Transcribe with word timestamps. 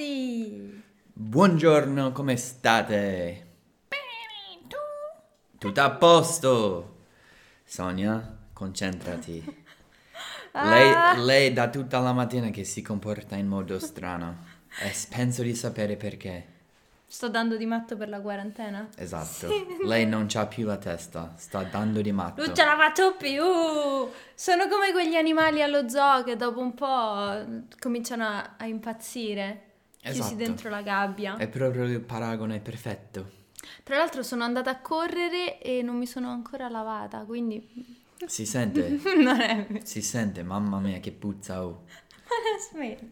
ragazzi! 0.00 0.82
Buongiorno, 1.12 2.12
come 2.12 2.36
state? 2.36 3.46
Bene, 3.88 4.66
tu? 4.66 4.76
Tutto 5.58 5.80
a 5.80 5.90
posto? 5.90 6.96
Sonia, 7.64 8.38
concentrati. 8.52 9.58
Ah. 10.52 10.68
Lei, 10.68 11.24
lei 11.24 11.52
da 11.52 11.68
tutta 11.68 12.00
la 12.00 12.12
mattina 12.12 12.50
che 12.50 12.64
si 12.64 12.82
comporta 12.82 13.36
in 13.36 13.46
modo 13.46 13.78
strano 13.78 14.38
e 14.82 14.92
penso 15.08 15.42
di 15.42 15.54
sapere 15.54 15.96
perché. 15.96 16.58
Sto 17.06 17.28
dando 17.28 17.56
di 17.56 17.66
matto 17.66 17.96
per 17.96 18.08
la 18.08 18.20
quarantena? 18.20 18.88
Esatto, 18.96 19.48
lei 19.84 20.06
non 20.06 20.26
c'ha 20.28 20.46
più 20.46 20.66
la 20.66 20.76
testa, 20.76 21.34
sta 21.36 21.62
dando 21.62 22.00
di 22.00 22.10
matto. 22.10 22.44
Non 22.44 22.54
ce 22.54 22.64
la 22.64 22.76
faccio 22.76 23.14
più! 23.16 23.42
Sono 24.34 24.66
come 24.68 24.90
quegli 24.90 25.14
animali 25.14 25.62
allo 25.62 25.88
zoo 25.88 26.24
che 26.24 26.34
dopo 26.34 26.58
un 26.58 26.74
po' 26.74 27.68
cominciano 27.78 28.24
a, 28.24 28.54
a 28.58 28.66
impazzire. 28.66 29.69
Chiusi 30.02 30.18
Esatto. 30.20 30.34
dentro 30.34 30.70
la 30.70 30.82
gabbia. 30.82 31.36
È 31.36 31.48
proprio 31.48 31.84
il 31.84 32.00
paragone 32.00 32.60
perfetto. 32.60 33.38
Tra 33.82 33.96
l'altro 33.98 34.22
sono 34.22 34.44
andata 34.44 34.70
a 34.70 34.80
correre 34.80 35.60
e 35.60 35.82
non 35.82 35.96
mi 35.96 36.06
sono 36.06 36.30
ancora 36.30 36.68
lavata, 36.68 37.18
quindi 37.24 37.98
Si 38.26 38.46
sente, 38.46 38.98
non 39.20 39.40
è 39.40 39.66
vero. 39.68 39.84
si 39.84 40.00
sente, 40.02 40.42
mamma 40.42 40.78
mia 40.80 40.98
che 41.00 41.12
puzza 41.12 41.64
oh. 41.66 41.84
Smetti. 42.70 43.10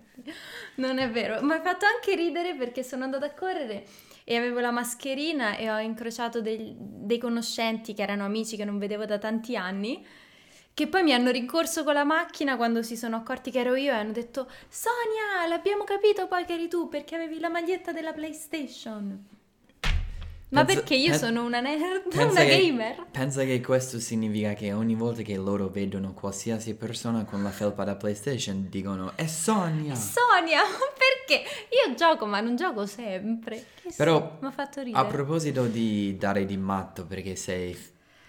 Non 0.77 0.99
è 0.99 1.11
vero, 1.11 1.43
mi 1.43 1.53
ha 1.53 1.61
fatto 1.61 1.85
anche 1.87 2.15
ridere 2.15 2.55
perché 2.55 2.83
sono 2.83 3.05
andata 3.05 3.27
a 3.27 3.35
correre 3.35 3.85
e 4.25 4.37
avevo 4.37 4.61
la 4.61 4.71
mascherina 4.71 5.57
e 5.57 5.71
ho 5.71 5.79
incrociato 5.79 6.41
dei, 6.41 6.75
dei 6.79 7.19
conoscenti 7.19 7.95
che 7.95 8.03
erano 8.03 8.25
amici 8.25 8.57
che 8.57 8.65
non 8.65 8.79
vedevo 8.79 9.07
da 9.07 9.19
tanti 9.19 9.57
anni, 9.57 10.05
che 10.79 10.87
poi 10.87 11.03
mi 11.03 11.13
hanno 11.13 11.33
rincorso 11.33 11.83
con 11.83 11.93
la 11.95 12.05
macchina 12.05 12.57
quando 12.57 12.85
si 12.85 12.97
sono 12.97 13.17
accorti 13.17 13.51
che 13.51 13.59
ero 13.59 13.75
io 13.75 13.91
e 13.91 13.97
hanno 13.97 14.13
detto 14.13 14.47
Sonia, 14.69 15.45
l'abbiamo 15.49 15.83
capito 15.83 16.29
poi 16.29 16.45
che 16.45 16.53
eri 16.53 16.69
tu 16.69 16.89
perché 16.89 17.17
avevi 17.17 17.41
la 17.41 17.49
maglietta 17.49 17.91
della 17.91 18.13
PlayStation. 18.13 19.27
Ma 20.51 20.65
Penso- 20.65 20.81
perché 20.81 20.95
io 20.95 21.11
pen- 21.11 21.19
sono 21.19 21.43
una 21.45 21.59
nerd, 21.59 22.05
una 22.15 22.45
che- 22.45 22.47
gamer? 22.61 23.07
Pensa 23.11 23.43
che 23.43 23.61
questo 23.61 23.99
significa 23.99 24.53
che 24.55 24.73
ogni 24.73 24.95
volta 24.95 25.23
che 25.23 25.35
loro 25.37 25.67
vedono 25.69 26.13
qualsiasi 26.15 26.77
persona 26.77 27.25
con 27.25 27.43
la 27.43 27.51
felpa 27.51 27.83
da 27.83 27.97
PlayStation 27.97 28.69
dicono 28.71 29.15
è 29.17 29.27
Sonia. 29.27 29.97
Sonia, 29.97 30.61
perché? 31.27 31.43
Io 31.71 31.93
gioco 31.97 32.25
ma 32.27 32.39
non 32.39 32.55
gioco 32.55 32.87
sempre. 32.87 33.67
Che 33.83 33.93
Però, 33.97 34.39
mi 34.41 34.47
ha 34.47 34.53
fatto 34.53 34.79
A 34.79 34.83
ridere. 34.85 35.07
proposito 35.09 35.67
di 35.67 36.17
dare 36.17 36.45
di 36.47 36.57
matto 36.57 37.05
perché 37.05 37.35
sei 37.35 37.77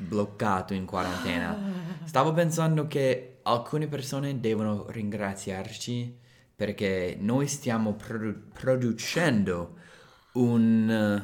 bloccato 0.02 0.74
in 0.74 0.86
quarantena, 0.86 1.58
stavo 2.06 2.32
pensando 2.34 2.88
che 2.88 3.40
alcune 3.44 3.88
persone 3.88 4.40
devono 4.40 4.86
ringraziarci 4.90 6.18
perché 6.56 7.18
noi 7.20 7.48
stiamo 7.48 7.94
produ- 7.94 8.52
producendo 8.54 9.76
un 10.34 11.24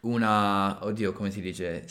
una 0.00 0.84
oddio 0.84 1.12
come 1.12 1.30
si 1.30 1.40
dice? 1.40 1.86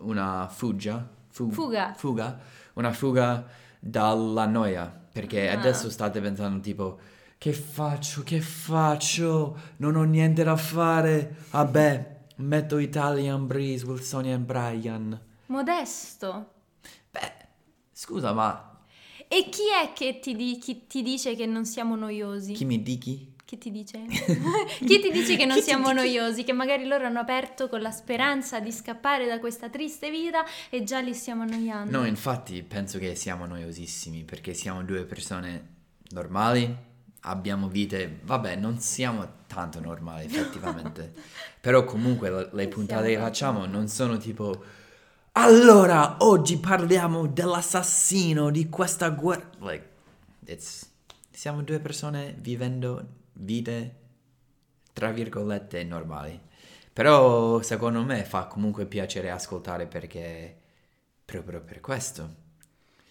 Una 0.00 0.48
fuggia 0.48 1.08
Fu- 1.28 1.50
Fuga. 1.50 1.94
fuga? 1.96 2.38
Una 2.74 2.92
fuga 2.92 3.46
dalla 3.80 4.46
noia 4.46 4.92
perché 5.12 5.48
Ah. 5.50 5.58
adesso 5.58 5.88
state 5.90 6.20
pensando 6.20 6.60
tipo 6.60 6.98
che 7.38 7.52
faccio? 7.52 8.22
Che 8.22 8.40
faccio? 8.40 9.56
Non 9.78 9.96
ho 9.96 10.02
niente 10.04 10.42
da 10.44 10.56
fare. 10.56 11.36
Vabbè 11.50 12.12
metto 12.36 12.78
Italian 12.78 13.46
Breeze 13.46 13.84
with 13.86 14.02
Sonia 14.02 14.34
e 14.34 14.38
Brian 14.38 15.20
Modesto. 15.46 16.52
beh 17.10 17.32
scusa 17.92 18.32
ma 18.32 18.78
E 19.28 19.48
chi 19.48 19.62
è 19.82 19.92
che 19.92 20.18
ti, 20.20 20.34
di- 20.34 20.58
chi 20.58 20.86
ti 20.86 21.02
dice 21.02 21.34
che 21.36 21.46
non 21.46 21.64
siamo 21.64 21.96
noiosi? 21.96 22.52
chi 22.54 22.64
mi 22.64 22.82
dichi 22.82 23.32
Chi 23.44 23.58
ti 23.58 23.70
dice? 23.70 24.04
chi 24.08 25.00
ti 25.00 25.10
dice 25.12 25.36
che 25.36 25.44
non 25.44 25.60
siamo 25.60 25.92
noiosi? 25.92 26.44
Che 26.44 26.52
magari 26.52 26.86
loro 26.86 27.04
hanno 27.06 27.20
aperto 27.20 27.68
con 27.68 27.80
la 27.82 27.90
speranza 27.90 28.58
di 28.58 28.72
scappare 28.72 29.26
da 29.26 29.38
questa 29.38 29.68
triste 29.68 30.10
vita 30.10 30.44
e 30.70 30.82
già 30.82 31.00
li 31.00 31.12
stiamo 31.14 31.42
annoiando. 31.42 31.98
No, 31.98 32.06
infatti 32.06 32.62
penso 32.62 32.98
che 32.98 33.14
siamo 33.14 33.44
noiosissimi 33.46 34.24
perché 34.24 34.54
siamo 34.54 34.82
due 34.82 35.04
persone 35.04 35.72
normali, 36.10 36.74
abbiamo 37.20 37.68
vite, 37.68 38.20
vabbè, 38.22 38.56
non 38.56 38.78
siamo 38.80 39.42
tanto 39.46 39.78
normali 39.80 40.24
effettivamente, 40.24 41.12
però 41.60 41.84
comunque 41.84 42.48
le, 42.50 42.68
puntate 42.68 43.08
che 43.10 43.18
facciamo 43.18 43.66
non 43.66 43.88
sono 43.88 44.16
tipo 44.16 44.62
allora 45.36 46.16
oggi 46.20 46.58
parliamo 46.58 47.26
dell'assassino 47.26 48.50
di 48.50 48.68
questa 48.68 49.10
guerra, 49.10 49.50
like 49.58 49.88
it's 50.46 50.90
siamo 51.30 51.62
due 51.62 51.80
persone 51.80 52.34
vivendo 52.38 53.06
vite 53.32 53.96
tra 54.92 55.10
virgolette 55.10 55.82
normali. 55.82 56.40
Però 56.92 57.60
secondo 57.60 58.04
me 58.04 58.24
fa 58.24 58.46
comunque 58.46 58.86
piacere 58.86 59.30
ascoltare 59.30 59.86
perché 59.86 60.56
proprio 61.24 61.60
per 61.60 61.80
questo. 61.80 62.34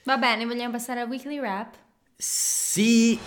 Va 0.03 0.17
bene, 0.17 0.45
vogliamo 0.45 0.71
passare 0.71 1.01
al 1.01 1.09
weekly 1.09 1.39
rap? 1.39 1.75
Sì. 2.15 3.19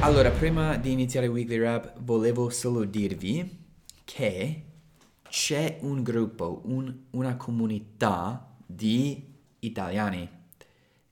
Allora, 0.00 0.30
prima 0.30 0.76
di 0.76 0.92
iniziare 0.92 1.26
il 1.26 1.32
weekly 1.32 1.58
rap, 1.58 1.98
volevo 1.98 2.50
solo 2.50 2.84
dirvi 2.84 3.66
che 4.04 4.62
c'è 5.28 5.78
un 5.82 6.02
gruppo, 6.02 6.62
un- 6.66 6.94
una 7.10 7.36
comunità 7.36 8.56
di 8.66 9.24
italiani 9.60 10.28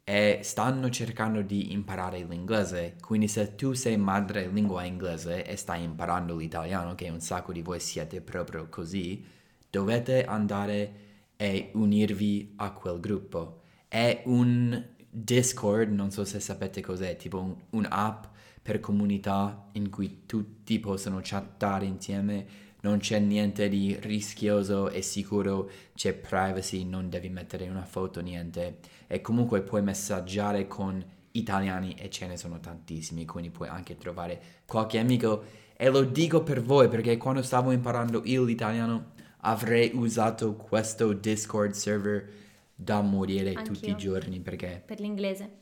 e 0.04 0.40
stanno 0.42 0.88
cercando 0.90 1.42
di 1.42 1.72
imparare 1.72 2.22
l'inglese. 2.24 2.96
Quindi 3.00 3.28
se 3.28 3.54
tu 3.56 3.72
sei 3.72 3.96
madrelingua 3.96 4.84
inglese 4.84 5.44
e 5.44 5.56
stai 5.56 5.82
imparando 5.82 6.36
l'italiano, 6.36 6.94
che 6.94 7.08
un 7.08 7.20
sacco 7.20 7.52
di 7.52 7.62
voi 7.62 7.80
siete 7.80 8.20
proprio 8.20 8.68
così, 8.68 9.24
dovete 9.70 10.24
andare 10.24 11.04
e 11.36 11.70
unirvi 11.74 12.54
a 12.56 12.70
quel 12.72 13.00
gruppo. 13.00 13.62
È 13.88 14.22
un 14.26 14.94
Discord, 15.10 15.90
non 15.92 16.10
so 16.10 16.24
se 16.24 16.40
sapete 16.40 16.80
cos'è, 16.82 17.16
tipo 17.16 17.40
un, 17.40 17.56
un'app 17.70 18.24
per 18.62 18.80
comunità 18.80 19.68
in 19.72 19.90
cui 19.90 20.22
tutti 20.26 20.78
possono 20.78 21.20
chattare 21.22 21.86
insieme, 21.86 22.46
non 22.86 22.98
c'è 22.98 23.18
niente 23.18 23.68
di 23.68 23.96
rischioso 24.00 24.90
e 24.90 25.02
sicuro, 25.02 25.68
c'è 25.96 26.14
privacy, 26.14 26.84
non 26.84 27.08
devi 27.08 27.28
mettere 27.28 27.68
una 27.68 27.84
foto, 27.84 28.20
niente. 28.20 28.78
E 29.08 29.20
comunque 29.20 29.62
puoi 29.62 29.82
messaggiare 29.82 30.68
con 30.68 31.04
italiani 31.32 31.94
e 31.98 32.08
ce 32.08 32.28
ne 32.28 32.36
sono 32.36 32.60
tantissimi, 32.60 33.24
quindi 33.24 33.50
puoi 33.50 33.68
anche 33.68 33.96
trovare 33.96 34.40
qualche 34.66 35.00
amico. 35.00 35.42
E 35.76 35.90
lo 35.90 36.02
dico 36.04 36.42
per 36.44 36.62
voi 36.62 36.88
perché 36.88 37.16
quando 37.16 37.42
stavo 37.42 37.72
imparando 37.72 38.22
io 38.24 38.44
l'italiano 38.44 39.14
avrei 39.40 39.90
usato 39.94 40.54
questo 40.54 41.12
Discord 41.12 41.72
server 41.72 42.32
da 42.74 43.00
morire 43.00 43.52
tutti 43.62 43.88
i 43.88 43.90
Anch'io. 43.90 43.96
giorni 43.96 44.40
perché 44.40 44.82
Per 44.84 45.00
l'inglese. 45.00 45.58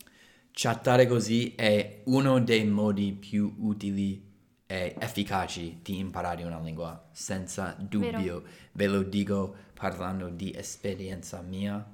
chattare 0.52 1.06
così 1.06 1.54
è 1.56 2.02
uno 2.04 2.38
dei 2.40 2.64
modi 2.66 3.12
più 3.12 3.54
utili 3.60 4.32
e 4.66 4.94
efficaci 4.98 5.80
di 5.82 5.98
imparare 5.98 6.42
una 6.44 6.58
lingua, 6.58 7.08
senza 7.12 7.76
dubbio. 7.78 8.42
Ve 8.72 8.86
lo 8.86 9.02
dico 9.02 9.54
parlando 9.74 10.28
di 10.28 10.52
esperienza 10.56 11.40
mia, 11.42 11.84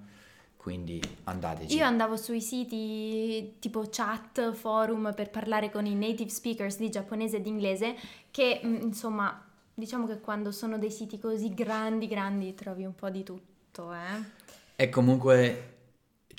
quindi 0.57 1.01
andateci. 1.25 1.77
Io 1.77 1.85
andavo 1.85 2.17
sui 2.17 2.41
siti 2.41 3.57
tipo 3.59 3.87
chat, 3.91 4.53
forum 4.53 5.13
per 5.15 5.31
parlare 5.31 5.71
con 5.71 5.87
i 5.87 5.95
native 5.95 6.31
speakers 6.31 6.79
di 6.79 6.91
giapponese 6.91 7.39
e 7.39 7.41
di 7.41 7.49
inglese 7.49 7.97
che 8.31 8.61
mm, 8.65 8.77
insomma 8.83 9.45
diciamo 9.73 10.07
che 10.07 10.21
quando 10.21 10.53
sono 10.53 10.79
dei 10.79 10.91
siti 10.91 11.19
così 11.19 11.53
grandi 11.55 12.07
grandi 12.07 12.55
trovi 12.55 12.85
un 12.85 12.95
po' 12.95 13.11
di 13.11 13.23
tutto, 13.23 13.93
eh. 13.93 14.39
E 14.77 14.89
comunque 14.89 15.80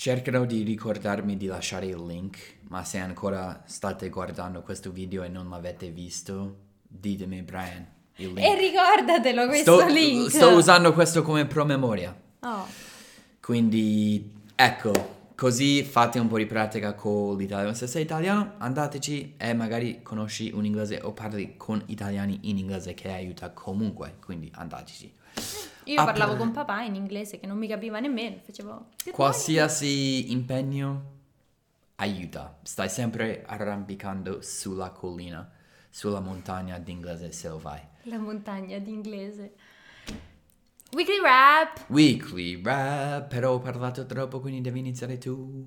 cercherò 0.02 0.46
di 0.46 0.64
ricordarmi 0.64 1.38
di 1.38 1.46
lasciare 1.46 1.86
il 1.86 2.04
link, 2.04 2.56
ma 2.70 2.84
se 2.84 2.98
ancora 2.98 3.62
state 3.68 4.10
guardando 4.10 4.64
questo 4.64 4.90
video 4.90 5.22
e 5.22 5.28
non 5.28 5.48
l'avete 5.48 5.92
visto, 5.92 6.56
ditemi 6.88 7.44
Brian. 7.44 7.86
Il 8.16 8.34
link. 8.34 8.40
E 8.40 8.56
ricordatelo 8.56 9.46
questo 9.46 9.78
sto, 9.78 9.88
link. 9.94 10.32
sto 10.32 10.50
usando 10.56 10.92
questo 10.94 11.22
come 11.22 11.46
promemoria. 11.46 12.20
Oh, 12.40 12.66
Quindi 13.40 14.34
ecco, 14.56 14.92
così 15.36 15.84
fate 15.84 16.18
un 16.18 16.28
po' 16.28 16.40
di 16.40 16.48
pratica 16.48 16.96
con 16.96 17.38
l'italiano. 17.38 17.76
Se 17.76 17.86
sei 17.86 18.02
italiano, 18.02 18.54
andateci 18.58 19.36
e 19.38 19.54
magari 19.54 20.02
conosci 20.02 20.50
un 20.52 20.66
inglese 20.66 21.00
o 21.04 21.12
parli 21.12 21.58
con 21.58 21.80
italiani 21.86 22.40
in 22.46 22.58
inglese 22.58 22.96
che 22.96 23.12
aiuta 23.12 23.52
comunque. 23.52 24.16
Quindi 24.20 24.52
andateci. 24.52 25.20
Io 25.94 26.02
Ah, 26.02 26.06
parlavo 26.06 26.36
con 26.36 26.52
papà 26.52 26.82
in 26.82 26.96
inglese 26.96 27.40
che 27.40 27.48
non 27.48 27.58
mi 27.58 27.68
capiva 27.68 28.00
nemmeno, 28.00 28.38
facevo. 28.44 28.88
Qualsiasi 29.12 30.32
impegno 30.32 31.20
aiuta. 31.96 32.58
Stai 32.64 32.90
sempre 32.90 33.44
arrampicando 33.46 34.42
sulla 34.42 34.90
collina, 34.92 35.50
sulla 35.90 36.20
montagna 36.20 36.78
d'inglese 36.80 37.32
se 37.32 37.48
lo 37.50 37.60
fai. 37.60 37.80
la 38.04 38.18
montagna 38.18 38.78
d'inglese. 38.80 39.54
Weekly 40.94 41.20
rap. 41.22 41.86
Weekly 41.88 42.62
rap, 42.62 43.28
però 43.30 43.54
ho 43.54 43.60
parlato 43.60 44.06
troppo, 44.06 44.40
quindi 44.42 44.60
devi 44.62 44.80
iniziare 44.80 45.18
tu. 45.18 45.66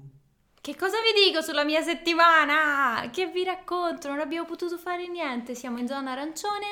Che 0.60 0.76
cosa 0.76 0.96
vi 1.00 1.28
dico 1.28 1.40
sulla 1.42 1.64
mia 1.64 1.80
settimana? 1.82 3.08
Che 3.10 3.26
vi 3.28 3.44
racconto? 3.44 4.08
Non 4.08 4.18
abbiamo 4.18 4.46
potuto 4.46 4.76
fare 4.76 5.06
niente, 5.08 5.54
siamo 5.54 5.78
in 5.78 5.86
zona 5.86 6.12
arancione. 6.12 6.66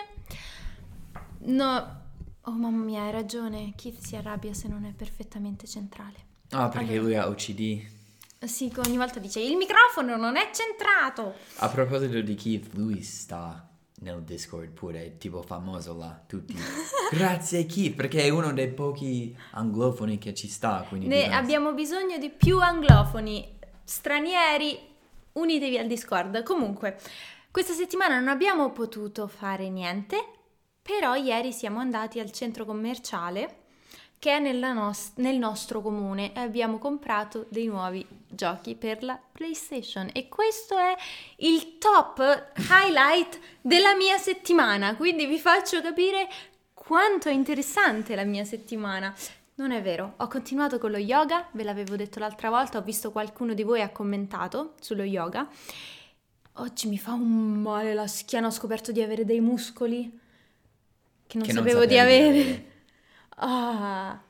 No, 1.44 2.01
oh 2.42 2.52
mamma 2.52 2.82
mia, 2.84 3.02
hai 3.02 3.12
ragione, 3.12 3.72
Keith 3.76 4.00
si 4.00 4.16
arrabbia 4.16 4.54
se 4.54 4.68
non 4.68 4.84
è 4.84 4.92
perfettamente 4.92 5.66
centrale. 5.66 6.30
Ah, 6.50 6.68
perché 6.68 6.92
Allora. 6.92 7.02
lui 7.02 7.14
ha 7.16 7.28
OCD. 7.28 7.90
Sì, 8.44 8.72
ogni 8.84 8.96
volta 8.96 9.20
dice 9.20 9.40
il 9.40 9.56
microfono 9.56 10.16
non 10.16 10.36
è 10.36 10.50
centrato. 10.52 11.34
A 11.56 11.68
proposito 11.68 12.20
di 12.20 12.34
Keith, 12.34 12.74
lui 12.74 13.02
sta 13.02 13.68
nel 14.00 14.22
Discord 14.22 14.68
pure, 14.70 15.16
tipo 15.16 15.42
famoso 15.42 15.96
là, 15.96 16.20
tutti. 16.26 16.54
Grazie 17.12 17.66
Keith, 17.66 17.94
perché 17.94 18.22
è 18.24 18.28
uno 18.30 18.52
dei 18.52 18.68
pochi 18.68 19.36
anglofoni 19.52 20.18
che 20.18 20.34
ci 20.34 20.48
sta, 20.48 20.86
Ne 20.90 21.32
abbiamo 21.32 21.72
bisogno 21.72 22.18
di 22.18 22.30
più 22.30 22.58
anglofoni, 22.58 23.58
stranieri, 23.84 24.76
unitevi 25.34 25.78
al 25.78 25.86
Discord. 25.86 26.42
Comunque, 26.42 26.98
questa 27.50 27.72
settimana 27.72 28.18
non 28.18 28.28
abbiamo 28.28 28.72
potuto 28.72 29.28
fare 29.28 29.70
niente, 29.70 30.16
però 30.82 31.14
ieri 31.14 31.52
siamo 31.52 31.78
andati 31.78 32.18
al 32.18 32.32
centro 32.32 32.64
commerciale 32.64 33.60
che 34.22 34.36
è 34.36 34.52
nos- 34.52 35.14
nel 35.16 35.36
nostro 35.36 35.82
comune 35.82 36.32
e 36.32 36.38
abbiamo 36.38 36.78
comprato 36.78 37.46
dei 37.48 37.66
nuovi 37.66 38.06
giochi 38.28 38.76
per 38.76 39.02
la 39.02 39.20
PlayStation 39.32 40.08
e 40.12 40.28
questo 40.28 40.78
è 40.78 40.94
il 41.38 41.78
top 41.78 42.52
highlight 42.70 43.40
della 43.60 43.96
mia 43.96 44.18
settimana, 44.18 44.94
quindi 44.94 45.26
vi 45.26 45.40
faccio 45.40 45.80
capire 45.82 46.28
quanto 46.72 47.30
è 47.30 47.32
interessante 47.32 48.14
la 48.14 48.22
mia 48.22 48.44
settimana. 48.44 49.12
Non 49.54 49.72
è 49.72 49.82
vero, 49.82 50.14
ho 50.16 50.28
continuato 50.28 50.78
con 50.78 50.92
lo 50.92 50.98
yoga, 50.98 51.48
ve 51.50 51.64
l'avevo 51.64 51.96
detto 51.96 52.20
l'altra 52.20 52.48
volta, 52.48 52.78
ho 52.78 52.82
visto 52.82 53.10
qualcuno 53.10 53.54
di 53.54 53.64
voi 53.64 53.80
ha 53.80 53.90
commentato 53.90 54.74
sullo 54.80 55.02
yoga. 55.02 55.48
Oggi 56.56 56.86
mi 56.86 56.96
fa 56.96 57.12
un 57.12 57.60
male 57.60 57.92
la 57.92 58.06
schiena, 58.06 58.46
ho 58.46 58.50
scoperto 58.52 58.92
di 58.92 59.02
avere 59.02 59.24
dei 59.24 59.40
muscoli 59.40 60.20
che 61.32 61.38
non 61.38 61.46
Che 61.46 61.52
non 61.52 61.64
sapevo 61.64 61.86
di 61.86 61.96
sapevi 61.96 62.32
di 62.32 62.38
avere. 62.40 62.64
Ah, 63.44 64.20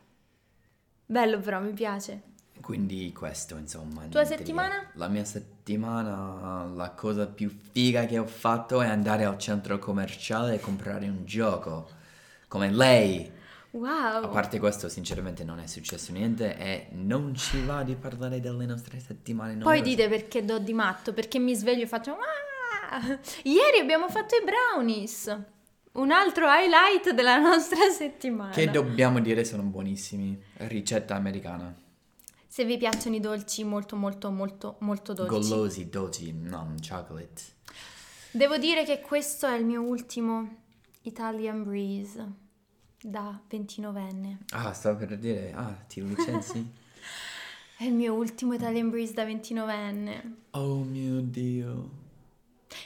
bello 1.05 1.39
però, 1.41 1.61
mi 1.61 1.73
piace. 1.73 2.23
Quindi 2.61 3.13
questo, 3.13 3.57
insomma. 3.57 4.05
Tua 4.09 4.25
settimana? 4.25 4.79
che. 4.81 4.87
La 4.99 5.09
mia 5.09 5.25
settimana, 5.25 6.65
la 6.73 6.91
cosa 6.91 7.27
più 7.27 7.51
figa 7.51 8.07
che 8.07 8.19
ho 8.19 8.27
fatto 8.27 8.81
è 8.81 8.87
andare 8.87 9.25
al 9.25 9.37
centro 9.39 9.79
commerciale 9.79 10.55
e 10.55 10.61
comprare 10.61 11.09
un 11.09 11.25
gioco. 11.25 11.89
Come 12.49 12.71
lei. 12.71 13.27
A 13.27 13.41
Wow. 13.77 14.31
parte 14.31 14.59
questo, 14.59 14.89
sinceramente 14.91 15.45
non 15.45 15.59
è 15.59 15.67
successo 15.67 16.13
niente 16.13 16.57
e 16.59 16.89
non 16.93 17.35
ci 17.35 17.65
va 17.65 17.83
di 17.83 17.95
parlare 17.97 18.39
delle 18.39 18.67
nostre 18.67 19.01
settimane 19.01 19.57
Poi 19.57 19.79
noiose. 19.79 19.83
dite 19.83 20.09
perché 20.11 20.45
do 20.45 20.59
di 20.59 20.75
matto, 20.75 21.13
perché 21.15 21.39
mi 21.39 21.55
sveglio 21.55 21.83
e 21.85 21.87
faccio 21.87 22.13
"Ah!" 22.13 23.19
Ieri 23.45 23.79
abbiamo 23.81 24.09
fatto 24.11 24.35
i 24.37 24.45
brownies. 24.45 25.37
Un 25.93 26.11
altro 26.11 26.47
highlight 26.49 27.13
della 27.13 27.37
nostra 27.41 27.91
settimana. 27.91 28.51
Che 28.51 28.71
dobbiamo 28.71 29.21
dire 29.21 29.45
sono 29.45 29.63
buonissimi. 29.63 30.41
Ricetta 30.59 31.15
americana. 31.15 31.75
Se 32.47 32.65
vi 32.65 32.77
piacciono 32.77 33.17
i 33.17 33.21
dolci 33.21 33.65
molto 33.65 33.97
molto 33.97 34.31
molto 34.31 34.77
molto 34.81 35.13
dolci. 35.13 35.49
Golosi, 35.51 35.89
dolci, 35.89 36.33
no, 36.33 36.75
chocolate. 36.81 37.43
Devo 38.31 38.57
dire 38.57 38.85
che 38.85 39.01
questo 39.01 39.47
è 39.47 39.57
il 39.57 39.65
mio 39.65 39.83
ultimo 39.83 40.57
Italian 41.03 41.65
Breeze 41.65 42.27
da 43.03 43.39
29enne. 43.51 44.37
Ah, 44.51 44.73
stavo 44.73 44.99
per 44.99 45.19
dire, 45.19 45.53
ah, 45.55 45.75
ti 45.87 46.07
licenzi? 46.07 46.81
È 47.77 47.85
il 47.85 47.95
mio 47.95 48.15
ultimo 48.15 48.53
Italian 48.55 48.91
Breeze 48.91 49.13
da 49.13 49.25
29enne. 49.25 50.35
oh 50.51 50.85
mio 50.85 51.21
Dio. 51.21 51.91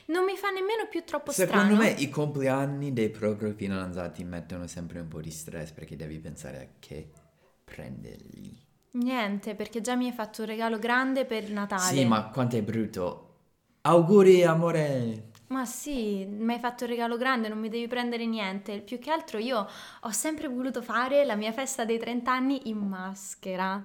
Non 0.07 0.25
mi 0.25 0.37
fa 0.37 0.51
nemmeno 0.51 0.87
più 0.89 1.05
troppo 1.05 1.33
Secondo 1.33 1.75
strano. 1.75 1.77
me 1.81 1.91
i 1.91 2.09
compleanni 2.09 2.93
dei 2.93 3.11
propri 3.11 3.53
fidanzati 3.53 4.23
mettono 4.25 4.67
sempre 4.67 5.01
un 5.01 5.09
po' 5.09 5.21
di 5.21 5.31
stress 5.31 5.73
perché 5.73 5.97
devi 5.97 6.19
pensare 6.19 6.59
a 6.59 6.67
che 6.79 7.11
prendergli. 7.65 8.57
Niente, 8.93 9.55
perché 9.55 9.81
già 9.81 9.95
mi 9.95 10.07
hai 10.07 10.13
fatto 10.13 10.43
un 10.43 10.49
regalo 10.49 10.79
grande 10.79 11.25
per 11.25 11.51
Natale. 11.51 11.95
Sì, 11.95 12.05
ma 12.05 12.29
quanto 12.31 12.57
è 12.57 12.63
brutto. 12.63 13.23
Auguri, 13.83 14.43
amore. 14.45 15.31
Ma 15.49 15.65
sì, 15.65 16.25
mi 16.25 16.55
hai 16.55 16.59
fatto 16.59 16.85
un 16.85 16.91
regalo 16.91 17.17
grande, 17.17 17.49
non 17.49 17.59
mi 17.59 17.69
devi 17.69 17.87
prendere 17.87 18.27
niente. 18.27 18.81
Più 18.81 18.99
che 18.99 19.11
altro 19.11 19.39
io 19.39 19.67
ho 20.01 20.11
sempre 20.11 20.49
voluto 20.49 20.83
fare 20.83 21.25
la 21.25 21.37
mia 21.37 21.53
festa 21.53 21.85
dei 21.85 21.99
30 21.99 22.33
anni 22.33 22.69
in 22.69 22.79
maschera. 22.79 23.81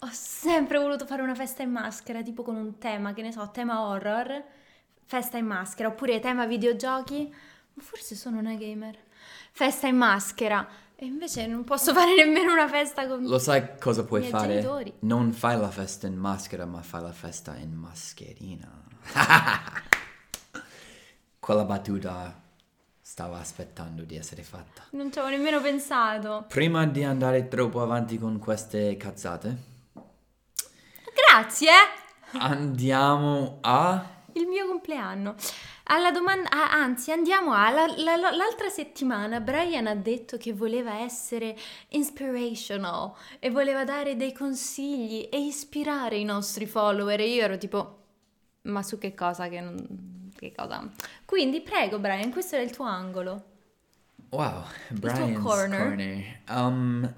Ho 0.00 0.08
sempre 0.10 0.78
voluto 0.78 1.04
fare 1.06 1.22
una 1.22 1.34
festa 1.34 1.62
in 1.62 1.70
maschera, 1.70 2.22
tipo 2.22 2.42
con 2.42 2.56
un 2.56 2.78
tema, 2.78 3.12
che 3.12 3.22
ne 3.22 3.32
so, 3.32 3.50
tema 3.50 3.82
horror, 3.86 4.42
festa 5.04 5.36
in 5.36 5.46
maschera, 5.46 5.88
oppure 5.88 6.20
tema 6.20 6.46
videogiochi. 6.46 7.34
Ma 7.74 7.82
forse 7.82 8.14
sono 8.14 8.38
una 8.38 8.54
gamer. 8.54 8.96
Festa 9.52 9.86
in 9.86 9.96
maschera. 9.96 10.66
E 10.96 11.06
invece 11.06 11.46
non 11.46 11.64
posso 11.64 11.92
fare 11.94 12.14
nemmeno 12.14 12.52
una 12.52 12.68
festa 12.68 13.06
con... 13.06 13.24
Lo 13.24 13.38
sai 13.38 13.78
cosa 13.78 14.04
puoi 14.04 14.22
fare? 14.22 14.54
genitori. 14.54 14.92
Non 15.00 15.32
fai 15.32 15.58
la 15.58 15.70
festa 15.70 16.06
in 16.06 16.16
maschera, 16.16 16.66
ma 16.66 16.82
fai 16.82 17.02
la 17.02 17.12
festa 17.12 17.56
in 17.56 17.72
mascherina. 17.72 18.82
Quella 21.38 21.64
battuta 21.64 22.40
stava 23.00 23.38
aspettando 23.38 24.02
di 24.02 24.16
essere 24.16 24.42
fatta. 24.42 24.86
Non 24.90 25.12
ci 25.12 25.18
avevo 25.18 25.36
nemmeno 25.36 25.60
pensato. 25.60 26.46
Prima 26.48 26.86
di 26.86 27.04
andare 27.04 27.48
troppo 27.48 27.82
avanti 27.82 28.18
con 28.18 28.38
queste 28.38 28.96
cazzate, 28.96 29.72
Grazie! 31.14 31.70
andiamo 32.38 33.58
a... 33.60 34.13
Il 34.36 34.46
mio 34.46 34.66
compleanno. 34.66 35.34
Alla 35.84 36.10
domanda, 36.10 36.48
ah, 36.50 36.70
anzi, 36.72 37.12
andiamo 37.12 37.52
alla 37.54 37.86
la- 37.86 38.16
la- 38.16 38.30
l'altra 38.30 38.68
settimana. 38.68 39.40
Brian 39.40 39.86
ha 39.86 39.94
detto 39.94 40.36
che 40.38 40.52
voleva 40.52 40.98
essere 41.00 41.56
inspirational 41.88 43.12
e 43.38 43.50
voleva 43.50 43.84
dare 43.84 44.16
dei 44.16 44.32
consigli 44.32 45.28
e 45.30 45.38
ispirare 45.40 46.16
i 46.16 46.24
nostri 46.24 46.66
follower. 46.66 47.20
E 47.20 47.28
io 47.28 47.42
ero 47.44 47.58
tipo, 47.58 47.98
ma 48.62 48.82
su 48.82 48.98
che 48.98 49.14
cosa? 49.14 49.48
Che, 49.48 49.60
non- 49.60 50.30
che 50.36 50.52
cosa? 50.54 50.88
Quindi, 51.24 51.60
prego, 51.60 51.98
Brian, 51.98 52.30
questo 52.30 52.56
era 52.56 52.64
il 52.64 52.70
tuo 52.70 52.84
angolo. 52.86 53.44
Wow, 54.30 54.64
Brian's 54.88 55.40
corner. 55.42 55.78
corner. 55.86 56.40
Um, 56.50 57.14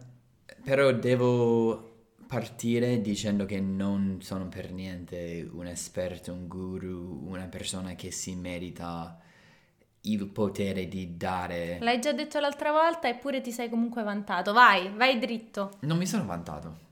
però 0.63 0.91
devo 0.93 1.86
partire 2.27 3.01
dicendo 3.01 3.45
che 3.45 3.61
non 3.61 4.19
sono 4.21 4.49
per 4.49 4.73
niente 4.73 5.49
un 5.51 5.67
esperto, 5.67 6.33
un 6.33 6.47
guru, 6.49 7.25
una 7.27 7.47
persona 7.47 7.95
che 7.95 8.11
si 8.11 8.35
merita 8.35 9.19
il 10.03 10.27
potere 10.29 10.89
di 10.89 11.17
dare. 11.17 11.79
L'hai 11.81 12.01
già 12.01 12.13
detto 12.13 12.39
l'altra 12.41 12.71
volta, 12.73 13.09
eppure 13.09 13.41
ti 13.41 13.53
sei 13.53 13.69
comunque 13.69 14.03
vantato. 14.03 14.53
Vai, 14.53 14.91
vai 14.95 15.19
dritto. 15.19 15.79
Non 15.81 15.99
mi 15.99 16.07
sono 16.07 16.25
vantato. 16.25 16.85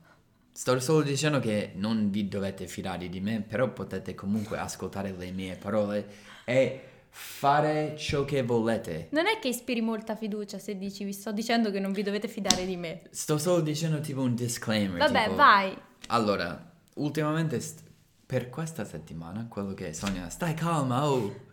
Sto 0.51 0.79
solo 0.79 1.01
dicendo 1.01 1.39
che 1.39 1.73
non 1.75 2.09
vi 2.09 2.27
dovete 2.29 2.67
fidare 2.67 3.09
di 3.09 3.19
me, 3.19 3.41
però 3.41 3.71
potete 3.73 4.15
comunque 4.15 4.57
ascoltare 4.57 5.13
le 5.17 5.31
mie 5.31 5.55
parole 5.55 6.07
e 6.45 6.81
fare 7.17 7.95
ciò 7.97 8.25
che 8.25 8.43
volete. 8.43 9.07
Non 9.11 9.25
è 9.25 9.39
che 9.39 9.47
ispiri 9.47 9.79
molta 9.79 10.17
fiducia 10.17 10.59
se 10.59 10.77
dici 10.77 11.05
vi 11.05 11.13
sto 11.13 11.31
dicendo 11.31 11.71
che 11.71 11.79
non 11.79 11.93
vi 11.93 12.03
dovete 12.03 12.27
fidare 12.27 12.65
di 12.65 12.75
me. 12.75 13.03
Sto 13.09 13.37
solo 13.37 13.61
dicendo 13.61 14.01
tipo 14.01 14.19
un 14.19 14.35
disclaimer. 14.35 14.97
Vabbè, 14.97 15.23
tipo- 15.23 15.35
vai. 15.35 15.77
Allora, 16.07 16.73
ultimamente 16.95 17.61
st- 17.61 17.83
per 18.25 18.49
questa 18.49 18.83
settimana, 18.83 19.47
quello 19.47 19.73
che 19.73 19.93
Sonia, 19.93 20.29
stai 20.29 20.55
calma, 20.55 21.09
oh. 21.09 21.43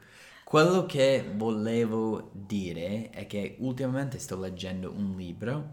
Quello 0.43 0.85
che 0.85 1.25
volevo 1.33 2.31
dire 2.35 3.11
è 3.11 3.29
che 3.29 3.55
ultimamente 3.61 4.19
sto 4.19 4.39
leggendo 4.39 4.91
un 4.91 5.15
libro 5.17 5.73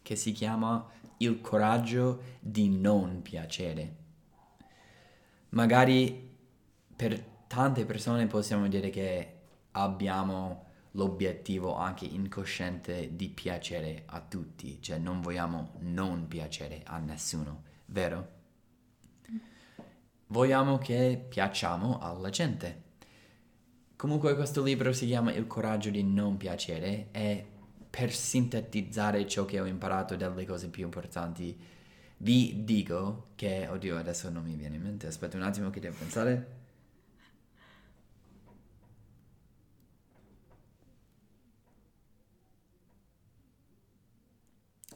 che 0.00 0.14
si 0.14 0.30
chiama 0.30 0.88
Il 1.18 1.40
coraggio 1.40 2.22
di 2.38 2.68
non 2.68 3.20
piacere. 3.20 3.96
Magari 5.50 6.30
per 6.94 7.32
tante 7.54 7.84
persone 7.84 8.26
possiamo 8.26 8.66
dire 8.66 8.90
che 8.90 9.34
abbiamo 9.72 10.66
l'obiettivo 10.92 11.76
anche 11.76 12.04
incosciente 12.04 13.14
di 13.14 13.28
piacere 13.28 14.02
a 14.06 14.20
tutti, 14.20 14.80
cioè 14.82 14.98
non 14.98 15.20
vogliamo 15.20 15.74
non 15.80 16.26
piacere 16.26 16.82
a 16.84 16.98
nessuno, 16.98 17.62
vero? 17.86 18.28
Vogliamo 20.26 20.78
che 20.78 21.24
piacciamo 21.28 21.98
alla 21.98 22.30
gente. 22.30 22.82
Comunque 23.94 24.34
questo 24.34 24.62
libro 24.62 24.92
si 24.92 25.06
chiama 25.06 25.32
Il 25.32 25.46
coraggio 25.46 25.90
di 25.90 26.02
non 26.02 26.36
piacere 26.36 27.08
e 27.12 27.46
per 27.88 28.12
sintetizzare 28.12 29.26
ciò 29.28 29.44
che 29.44 29.60
ho 29.60 29.66
imparato 29.66 30.16
delle 30.16 30.44
cose 30.44 30.68
più 30.68 30.84
importanti 30.84 31.56
vi 32.18 32.64
dico 32.64 33.28
che, 33.34 33.68
oddio 33.68 33.96
adesso 33.96 34.28
non 34.30 34.42
mi 34.44 34.56
viene 34.56 34.76
in 34.76 34.82
mente, 34.82 35.06
aspetta 35.06 35.36
un 35.36 35.42
attimo 35.44 35.70
che 35.70 35.80
devo 35.80 35.96
pensare. 35.98 36.53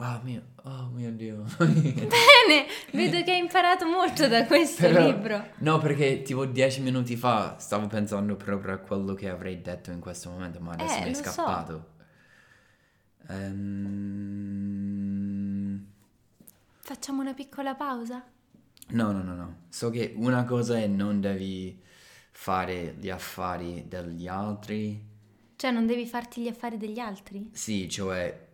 Oh 0.01 0.21
mio, 0.23 0.43
oh 0.63 0.87
mio 0.93 1.11
Dio. 1.11 1.43
Bene, 1.59 2.67
vedo 2.93 3.23
che 3.25 3.33
hai 3.33 3.39
imparato 3.39 3.85
molto 3.87 4.29
da 4.29 4.47
questo 4.47 4.83
Però- 4.83 5.05
libro. 5.07 5.45
No, 5.59 5.79
perché 5.79 6.23
tipo 6.23 6.45
dieci 6.47 6.81
minuti 6.81 7.17
fa 7.17 7.57
stavo 7.59 7.89
pensando 7.89 8.37
proprio 8.37 8.75
a 8.75 8.77
quello 8.79 9.15
che 9.15 9.29
avrei 9.29 9.61
detto 9.61 9.91
in 9.91 9.99
questo 9.99 10.31
momento, 10.31 10.61
ma 10.61 10.73
adesso 10.75 10.99
Eh, 10.99 11.01
mi 11.01 11.05
è 11.07 11.09
lo 11.09 11.15
so. 11.17 11.23
scappato. 11.23 11.87
Ehm, 14.59 15.87
Facciamo 16.81 17.21
una 17.21 17.35
piccola 17.35 17.75
pausa? 17.75 18.25
No, 18.91 19.13
no, 19.13 19.23
no, 19.23 19.35
no. 19.35 19.57
So 19.69 19.91
che 19.91 20.15
una 20.17 20.45
cosa 20.45 20.79
è 20.79 20.87
non 20.87 21.21
devi 21.21 21.79
fare 22.31 22.95
gli 22.99 23.11
affari 23.11 23.85
degli 23.89 24.27
altri. 24.27 25.07
Cioè, 25.57 25.71
non 25.73 25.87
devi 25.87 26.07
farti 26.07 26.41
gli 26.43 26.49
affari 26.49 26.77
degli 26.79 26.99
altri? 27.01 27.51
Sì, 27.53 27.89
cioè 27.91 28.47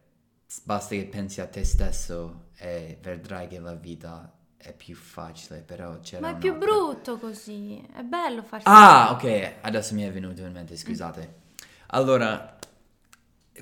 basta 0.63 0.95
che 0.95 1.07
pensi 1.07 1.41
a 1.41 1.47
te 1.47 1.65
stesso 1.65 2.49
e 2.57 2.99
vedrai 3.01 3.49
che 3.49 3.59
la 3.59 3.75
vita 3.75 4.33
è 4.57 4.73
più 4.73 4.95
facile, 4.95 5.61
però 5.61 6.01
c'era 6.01 6.21
Ma 6.23 6.37
è 6.37 6.39
più 6.39 6.57
brutto 6.57 7.19
così. 7.19 7.87
È 7.93 8.03
bello 8.03 8.43
farsi... 8.43 8.67
Ah, 8.69 9.11
ok, 9.13 9.57
adesso 9.61 9.95
mi 9.95 10.03
è 10.03 10.13
venuto 10.13 10.41
in 10.43 10.53
mente, 10.53 10.77
scusate. 10.77 11.43
Allora, 11.89 12.57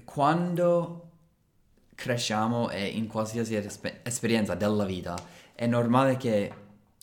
quando 0.05 1.11
cresciamo 1.95 2.71
e 2.71 2.87
in 2.87 3.09
qualsiasi 3.09 3.57
espe- 3.57 4.01
esperienza 4.05 4.55
della 4.55 4.85
vita, 4.85 5.17
è 5.55 5.67
normale 5.67 6.17
che 6.17 6.53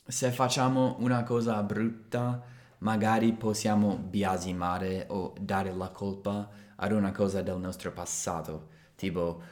se 0.06 0.30
facciamo 0.30 0.96
una 1.00 1.22
cosa 1.22 1.62
brutta, 1.62 2.42
magari 2.78 3.32
possiamo 3.32 3.96
biasimare 3.96 5.06
o 5.08 5.34
dare 5.38 5.72
la 5.74 5.90
colpa 5.90 6.48
ad 6.76 6.92
una 6.92 7.12
cosa 7.12 7.42
del 7.42 7.58
nostro 7.58 7.92
passato. 7.92 8.68
Tipo, 8.94 9.42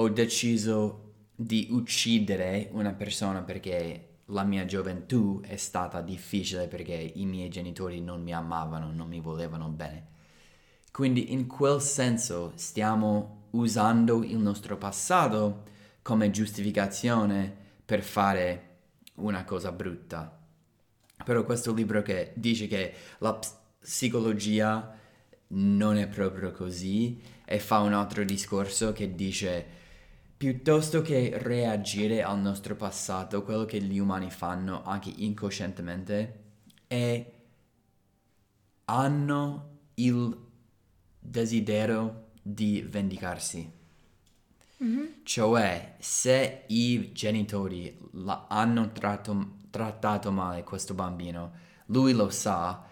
ho 0.00 0.08
deciso 0.08 1.06
di 1.34 1.68
uccidere 1.70 2.68
una 2.72 2.92
persona 2.92 3.42
perché 3.42 4.20
la 4.26 4.44
mia 4.44 4.64
gioventù 4.64 5.40
è 5.42 5.56
stata 5.56 6.00
difficile 6.00 6.68
perché 6.68 7.12
i 7.14 7.24
miei 7.26 7.48
genitori 7.48 8.00
non 8.00 8.22
mi 8.22 8.32
amavano, 8.32 8.92
non 8.92 9.08
mi 9.08 9.20
volevano 9.20 9.68
bene. 9.68 10.06
Quindi 10.92 11.32
in 11.32 11.46
quel 11.48 11.80
senso 11.80 12.52
stiamo 12.54 13.46
usando 13.50 14.22
il 14.22 14.36
nostro 14.36 14.76
passato 14.76 15.64
come 16.02 16.30
giustificazione 16.30 17.52
per 17.84 18.02
fare 18.02 18.76
una 19.16 19.44
cosa 19.44 19.72
brutta. 19.72 20.38
Però 21.24 21.44
questo 21.44 21.74
libro 21.74 22.02
che 22.02 22.32
dice 22.36 22.68
che 22.68 22.94
la 23.18 23.34
ps- 23.34 23.56
psicologia 23.80 24.96
non 25.48 25.96
è 25.96 26.06
proprio 26.06 26.52
così 26.52 27.20
e 27.44 27.58
fa 27.58 27.80
un 27.80 27.94
altro 27.94 28.22
discorso 28.24 28.92
che 28.92 29.14
dice 29.14 29.86
piuttosto 30.38 31.02
che 31.02 31.32
reagire 31.34 32.22
al 32.22 32.38
nostro 32.38 32.76
passato, 32.76 33.42
quello 33.42 33.64
che 33.64 33.82
gli 33.82 33.98
umani 33.98 34.30
fanno 34.30 34.84
anche 34.84 35.12
incoscientemente 35.14 36.44
è 36.86 37.32
hanno 38.84 39.78
il 39.94 40.36
desiderio 41.18 42.28
di 42.40 42.86
vendicarsi. 42.88 43.70
Cioè, 45.24 45.96
se 45.98 46.64
i 46.68 47.10
genitori 47.12 47.98
hanno 48.48 48.92
tratto- 48.92 49.56
trattato 49.70 50.30
male 50.30 50.62
questo 50.62 50.94
bambino, 50.94 51.52
lui 51.86 52.12
lo 52.12 52.30
sa, 52.30 52.86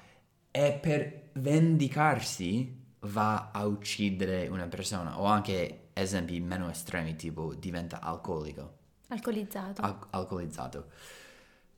e 0.50 0.72
per 0.72 1.30
vendicarsi 1.34 2.84
va 3.00 3.50
a 3.52 3.64
uccidere 3.66 4.48
una 4.48 4.66
persona. 4.66 5.20
O 5.20 5.26
anche 5.26 5.85
esempi 5.98 6.38
meno 6.40 6.68
estremi, 6.68 7.16
tipo 7.16 7.54
diventa 7.54 8.00
alcolico 8.00 8.74
Alcolizzato. 9.08 9.80
al- 9.82 10.06
alcolizzato. 10.10 10.90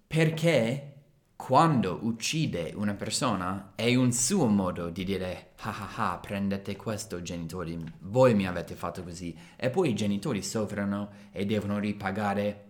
Perché 0.06 0.94
quando 1.36 2.00
uccide 2.02 2.72
una 2.74 2.94
persona 2.94 3.72
è 3.76 3.94
un 3.94 4.10
suo 4.12 4.46
modo 4.46 4.90
di 4.90 5.04
dire 5.04 5.52
ah 5.60 5.92
ah 5.94 6.12
ah 6.12 6.18
prendete 6.18 6.74
questo 6.74 7.22
genitori, 7.22 7.78
voi 8.00 8.34
mi 8.34 8.46
avete 8.46 8.74
fatto 8.74 9.02
così 9.04 9.36
e 9.56 9.70
poi 9.70 9.90
i 9.90 9.94
genitori 9.94 10.42
soffrono 10.42 11.10
e 11.30 11.46
devono 11.46 11.78
ripagare 11.78 12.64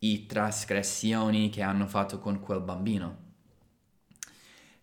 i 0.00 0.26
trasgressioni 0.26 1.50
che 1.50 1.62
hanno 1.62 1.86
fatto 1.86 2.18
con 2.18 2.40
quel 2.40 2.60
bambino. 2.62 3.22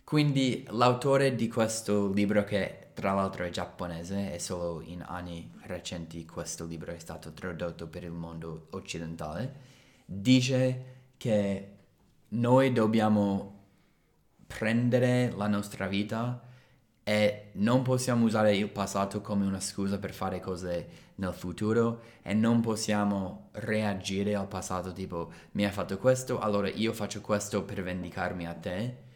Quindi 0.04 0.66
l'autore 0.70 1.36
di 1.36 1.48
questo 1.48 2.12
libro 2.12 2.44
che 2.44 2.81
tra 3.02 3.14
l'altro 3.14 3.44
è 3.44 3.50
giapponese 3.50 4.32
e 4.32 4.38
solo 4.38 4.80
in 4.80 5.04
anni 5.04 5.52
recenti 5.64 6.24
questo 6.24 6.66
libro 6.66 6.92
è 6.94 7.00
stato 7.00 7.34
tradotto 7.34 7.88
per 7.88 8.04
il 8.04 8.12
mondo 8.12 8.68
occidentale, 8.70 9.54
dice 10.06 10.84
che 11.18 11.78
noi 12.30 12.72
dobbiamo 12.72 13.60
prendere 14.46 15.34
la 15.36 15.48
nostra 15.48 15.88
vita 15.88 16.44
e 17.02 17.50
non 17.54 17.82
possiamo 17.82 18.26
usare 18.26 18.56
il 18.56 18.70
passato 18.70 19.20
come 19.22 19.48
una 19.48 19.60
scusa 19.60 19.98
per 19.98 20.14
fare 20.14 20.40
cose 20.40 20.88
nel 21.16 21.34
futuro 21.34 22.02
e 22.22 22.36
non 22.36 22.62
possiamo 22.62 23.50
reagire 23.54 24.36
al 24.36 24.48
passato 24.48 24.94
tipo 24.94 25.32
mi 25.54 25.66
hai 25.66 25.72
fatto 25.72 25.98
questo, 25.98 26.40
allora 26.40 26.70
io 26.70 26.94
faccio 26.94 27.20
questo 27.22 27.64
per 27.64 27.82
vendicarmi 27.82 28.46
a 28.46 28.54
te. 28.54 29.10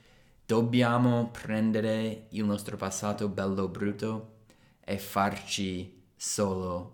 Dobbiamo 0.47 1.31
prendere 1.31 2.27
il 2.29 2.45
nostro 2.45 2.77
passato 2.77 3.27
bello 3.29 3.67
brutto 3.67 4.33
e 4.79 4.99
farci 4.99 6.03
solo, 6.15 6.93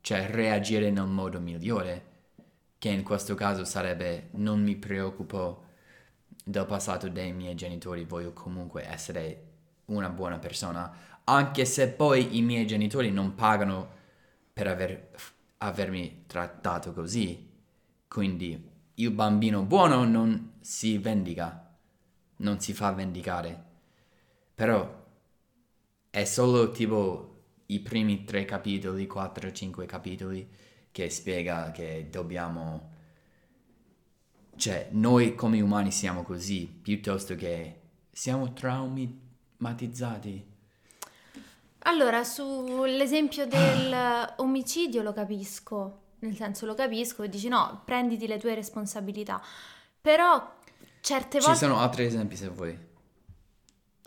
cioè 0.00 0.26
reagire 0.28 0.90
nel 0.90 1.06
modo 1.06 1.38
migliore, 1.38 2.06
che 2.76 2.88
in 2.88 3.04
questo 3.04 3.36
caso 3.36 3.64
sarebbe 3.64 4.30
non 4.32 4.60
mi 4.60 4.74
preoccupo 4.74 5.66
del 6.44 6.66
passato 6.66 7.08
dei 7.08 7.32
miei 7.32 7.54
genitori, 7.54 8.02
voglio 8.04 8.32
comunque 8.32 8.84
essere 8.84 9.44
una 9.86 10.08
buona 10.08 10.40
persona, 10.40 10.92
anche 11.22 11.64
se 11.66 11.90
poi 11.90 12.36
i 12.36 12.42
miei 12.42 12.66
genitori 12.66 13.12
non 13.12 13.36
pagano 13.36 13.88
per 14.52 14.66
aver- 14.66 15.08
avermi 15.58 16.24
trattato 16.26 16.92
così. 16.92 17.48
Quindi 18.08 18.70
il 18.94 19.10
bambino 19.12 19.62
buono 19.62 20.04
non 20.04 20.54
si 20.60 20.98
vendica, 20.98 21.67
non 22.38 22.60
si 22.60 22.72
fa 22.72 22.92
vendicare. 22.92 23.64
Però 24.54 25.06
è 26.10 26.24
solo 26.24 26.70
tipo 26.70 27.36
i 27.66 27.80
primi 27.80 28.24
tre 28.24 28.44
capitoli, 28.44 29.06
4-5 29.06 29.86
capitoli, 29.86 30.48
che 30.90 31.10
spiega 31.10 31.70
che 31.70 32.08
dobbiamo... 32.10 32.96
Cioè, 34.56 34.88
noi 34.92 35.34
come 35.36 35.60
umani 35.60 35.92
siamo 35.92 36.22
così, 36.24 36.66
piuttosto 36.66 37.36
che 37.36 37.80
siamo 38.10 38.52
traumatizzati. 38.52 40.44
Allora, 41.80 42.24
sull'esempio 42.24 43.46
dell'omicidio 43.46 45.02
lo 45.04 45.12
capisco, 45.12 46.00
nel 46.20 46.34
senso 46.34 46.66
lo 46.66 46.74
capisco 46.74 47.22
e 47.22 47.28
dici 47.28 47.46
no, 47.46 47.82
prenditi 47.84 48.26
le 48.26 48.38
tue 48.38 48.56
responsabilità, 48.56 49.40
però 50.00 50.56
certe 51.08 51.40
Ci 51.40 51.46
volte... 51.46 51.64
sono 51.64 51.78
altri 51.78 52.04
esempi 52.04 52.36
se 52.36 52.48
vuoi. 52.48 52.78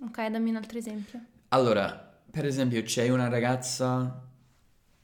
Ok, 0.02 0.28
dammi 0.28 0.52
un 0.52 0.58
altro 0.58 0.78
esempio. 0.78 1.20
Allora, 1.48 1.90
per 2.30 2.46
esempio, 2.46 2.84
c'è 2.84 3.10
una 3.10 3.28
ragazza 3.28 4.24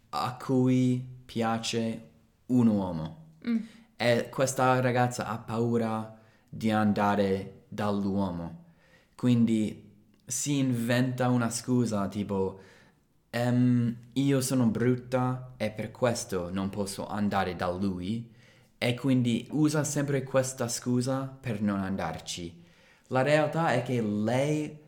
a 0.10 0.38
cui 0.38 1.04
piace 1.26 2.10
un 2.48 2.68
uomo 2.68 3.26
e 3.96 4.30
questa 4.30 4.80
ragazza 4.80 5.26
ha 5.26 5.40
paura 5.40 6.20
di 6.48 6.70
andare 6.70 7.64
dall'uomo. 7.68 8.66
Quindi 9.16 9.92
si 10.24 10.60
inventa 10.60 11.30
una 11.30 11.50
scusa 11.50 12.08
tipo 12.08 12.60
"Ehm, 13.32 13.96
io 14.14 14.42
sono 14.42 14.68
brutta 14.68 15.54
e 15.58 15.72
per 15.72 15.90
questo 15.90 16.52
non 16.52 16.70
posso 16.70 17.08
andare 17.08 17.56
da 17.56 17.72
lui 17.72 18.36
e 18.78 18.94
quindi 18.94 19.48
usa 19.52 19.84
sempre 19.84 20.24
questa 20.24 20.68
scusa 20.68 21.38
per 21.40 21.62
non 21.62 21.80
andarci. 21.80 22.64
La 23.08 23.22
realtà 23.22 23.72
è 23.72 23.84
che 23.84 24.02
lei 24.02 24.86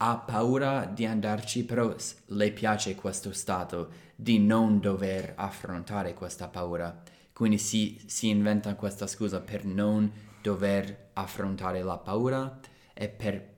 ha 0.00 0.16
paura 0.18 0.84
di 0.84 1.04
andarci, 1.04 1.64
però 1.64 1.94
le 2.26 2.52
piace 2.52 2.94
questo 2.94 3.32
stato 3.32 3.90
di 4.14 4.38
non 4.38 4.80
dover 4.80 5.34
affrontare 5.36 6.14
questa 6.14 6.48
paura. 6.48 7.02
Quindi 7.32 7.58
si, 7.58 8.00
si 8.06 8.28
inventa 8.28 8.74
questa 8.74 9.06
scusa 9.06 9.40
per 9.40 9.64
non 9.64 10.10
dover 10.42 11.10
affrontare 11.14 11.82
la 11.82 11.98
paura 11.98 12.58
e 12.94 13.08
per 13.08 13.54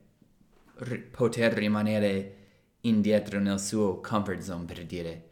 ri- 0.77 0.99
poter 0.99 1.53
rimanere 1.53 2.35
indietro 2.81 3.39
nel 3.39 3.59
suo 3.59 3.99
comfort 4.01 4.41
zone, 4.41 4.65
per 4.65 4.85
dire. 4.85 5.29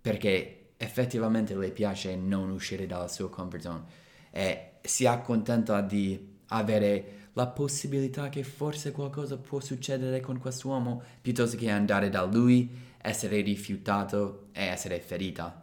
Perché 0.00 0.59
effettivamente 0.82 1.54
le 1.54 1.70
piace 1.72 2.16
non 2.16 2.48
uscire 2.50 2.86
dalla 2.86 3.06
sua 3.06 3.28
comfort 3.28 3.62
zone 3.62 3.82
e 4.30 4.70
si 4.80 5.04
accontenta 5.04 5.82
di 5.82 6.38
avere 6.46 7.28
la 7.34 7.46
possibilità 7.48 8.30
che 8.30 8.42
forse 8.42 8.90
qualcosa 8.90 9.36
può 9.36 9.60
succedere 9.60 10.20
con 10.20 10.38
quest'uomo 10.38 11.02
piuttosto 11.20 11.58
che 11.58 11.68
andare 11.68 12.08
da 12.08 12.24
lui, 12.24 12.70
essere 12.96 13.42
rifiutato 13.42 14.46
e 14.52 14.64
essere 14.64 15.00
ferita. 15.00 15.62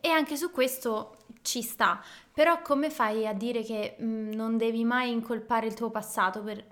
E 0.00 0.08
anche 0.08 0.36
su 0.36 0.50
questo 0.50 1.16
ci 1.42 1.60
sta, 1.60 2.02
però 2.32 2.62
come 2.62 2.88
fai 2.88 3.26
a 3.26 3.34
dire 3.34 3.62
che 3.62 3.96
mh, 3.98 4.04
mm, 4.04 4.32
non 4.32 4.56
devi 4.56 4.82
mai 4.84 5.10
incolpare 5.10 5.66
il 5.66 5.74
tuo 5.74 5.90
passato 5.90 6.42
per 6.42 6.64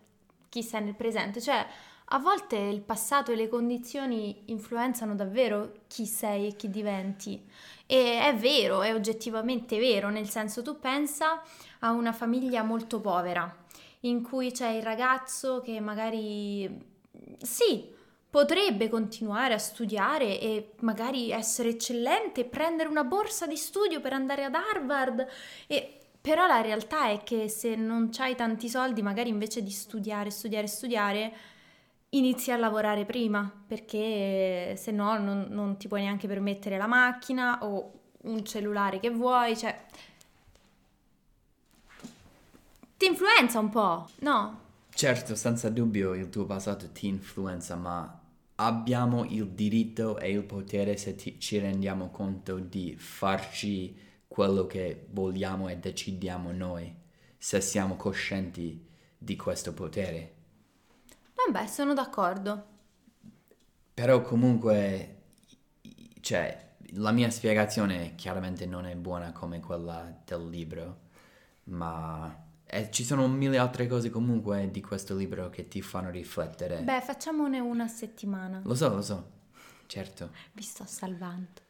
chi 0.49 0.63
sei 0.63 0.85
nel 0.85 0.95
presente? 0.95 1.43
Cioè, 1.43 1.67
a 2.11 2.19
volte 2.19 2.57
il 2.57 2.83
passato 2.83 3.33
e 3.33 3.37
le 3.37 3.49
condizioni 3.49 4.43
influenzano 4.47 5.15
davvero 5.15 5.73
chi 5.89 6.07
sei 6.07 6.49
e 6.49 6.57
chi 6.57 6.71
diventi. 6.71 7.45
E 7.87 8.21
è 8.21 8.35
vero, 8.37 8.83
è 8.83 8.95
oggettivamente 8.95 9.79
vero, 9.79 10.11
nel 10.11 10.29
senso 10.29 10.63
tu 10.63 10.79
pensa 10.79 11.43
a 11.81 11.91
una 11.91 12.13
famiglia 12.13 12.63
molto 12.63 13.01
povera, 13.01 13.65
in 14.01 14.23
cui 14.23 14.53
c'è 14.53 14.69
il 14.71 14.83
ragazzo 14.83 15.61
che 15.61 15.81
magari 15.81 16.95
sì, 17.39 17.93
potrebbe 18.29 18.89
continuare 18.89 19.55
a 19.55 19.59
studiare 19.59 20.41
e 20.41 20.73
magari 20.81 21.31
essere 21.31 21.71
eccellente, 21.71 22.45
prendere 22.45 22.89
una 22.89 23.05
borsa 23.05 23.47
di 23.47 23.57
studio 23.57 24.01
per 24.01 24.13
andare 24.13 24.45
ad 24.45 24.55
Harvard 24.55 25.27
e 25.67 26.01
però 26.21 26.47
la 26.47 26.61
realtà 26.61 27.09
è 27.09 27.23
che 27.23 27.49
se 27.49 27.77
non 27.77 28.11
hai 28.19 28.35
tanti 28.35 28.69
soldi, 28.69 29.01
magari 29.01 29.29
invece 29.29 29.63
di 29.63 29.71
studiare, 29.71 30.31
studiare, 30.31 30.67
studiare, 30.67 31.33
inizi 32.11 32.51
a 32.51 32.57
lavorare 32.57 33.05
prima, 33.05 33.51
perché 33.67 34.75
se 34.77 34.91
no 34.91 35.19
non, 35.19 35.47
non 35.51 35.77
ti 35.77 35.89
puoi 35.89 36.03
neanche 36.03 36.29
permettere 36.29 36.79
la 36.79 36.87
macchina 36.87 37.65
o 37.65 37.93
un 38.23 38.45
cellulare 38.45 38.99
che 39.01 39.11
vuoi, 39.11 39.57
cioè 39.57 39.87
ti 42.97 43.07
influenza 43.07 43.59
un 43.59 43.69
po', 43.69 44.09
no? 44.21 44.61
Certo, 44.91 45.35
senza 45.35 45.69
dubbio 45.69 46.15
il 46.15 46.31
tuo 46.31 46.47
passato 46.47 46.91
ti 46.91 47.07
influenza, 47.07 47.77
ma 47.77 48.21
abbiamo 48.57 49.25
il 49.25 49.49
diritto 49.49 50.19
e 50.19 50.31
il 50.31 50.45
potere 50.45 50.97
se 50.97 51.15
ti, 51.15 51.39
ci 51.39 51.59
rendiamo 51.59 52.11
conto 52.11 52.59
di 52.59 52.97
farci 52.97 53.95
quello 54.27 54.67
che 54.67 55.07
vogliamo 55.11 55.69
e 55.69 55.77
decidiamo 55.77 56.53
noi, 56.53 56.95
se 57.37 57.61
siamo 57.61 57.97
coscienti 57.97 58.87
di 59.19 59.37
questo 59.37 59.75
potere. 59.75 60.36
Vabbè, 61.49 61.67
sono 61.67 61.95
d'accordo. 61.95 62.75
Però 63.95 64.21
comunque, 64.23 65.23
cioè, 66.21 66.75
la 66.95 67.13
mia 67.13 67.31
spiegazione 67.31 68.15
chiaramente 68.15 68.67
non 68.67 68.87
è 68.87 68.95
buona 68.95 69.33
come 69.33 69.61
quella 69.61 70.13
del 70.25 70.49
libro, 70.49 70.99
ma 71.65 72.45
e 72.69 72.91
ci 72.91 73.05
sono 73.05 73.29
mille 73.29 73.59
altre 73.59 73.87
cose 73.87 74.11
comunque 74.11 74.71
di 74.73 74.81
questo 74.81 75.15
libro 75.15 75.51
che 75.51 75.69
ti 75.69 75.81
fanno 75.81 76.11
riflettere. 76.11 76.81
Beh, 76.81 77.01
facciamone 77.01 77.61
una 77.61 77.85
a 77.85 77.89
settimana. 77.89 78.61
Lo 78.65 78.75
so, 78.75 78.93
lo 78.93 79.03
so, 79.03 79.31
certo. 79.87 80.31
Vi 80.53 80.63
sto 80.63 80.85
salvando. 80.85 81.63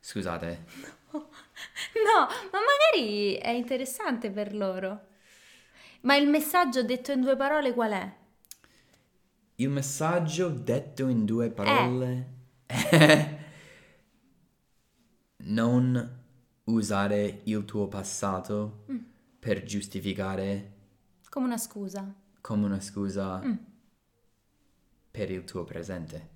Scusate. 0.00 0.64
No, 1.12 1.18
no 1.20 2.26
ma 2.50 2.58
magari 2.58 3.34
è 3.34 3.50
interessante 3.50 4.30
per 4.30 4.54
loro. 4.54 5.08
Ma 6.02 6.16
il 6.16 6.26
messaggio 6.26 6.82
detto 6.82 7.12
in 7.12 7.20
due 7.20 7.36
parole 7.36 7.74
qual 7.74 7.92
è? 7.92 8.12
Il 9.60 9.68
messaggio 9.68 10.48
detto 10.48 11.08
in 11.08 11.24
due 11.24 11.50
parole 11.50 12.26
è 12.66 13.38
non 15.44 16.18
usare 16.64 17.40
il 17.44 17.64
tuo 17.64 17.88
passato 17.88 18.84
mm 18.90 19.10
per 19.40 19.64
giustificare... 19.64 20.72
Come 21.30 21.46
una 21.46 21.56
scusa. 21.56 22.12
Come 22.42 22.66
una 22.66 22.80
scusa 22.80 23.40
mm. 23.42 23.52
per 25.10 25.30
il 25.30 25.44
tuo 25.44 25.64
presente. 25.64 26.28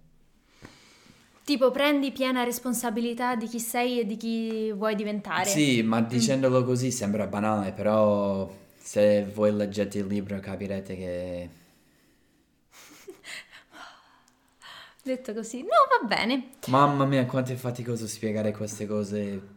Tipo 1.45 1.71
prendi 1.71 2.11
piena 2.13 2.43
responsabilità 2.45 3.37
di 3.37 3.47
chi 3.47 3.61
sei 3.61 4.01
e 4.01 4.07
di 4.07 4.17
chi 4.17 4.73
vuoi 4.73 4.95
diventare. 4.95 5.45
Sì, 5.45 5.83
ma 5.83 6.01
mm. 6.01 6.07
dicendolo 6.07 6.63
mm. 6.63 6.65
così 6.65 6.91
sembra 6.91 7.27
banale, 7.27 7.73
però 7.73 8.51
se 8.79 9.25
voi 9.35 9.55
leggete 9.55 9.99
il 9.99 10.07
libro 10.07 10.41
capirete 10.41 10.97
che... 10.97 11.49
Detto 15.05 15.35
così, 15.35 15.61
no, 15.63 15.69
va 16.01 16.07
bene. 16.07 16.55
Mamma 16.69 17.05
mia, 17.05 17.27
quanto 17.27 17.53
è 17.53 17.57
faticoso 17.57 18.09
spiegare 18.09 18.53
queste 18.53 18.87
cose 18.87 19.49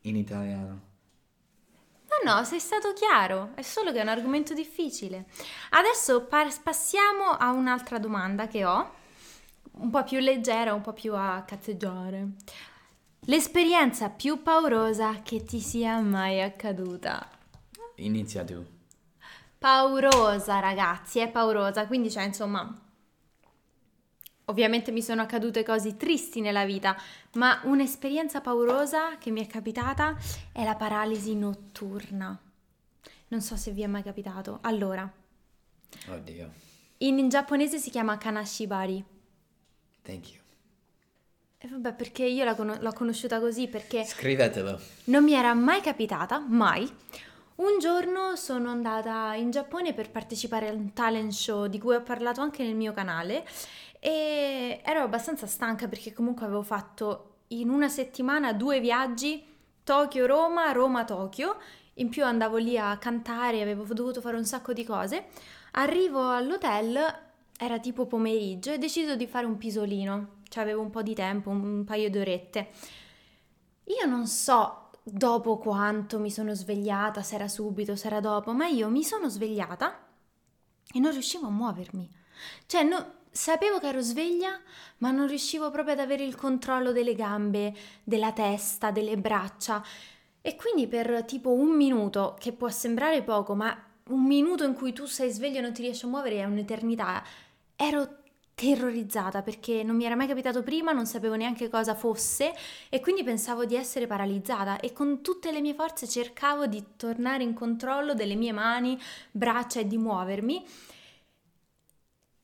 in 0.00 0.16
italiano 0.16 0.86
no, 2.24 2.44
sei 2.44 2.60
stato 2.60 2.92
chiaro, 2.92 3.52
è 3.54 3.62
solo 3.62 3.92
che 3.92 3.98
è 3.98 4.02
un 4.02 4.08
argomento 4.08 4.52
difficile. 4.54 5.26
Adesso 5.70 6.24
par- 6.24 6.62
passiamo 6.62 7.30
a 7.30 7.52
un'altra 7.52 7.98
domanda 7.98 8.46
che 8.46 8.64
ho, 8.64 8.90
un 9.72 9.90
po' 9.90 10.04
più 10.04 10.18
leggera, 10.18 10.74
un 10.74 10.82
po' 10.82 10.92
più 10.92 11.14
a 11.14 11.42
cazzeggiare. 11.46 12.28
L'esperienza 13.20 14.10
più 14.10 14.42
paurosa 14.42 15.22
che 15.22 15.42
ti 15.42 15.60
sia 15.60 15.98
mai 16.00 16.42
accaduta? 16.42 17.28
Inizia 17.96 18.44
tu. 18.44 18.64
Paurosa, 19.58 20.60
ragazzi, 20.60 21.18
è 21.18 21.28
paurosa, 21.30 21.86
quindi 21.86 22.08
c'è 22.08 22.22
insomma 22.22 22.72
Ovviamente 24.48 24.92
mi 24.92 25.02
sono 25.02 25.22
accadute 25.22 25.62
cose 25.62 25.96
tristi 25.96 26.40
nella 26.40 26.64
vita, 26.64 26.96
ma 27.34 27.60
un'esperienza 27.64 28.40
paurosa 28.40 29.18
che 29.18 29.30
mi 29.30 29.44
è 29.44 29.46
capitata 29.46 30.16
è 30.52 30.64
la 30.64 30.74
paralisi 30.74 31.34
notturna. 31.34 32.38
Non 33.28 33.40
so 33.42 33.56
se 33.56 33.72
vi 33.72 33.82
è 33.82 33.86
mai 33.86 34.02
capitato. 34.02 34.58
Allora. 34.62 35.10
Oddio. 36.08 36.50
In, 36.98 37.18
in 37.18 37.28
giapponese 37.28 37.78
si 37.78 37.90
chiama 37.90 38.16
kanashibari. 38.16 39.04
Thank 40.02 40.32
you. 40.32 40.40
E 41.58 41.68
vabbè, 41.68 41.92
perché 41.92 42.24
io 42.24 42.44
la 42.44 42.54
con- 42.54 42.78
l'ho 42.80 42.92
conosciuta 42.92 43.40
così 43.40 43.68
perché... 43.68 44.04
Scrivetelo. 44.04 44.80
Non 45.04 45.24
mi 45.24 45.34
era 45.34 45.52
mai 45.52 45.82
capitata, 45.82 46.38
mai. 46.38 46.90
Un 47.56 47.80
giorno 47.80 48.36
sono 48.36 48.70
andata 48.70 49.34
in 49.34 49.50
Giappone 49.50 49.92
per 49.92 50.10
partecipare 50.10 50.68
a 50.68 50.72
un 50.72 50.92
talent 50.92 51.32
show 51.32 51.66
di 51.66 51.80
cui 51.80 51.96
ho 51.96 52.02
parlato 52.02 52.40
anche 52.40 52.62
nel 52.62 52.76
mio 52.76 52.92
canale 52.92 53.44
e 54.00 54.80
ero 54.84 55.02
abbastanza 55.02 55.46
stanca 55.46 55.88
perché 55.88 56.12
comunque 56.12 56.44
avevo 56.44 56.62
fatto 56.62 57.40
in 57.48 57.70
una 57.70 57.88
settimana 57.88 58.52
due 58.52 58.80
viaggi, 58.80 59.44
Tokyo-Roma, 59.84 60.72
Roma-Tokyo, 60.72 61.56
in 61.94 62.08
più 62.08 62.24
andavo 62.24 62.56
lì 62.56 62.78
a 62.78 62.96
cantare, 62.98 63.62
avevo 63.62 63.84
dovuto 63.94 64.20
fare 64.20 64.36
un 64.36 64.44
sacco 64.44 64.72
di 64.72 64.84
cose. 64.84 65.26
Arrivo 65.72 66.30
all'hotel, 66.30 66.98
era 67.58 67.78
tipo 67.78 68.06
pomeriggio 68.06 68.72
e 68.72 68.78
decido 68.78 69.16
di 69.16 69.26
fare 69.26 69.46
un 69.46 69.56
pisolino, 69.56 70.36
cioè 70.48 70.62
avevo 70.62 70.82
un 70.82 70.90
po' 70.90 71.02
di 71.02 71.14
tempo, 71.14 71.50
un 71.50 71.84
paio 71.84 72.10
di 72.10 72.18
orette. 72.18 72.68
Io 73.84 74.06
non 74.06 74.26
so 74.26 74.90
dopo 75.02 75.56
quanto 75.56 76.18
mi 76.18 76.30
sono 76.30 76.54
svegliata, 76.54 77.22
se 77.22 77.34
era 77.34 77.48
subito, 77.48 77.96
se 77.96 78.06
era 78.06 78.20
dopo, 78.20 78.52
ma 78.52 78.66
io 78.66 78.88
mi 78.88 79.02
sono 79.02 79.28
svegliata 79.28 80.06
e 80.92 80.98
non 80.98 81.12
riuscivo 81.12 81.46
a 81.46 81.50
muovermi. 81.50 82.08
Cioè, 82.66 82.82
no, 82.82 83.14
Sapevo 83.30 83.78
che 83.78 83.88
ero 83.88 84.00
sveglia, 84.00 84.58
ma 84.98 85.10
non 85.10 85.26
riuscivo 85.26 85.70
proprio 85.70 85.94
ad 85.94 86.00
avere 86.00 86.24
il 86.24 86.34
controllo 86.34 86.92
delle 86.92 87.14
gambe, 87.14 87.74
della 88.02 88.32
testa, 88.32 88.90
delle 88.90 89.16
braccia. 89.16 89.84
E 90.40 90.56
quindi 90.56 90.86
per 90.86 91.24
tipo 91.24 91.52
un 91.52 91.76
minuto, 91.76 92.36
che 92.38 92.52
può 92.52 92.68
sembrare 92.68 93.22
poco, 93.22 93.54
ma 93.54 93.76
un 94.08 94.24
minuto 94.24 94.64
in 94.64 94.74
cui 94.74 94.92
tu 94.92 95.04
sei 95.04 95.30
sveglio 95.30 95.58
e 95.58 95.60
non 95.62 95.72
ti 95.72 95.82
riesci 95.82 96.04
a 96.04 96.08
muovere 96.08 96.38
è 96.38 96.44
un'eternità. 96.44 97.22
Ero 97.76 98.16
terrorizzata 98.54 99.42
perché 99.42 99.84
non 99.84 99.94
mi 99.94 100.04
era 100.04 100.16
mai 100.16 100.26
capitato 100.26 100.64
prima, 100.64 100.90
non 100.90 101.06
sapevo 101.06 101.36
neanche 101.36 101.68
cosa 101.68 101.94
fosse 101.94 102.52
e 102.88 102.98
quindi 102.98 103.22
pensavo 103.22 103.64
di 103.64 103.76
essere 103.76 104.08
paralizzata 104.08 104.80
e 104.80 104.92
con 104.92 105.22
tutte 105.22 105.52
le 105.52 105.60
mie 105.60 105.74
forze 105.74 106.08
cercavo 106.08 106.66
di 106.66 106.82
tornare 106.96 107.44
in 107.44 107.54
controllo 107.54 108.14
delle 108.14 108.34
mie 108.34 108.50
mani, 108.50 108.98
braccia 109.30 109.78
e 109.78 109.86
di 109.86 109.96
muovermi 109.96 110.64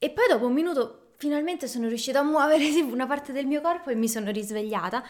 e 0.05 0.11
poi 0.11 0.27
dopo 0.29 0.47
un 0.47 0.53
minuto 0.53 1.12
finalmente 1.17 1.67
sono 1.67 1.88
riuscita 1.88 2.19
a 2.19 2.23
muovere 2.23 2.69
una 2.85 3.07
parte 3.07 3.33
del 3.33 3.47
mio 3.47 3.62
corpo 3.62 3.88
e 3.88 3.95
mi 3.95 4.07
sono 4.07 4.31
risvegliata, 4.31 5.03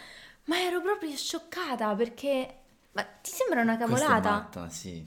ma 0.44 0.60
ero 0.60 0.80
proprio 0.80 1.10
scioccata 1.16 1.92
perché... 1.96 2.58
Ma 2.92 3.02
ti 3.02 3.32
sembra 3.32 3.62
una 3.62 3.76
cavolata? 3.76 4.30
Matta, 4.30 4.68
sì. 4.68 5.04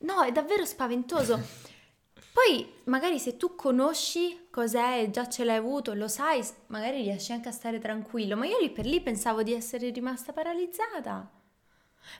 No, 0.00 0.22
è 0.22 0.32
davvero 0.32 0.66
spaventoso. 0.66 1.40
Poi 2.30 2.70
magari 2.84 3.18
se 3.18 3.38
tu 3.38 3.54
conosci 3.54 4.48
cos'è 4.50 5.08
già 5.10 5.26
ce 5.30 5.44
l'hai 5.44 5.56
avuto, 5.56 5.94
lo 5.94 6.08
sai, 6.08 6.46
magari 6.66 7.00
riesci 7.00 7.32
anche 7.32 7.48
a 7.48 7.52
stare 7.52 7.78
tranquillo, 7.78 8.36
ma 8.36 8.44
io 8.44 8.58
lì 8.58 8.68
per 8.68 8.84
lì 8.84 9.00
pensavo 9.00 9.42
di 9.42 9.54
essere 9.54 9.88
rimasta 9.88 10.34
paralizzata. 10.34 11.26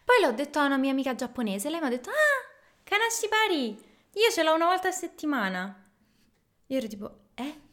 Poi 0.02 0.16
l'ho 0.22 0.32
detto 0.32 0.58
a 0.58 0.64
una 0.64 0.78
mia 0.78 0.92
amica 0.92 1.14
giapponese, 1.14 1.68
lei 1.68 1.80
mi 1.80 1.86
ha 1.86 1.90
detto, 1.90 2.08
ah, 2.08 2.82
Kanashibari, 2.82 3.68
io 4.12 4.30
ce 4.32 4.42
l'ho 4.42 4.54
una 4.54 4.64
volta 4.64 4.88
a 4.88 4.92
settimana. 4.92 5.85
Io 6.66 6.78
ero 6.78 6.88
tipo, 6.88 7.18
eh? 7.34 7.64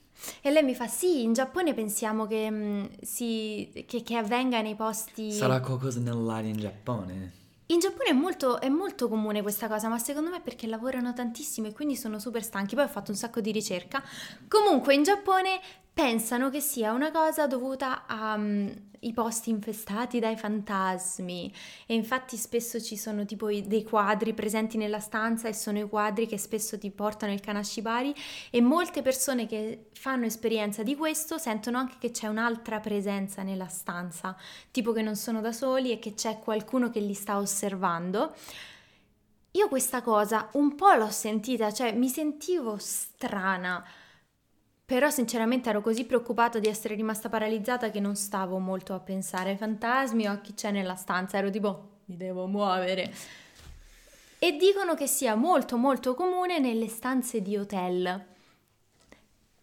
E 0.41 0.51
lei 0.51 0.63
mi 0.63 0.75
fa, 0.75 0.87
sì, 0.87 1.23
in 1.23 1.33
Giappone 1.33 1.73
pensiamo 1.73 2.27
che, 2.27 2.49
mh, 2.49 2.55
mm, 2.55 2.85
si, 3.01 3.85
che, 3.87 4.03
che 4.03 4.15
avvenga 4.15 4.61
nei 4.61 4.75
posti... 4.75 5.31
Sarà 5.31 5.59
qualcosa 5.59 5.99
nell'aria 5.99 6.51
in 6.51 6.57
Giappone? 6.57 7.31
In 7.67 7.79
Giappone 7.79 8.09
è 8.09 8.13
molto, 8.13 8.59
è 8.61 8.69
molto, 8.69 9.07
comune 9.07 9.41
questa 9.41 9.67
cosa, 9.67 9.87
ma 9.87 9.97
secondo 9.97 10.29
me 10.29 10.37
è 10.37 10.41
perché 10.41 10.67
lavorano 10.67 11.13
tantissimo 11.13 11.67
e 11.67 11.73
quindi 11.73 11.95
sono 11.95 12.19
super 12.19 12.43
stanchi. 12.43 12.75
Poi 12.75 12.83
ho 12.83 12.89
fatto 12.89 13.09
un 13.09 13.17
sacco 13.17 13.41
di 13.41 13.51
ricerca. 13.51 14.03
Comunque 14.47 14.93
in 14.93 15.03
Giappone 15.03 15.59
pensano 15.91 16.49
che 16.49 16.59
sia 16.59 16.91
una 16.91 17.11
cosa 17.11 17.47
dovuta 17.47 18.05
ai 18.05 18.91
um, 19.07 19.13
posti 19.13 19.49
infestati 19.49 20.19
dai 20.19 20.37
fantasmi. 20.37 21.53
E 21.85 21.93
infatti 21.93 22.37
spesso 22.37 22.81
ci 22.81 22.97
sono 22.97 23.25
tipo 23.25 23.47
dei 23.47 23.83
quadri 23.83 24.33
presenti 24.33 24.77
nella 24.77 24.99
stanza 24.99 25.47
e 25.47 25.53
sono 25.53 25.79
i 25.79 25.87
quadri 25.87 26.27
che 26.27 26.37
spesso 26.37 26.77
ti 26.77 26.91
portano 26.91 27.33
il 27.33 27.39
Kanashibari 27.39 28.13
e 28.49 28.61
molte 28.61 29.01
persone 29.01 29.45
che 29.45 29.89
fanno 29.93 30.25
esperienza 30.25 30.83
di 30.83 30.95
questo 30.95 31.37
sentono 31.37 31.77
anche 31.77 31.95
che 31.99 32.11
c'è 32.11 32.27
un'altra 32.27 32.79
presenza 32.79 33.43
nella 33.43 33.67
stanza, 33.67 34.35
tipo 34.71 34.91
che 34.91 35.01
non 35.01 35.15
sono 35.15 35.41
da 35.41 35.51
soli 35.51 35.91
e 35.91 35.99
che 35.99 36.13
c'è 36.13 36.39
qualcuno 36.39 36.89
che 36.89 36.99
li 36.99 37.13
sta 37.13 37.37
osservando. 37.37 38.33
Io 39.51 39.67
questa 39.67 40.01
cosa 40.01 40.49
un 40.53 40.73
po' 40.75 40.93
l'ho 40.93 41.11
sentita, 41.11 41.71
cioè 41.71 41.93
mi 41.93 42.09
sentivo 42.09 42.77
strana 42.79 43.85
però 44.85 45.09
sinceramente 45.09 45.69
ero 45.69 45.81
così 45.81 46.05
preoccupata 46.05 46.59
di 46.59 46.67
essere 46.67 46.95
rimasta 46.95 47.29
paralizzata 47.29 47.89
che 47.89 47.99
non 47.99 48.15
stavo 48.15 48.59
molto 48.59 48.93
a 48.93 48.99
pensare 48.99 49.51
ai 49.51 49.57
fantasmi 49.57 50.27
o 50.27 50.31
a 50.31 50.37
chi 50.37 50.53
c'è 50.53 50.71
nella 50.71 50.95
stanza, 50.95 51.37
ero 51.37 51.49
tipo 51.49 51.89
mi 52.05 52.17
devo 52.17 52.47
muovere. 52.47 53.13
E 54.39 54.57
dicono 54.57 54.93
che 54.93 55.07
sia 55.07 55.35
molto 55.35 55.77
molto 55.77 56.15
comune 56.15 56.59
nelle 56.59 56.89
stanze 56.89 57.41
di 57.41 57.55
hotel. 57.55 58.25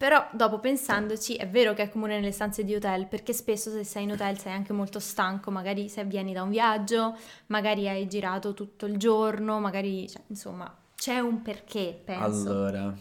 Però 0.00 0.26
dopo 0.33 0.59
pensandoci 0.59 1.35
è 1.35 1.46
vero 1.46 1.74
che 1.74 1.83
è 1.83 1.90
comune 1.90 2.14
nelle 2.14 2.33
stanze 2.33 2.64
di 2.64 2.74
hotel 2.74 3.06
perché 3.06 3.35
spesso 3.35 3.70
se 3.70 3.85
sei 3.85 4.04
in 4.04 4.12
hotel 4.12 4.38
sei 4.38 4.54
anche 4.54 4.72
molto 4.72 4.98
stanco, 4.98 5.50
magari 5.50 5.90
se 5.90 6.02
vieni 6.04 6.33
da 6.33 6.42
un 6.42 6.48
viaggio, 6.48 7.14
magari 7.48 7.87
hai 7.87 8.09
girato 8.09 8.54
tutto 8.54 8.87
il 8.87 8.96
giorno, 8.96 9.61
magari 9.61 10.09
cioè, 10.09 10.22
insomma 10.28 10.74
c'è 10.96 11.18
un 11.18 11.42
perché, 11.42 12.00
penso. 12.02 12.50
Allora, 12.50 12.96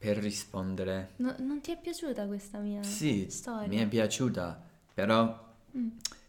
per 0.00 0.16
rispondere. 0.16 1.10
No, 1.16 1.34
non 1.40 1.60
ti 1.60 1.72
è 1.72 1.78
piaciuta 1.78 2.26
questa 2.26 2.58
mia 2.58 2.82
sì, 2.82 3.26
storia? 3.28 3.68
mi 3.68 3.76
è 3.76 3.86
piaciuta, 3.86 4.58
però 4.94 5.54
mm. 5.76 5.88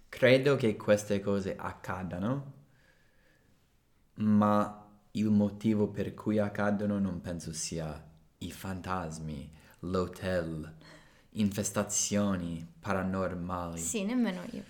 credo 0.10 0.58
che 0.58 0.76
queste 0.76 1.22
cose 1.22 1.56
accadano, 1.56 2.54
ma 4.16 4.86
il 5.12 5.30
motivo 5.30 5.88
per 5.88 6.14
cui 6.14 6.38
accadono 6.38 7.00
non 7.00 7.22
penso 7.22 7.54
sia 7.54 8.10
i 8.40 8.52
fantasmi, 8.52 9.50
l'hotel, 9.80 10.76
infestazioni 11.30 12.68
paranormali. 12.78 13.80
Sì, 13.80 14.04
nemmeno 14.04 14.42
io. 14.52 14.64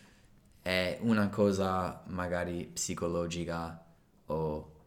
È 0.61 0.99
una 1.01 1.27
cosa 1.29 2.03
magari 2.05 2.69
psicologica 2.71 3.83
o 4.27 4.80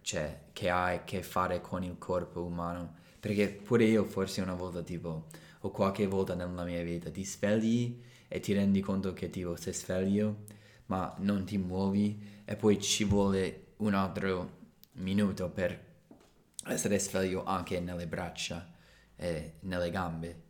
cioè, 0.00 0.46
che 0.52 0.68
ha 0.68 0.86
a 0.86 1.04
che 1.04 1.22
fare 1.22 1.60
con 1.60 1.82
il 1.82 1.96
corpo 1.98 2.42
umano. 2.42 2.94
Perché 3.20 3.48
pure 3.48 3.84
io 3.84 4.04
forse 4.04 4.40
una 4.40 4.54
volta 4.54 4.82
tipo, 4.82 5.26
o 5.60 5.70
qualche 5.70 6.06
volta 6.06 6.34
nella 6.34 6.64
mia 6.64 6.82
vita, 6.82 7.10
ti 7.10 7.24
svegli 7.24 8.00
e 8.28 8.40
ti 8.40 8.52
rendi 8.52 8.80
conto 8.80 9.12
che 9.12 9.30
tipo 9.30 9.56
sei 9.56 9.72
sveglio, 9.72 10.44
ma 10.86 11.14
non 11.18 11.44
ti 11.44 11.56
muovi 11.56 12.42
e 12.44 12.56
poi 12.56 12.80
ci 12.80 13.04
vuole 13.04 13.72
un 13.78 13.94
altro 13.94 14.62
minuto 14.94 15.48
per 15.48 15.92
essere 16.66 16.98
sveglio 16.98 17.44
anche 17.44 17.80
nelle 17.80 18.06
braccia 18.06 18.72
e 19.16 19.54
nelle 19.60 19.90
gambe. 19.90 20.42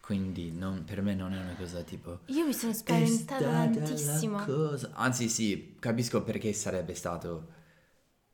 Quindi 0.00 0.50
non, 0.50 0.84
per 0.84 1.00
me 1.00 1.14
non 1.14 1.32
è 1.32 1.38
una 1.38 1.54
cosa 1.54 1.82
tipo... 1.82 2.20
Io 2.26 2.44
mi 2.44 2.52
sono 2.52 2.72
spaventata 2.72 3.44
tantissimo. 3.44 4.40
Anzi 4.94 5.28
sì, 5.28 5.76
capisco 5.78 6.22
perché 6.22 6.52
sarebbe 6.52 6.94
stato 6.94 7.60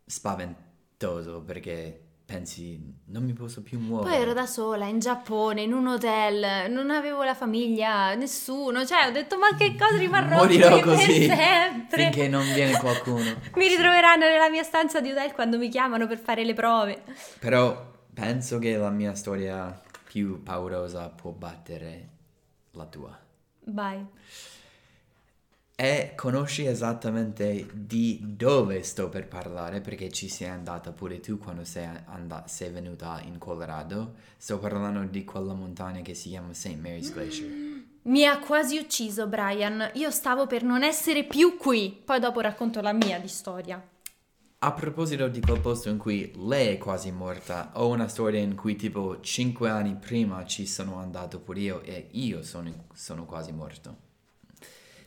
spaventoso 0.08 1.42
perché 1.42 2.02
pensi 2.28 2.78
non 3.06 3.24
mi 3.24 3.32
posso 3.32 3.62
più 3.62 3.78
muovere. 3.78 4.10
Poi 4.10 4.20
ero 4.22 4.32
da 4.34 4.46
sola 4.46 4.84
in 4.86 4.98
Giappone, 4.98 5.62
in 5.62 5.72
un 5.72 5.86
hotel, 5.86 6.70
non 6.70 6.90
avevo 6.90 7.22
la 7.22 7.34
famiglia, 7.34 8.14
nessuno, 8.14 8.84
cioè 8.84 9.06
ho 9.06 9.10
detto 9.10 9.38
ma 9.38 9.54
che 9.56 9.74
cosa 9.78 9.96
rimarrò 9.96 10.36
Morirò 10.36 10.78
così 10.80 11.26
per 11.26 11.36
sempre. 11.36 12.02
finché 12.02 12.28
non 12.28 12.44
viene 12.52 12.78
qualcuno. 12.78 13.22
mi 13.56 13.68
ritroveranno 13.68 14.26
nella 14.26 14.50
mia 14.50 14.62
stanza 14.62 15.00
di 15.00 15.10
hotel 15.10 15.32
quando 15.32 15.56
mi 15.56 15.70
chiamano 15.70 16.06
per 16.06 16.18
fare 16.18 16.44
le 16.44 16.52
prove. 16.52 17.02
Però 17.38 17.94
penso 18.12 18.58
che 18.58 18.76
la 18.76 18.90
mia 18.90 19.14
storia 19.14 19.80
più 20.04 20.42
paurosa 20.42 21.08
può 21.08 21.30
battere 21.30 22.08
la 22.72 22.84
tua. 22.84 23.18
Vai. 23.64 24.04
E 25.80 26.14
conosci 26.16 26.66
esattamente 26.66 27.68
di 27.72 28.18
dove 28.20 28.82
sto 28.82 29.08
per 29.08 29.28
parlare 29.28 29.80
perché 29.80 30.10
ci 30.10 30.28
sei 30.28 30.48
andata 30.48 30.90
pure 30.90 31.20
tu 31.20 31.38
quando 31.38 31.62
sei, 31.62 31.86
and- 32.06 32.46
sei 32.46 32.70
venuta 32.70 33.20
in 33.24 33.38
Colorado. 33.38 34.14
Sto 34.36 34.58
parlando 34.58 35.04
di 35.08 35.22
quella 35.22 35.54
montagna 35.54 36.00
che 36.00 36.14
si 36.14 36.30
chiama 36.30 36.52
St. 36.52 36.76
Mary's 36.80 37.12
Glacier. 37.12 37.48
Mi 38.02 38.26
ha 38.26 38.40
quasi 38.40 38.76
ucciso 38.76 39.28
Brian. 39.28 39.92
Io 39.94 40.10
stavo 40.10 40.48
per 40.48 40.64
non 40.64 40.82
essere 40.82 41.22
più 41.22 41.56
qui. 41.56 41.96
Poi 42.04 42.18
dopo 42.18 42.40
racconto 42.40 42.80
la 42.80 42.92
mia 42.92 43.20
di 43.20 43.28
storia. 43.28 43.80
A 44.58 44.72
proposito 44.72 45.28
di 45.28 45.40
quel 45.40 45.60
posto 45.60 45.90
in 45.90 45.98
cui 45.98 46.32
lei 46.34 46.74
è 46.74 46.78
quasi 46.78 47.12
morta, 47.12 47.70
ho 47.74 47.86
una 47.86 48.08
storia 48.08 48.40
in 48.40 48.56
cui 48.56 48.74
tipo 48.74 49.20
5 49.20 49.70
anni 49.70 49.94
prima 49.94 50.44
ci 50.44 50.66
sono 50.66 50.96
andato 50.96 51.38
pure 51.38 51.60
io 51.60 51.82
e 51.82 52.08
io 52.10 52.42
sono, 52.42 52.86
sono 52.92 53.26
quasi 53.26 53.52
morto. 53.52 54.07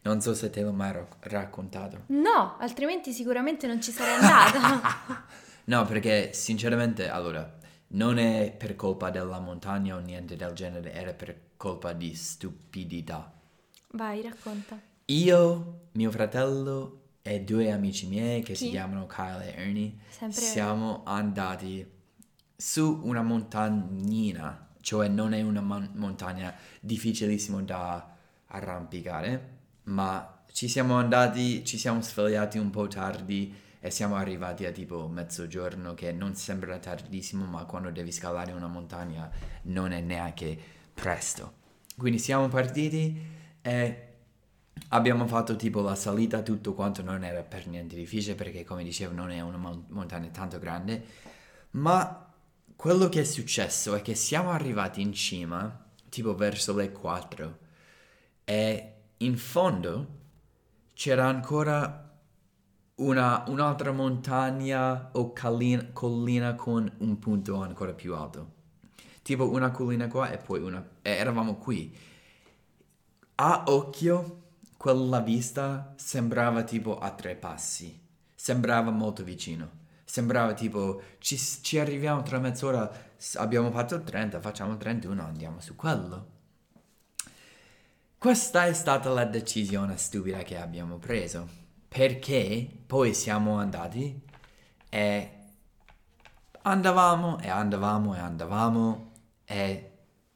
Non 0.03 0.19
so 0.19 0.33
se 0.33 0.49
te 0.49 0.61
l'ho 0.61 0.71
mai 0.71 0.93
raccontato. 1.19 2.03
No, 2.07 2.57
altrimenti 2.59 3.11
sicuramente 3.11 3.67
non 3.67 3.81
ci 3.81 3.91
sarei 3.91 4.15
andata. 4.15 5.25
no, 5.65 5.85
perché 5.85 6.33
sinceramente, 6.33 7.07
allora, 7.07 7.59
non 7.89 8.17
è 8.17 8.51
per 8.57 8.75
colpa 8.75 9.11
della 9.11 9.39
montagna 9.39 9.95
o 9.95 9.99
niente 9.99 10.35
del 10.35 10.53
genere, 10.53 10.91
era 10.91 11.13
per 11.13 11.39
colpa 11.55 11.93
di 11.93 12.15
stupidità. 12.15 13.31
Vai, 13.91 14.23
racconta. 14.23 14.79
Io, 15.05 15.81
mio 15.91 16.09
fratello 16.09 17.01
e 17.21 17.41
due 17.41 17.71
amici 17.71 18.07
miei 18.07 18.41
che 18.41 18.53
Chi? 18.53 18.65
si 18.65 18.69
chiamano 18.69 19.05
Kyle 19.05 19.53
e 19.53 19.61
Ernie, 19.61 19.93
Sempre 20.09 20.41
siamo 20.41 21.03
andati 21.05 21.87
su 22.55 23.01
una 23.03 23.21
montagnina, 23.21 24.69
cioè 24.81 25.07
non 25.09 25.33
è 25.33 25.41
una 25.43 25.61
man- 25.61 25.91
montagna 25.93 26.55
difficilissima 26.79 27.61
da 27.61 28.15
arrampicare 28.47 29.59
ma 29.83 30.43
ci 30.51 30.67
siamo 30.67 30.95
andati, 30.95 31.63
ci 31.65 31.77
siamo 31.77 32.01
svegliati 32.01 32.57
un 32.57 32.69
po' 32.69 32.87
tardi 32.87 33.53
e 33.79 33.89
siamo 33.89 34.15
arrivati 34.15 34.65
a 34.65 34.71
tipo 34.71 35.07
mezzogiorno 35.07 35.93
che 35.93 36.11
non 36.11 36.35
sembra 36.35 36.77
tardissimo, 36.77 37.45
ma 37.45 37.65
quando 37.65 37.89
devi 37.89 38.11
scalare 38.11 38.51
una 38.51 38.67
montagna 38.67 39.29
non 39.63 39.91
è 39.91 40.01
neanche 40.01 40.57
presto. 40.93 41.53
Quindi 41.97 42.19
siamo 42.19 42.47
partiti 42.47 43.19
e 43.61 44.07
abbiamo 44.89 45.25
fatto 45.27 45.55
tipo 45.55 45.81
la 45.81 45.95
salita, 45.95 46.41
tutto 46.41 46.73
quanto 46.73 47.01
non 47.01 47.23
era 47.23 47.41
per 47.41 47.67
niente 47.67 47.95
difficile 47.95 48.35
perché 48.35 48.63
come 48.63 48.83
dicevo 48.83 49.13
non 49.13 49.31
è 49.31 49.41
una 49.41 49.57
montagna 49.87 50.27
tanto 50.29 50.59
grande, 50.59 51.03
ma 51.71 52.31
quello 52.75 53.09
che 53.09 53.21
è 53.21 53.23
successo 53.23 53.95
è 53.95 54.01
che 54.01 54.15
siamo 54.15 54.51
arrivati 54.51 55.01
in 55.01 55.13
cima 55.13 55.85
tipo 56.09 56.35
verso 56.35 56.75
le 56.75 56.91
4 56.91 57.57
e 58.43 58.90
in 59.21 59.37
fondo 59.37 60.19
c'era 60.93 61.25
ancora 61.25 62.09
una, 62.95 63.43
un'altra 63.47 63.91
montagna 63.91 65.09
o 65.13 65.33
collina, 65.33 65.89
collina, 65.91 66.55
con 66.55 66.91
un 66.99 67.19
punto 67.19 67.55
ancora 67.61 67.93
più 67.93 68.15
alto. 68.15 68.59
Tipo 69.21 69.49
una 69.49 69.71
collina 69.71 70.07
qua 70.07 70.31
e 70.31 70.37
poi 70.37 70.61
una... 70.61 70.85
E 71.01 71.11
eravamo 71.11 71.55
qui. 71.55 71.95
A 73.35 73.63
occhio, 73.67 74.41
quella 74.77 75.19
vista 75.19 75.93
sembrava 75.97 76.63
tipo 76.63 76.97
a 76.97 77.11
tre 77.11 77.35
passi. 77.35 77.99
Sembrava 78.35 78.91
molto 78.91 79.23
vicino. 79.23 79.79
Sembrava 80.03 80.53
tipo, 80.53 81.01
ci, 81.19 81.37
ci 81.37 81.79
arriviamo 81.79 82.21
tra 82.23 82.39
mezz'ora, 82.39 82.91
abbiamo 83.35 83.71
fatto 83.71 84.03
30, 84.03 84.41
facciamo 84.41 84.77
31, 84.77 85.23
andiamo 85.23 85.59
su 85.61 85.75
quello. 85.75 86.30
Questa 88.21 88.67
è 88.67 88.73
stata 88.73 89.09
la 89.09 89.25
decisione 89.25 89.97
stupida 89.97 90.43
che 90.43 90.55
abbiamo 90.55 90.99
preso, 90.99 91.47
perché 91.87 92.69
poi 92.85 93.15
siamo 93.15 93.57
andati 93.57 94.21
e 94.89 95.31
andavamo 96.61 97.39
e 97.39 97.49
andavamo 97.49 98.13
e 98.13 98.19
andavamo 98.19 99.11
e 99.43 99.91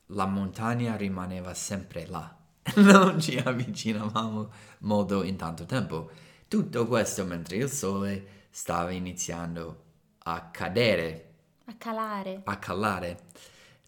la 0.08 0.26
montagna 0.26 0.96
rimaneva 0.96 1.54
sempre 1.54 2.08
là. 2.08 2.36
Non 2.78 3.22
ci 3.22 3.38
avvicinavamo 3.38 4.52
molto 4.80 5.22
in 5.22 5.36
tanto 5.36 5.66
tempo. 5.66 6.10
Tutto 6.48 6.88
questo 6.88 7.24
mentre 7.24 7.58
il 7.58 7.70
sole 7.70 8.48
stava 8.50 8.90
iniziando 8.90 9.84
a 10.24 10.50
cadere. 10.50 11.34
A 11.66 11.76
calare. 11.78 12.42
A 12.46 12.58
calare 12.58 13.20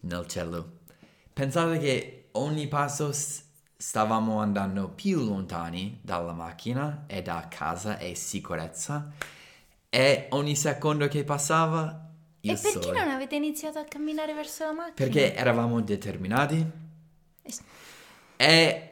nel 0.02 0.24
cielo. 0.28 0.82
Pensate 1.32 1.78
che 1.80 2.28
ogni 2.34 2.68
passo 2.68 3.10
stavamo 3.80 4.40
andando 4.40 4.88
più 4.90 5.20
lontani 5.24 6.00
dalla 6.02 6.32
macchina 6.32 7.04
e 7.06 7.22
da 7.22 7.46
casa 7.48 7.98
e 7.98 8.14
sicurezza 8.16 9.12
e 9.88 10.26
ogni 10.30 10.56
secondo 10.56 11.06
che 11.08 11.24
passava 11.24 12.10
il 12.40 12.50
e 12.50 12.54
perché 12.56 12.82
sole. 12.82 12.98
non 12.98 13.08
avete 13.10 13.36
iniziato 13.36 13.78
a 13.78 13.84
camminare 13.84 14.34
verso 14.34 14.64
la 14.64 14.72
macchina? 14.72 14.94
Perché 14.94 15.34
eravamo 15.34 15.80
determinati 15.80 16.66
s- 17.48 17.62
e 18.36 18.82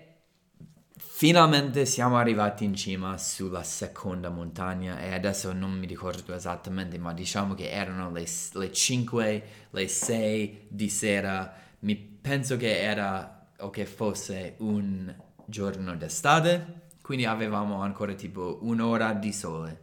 finalmente 0.96 1.86
siamo 1.86 2.16
arrivati 2.18 2.64
in 2.64 2.74
cima 2.74 3.16
sulla 3.18 3.62
seconda 3.62 4.28
montagna 4.30 4.98
e 5.00 5.14
adesso 5.14 5.52
non 5.52 5.72
mi 5.72 5.86
ricordo 5.86 6.34
esattamente, 6.34 6.98
ma 6.98 7.12
diciamo 7.12 7.54
che 7.54 7.70
erano 7.70 8.10
le, 8.10 8.26
le 8.52 8.72
5, 8.72 9.42
le 9.70 9.88
6 9.88 10.66
di 10.68 10.88
sera. 10.88 11.52
Mi 11.80 11.96
penso 11.96 12.56
che 12.56 12.80
era 12.80 13.35
o 13.58 13.70
che 13.70 13.86
fosse 13.86 14.54
un 14.58 15.14
giorno 15.44 15.96
d'estate, 15.96 16.82
quindi 17.02 17.24
avevamo 17.24 17.82
ancora 17.82 18.14
tipo 18.14 18.58
un'ora 18.62 19.12
di 19.12 19.32
sole. 19.32 19.80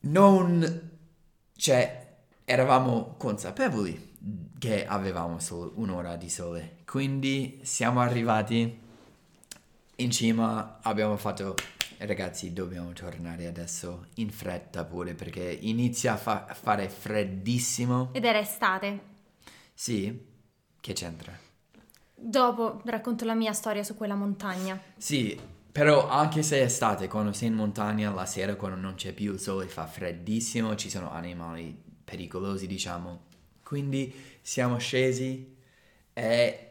Non, 0.00 0.90
cioè, 1.56 2.16
eravamo 2.44 3.14
consapevoli 3.16 4.10
che 4.58 4.86
avevamo 4.86 5.38
solo 5.38 5.72
un'ora 5.76 6.16
di 6.16 6.28
sole, 6.28 6.78
quindi 6.84 7.60
siamo 7.62 8.00
arrivati 8.00 8.80
in 9.96 10.10
cima, 10.10 10.80
abbiamo 10.82 11.16
fatto, 11.16 11.54
ragazzi, 11.98 12.52
dobbiamo 12.52 12.92
tornare 12.92 13.46
adesso 13.46 14.06
in 14.14 14.30
fretta 14.30 14.84
pure 14.84 15.14
perché 15.14 15.56
inizia 15.60 16.14
a, 16.14 16.16
fa- 16.16 16.46
a 16.46 16.54
fare 16.54 16.88
freddissimo. 16.88 18.10
Ed 18.12 18.24
era 18.24 18.38
estate. 18.40 19.00
Sì, 19.72 20.26
che 20.80 20.92
c'entra? 20.92 21.41
Dopo 22.24 22.80
racconto 22.84 23.24
la 23.24 23.34
mia 23.34 23.52
storia 23.52 23.82
su 23.82 23.96
quella 23.96 24.14
montagna. 24.14 24.80
Sì, 24.96 25.36
però 25.72 26.08
anche 26.08 26.44
se 26.44 26.60
è 26.60 26.62
estate, 26.62 27.08
quando 27.08 27.32
sei 27.32 27.48
in 27.48 27.54
montagna, 27.54 28.12
la 28.12 28.26
sera 28.26 28.54
quando 28.54 28.78
non 28.78 28.94
c'è 28.94 29.12
più 29.12 29.32
il 29.32 29.40
sole 29.40 29.66
fa 29.66 29.86
freddissimo, 29.86 30.76
ci 30.76 30.88
sono 30.88 31.10
animali 31.10 31.76
pericolosi, 32.04 32.68
diciamo. 32.68 33.22
Quindi 33.64 34.14
siamo 34.40 34.78
scesi 34.78 35.56
e 36.12 36.68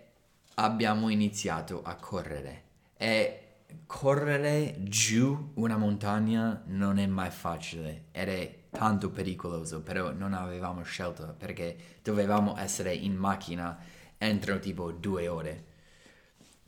abbiamo 0.55 1.09
iniziato 1.09 1.81
a 1.83 1.95
correre. 1.95 2.63
E 2.95 3.37
correre 3.85 4.75
giù 4.79 5.51
una 5.55 5.75
montagna 5.75 6.63
non 6.67 6.97
è 6.97 7.07
mai 7.07 7.29
facile 7.29 8.05
ed 8.11 8.29
è 8.29 8.59
tanto 8.69 9.09
pericoloso, 9.09 9.81
però 9.81 10.13
non 10.13 10.33
avevamo 10.33 10.83
scelto 10.83 11.35
perché 11.37 11.75
dovevamo 12.01 12.57
essere 12.57 12.93
in 12.93 13.15
macchina 13.15 13.77
entro 14.21 14.60
tipo 14.60 14.91
due 14.91 15.27
ore. 15.27 15.65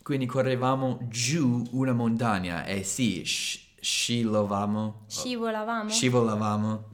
Quindi 0.01 0.25
correvamo 0.25 0.97
giù 1.03 1.63
una 1.71 1.93
montagna 1.93 2.65
e 2.65 2.83
sì, 2.83 3.23
sci- 3.23 3.75
scivolavamo, 3.79 5.03
Scivolavamo. 5.07 5.89
scivolavamo 5.89 6.89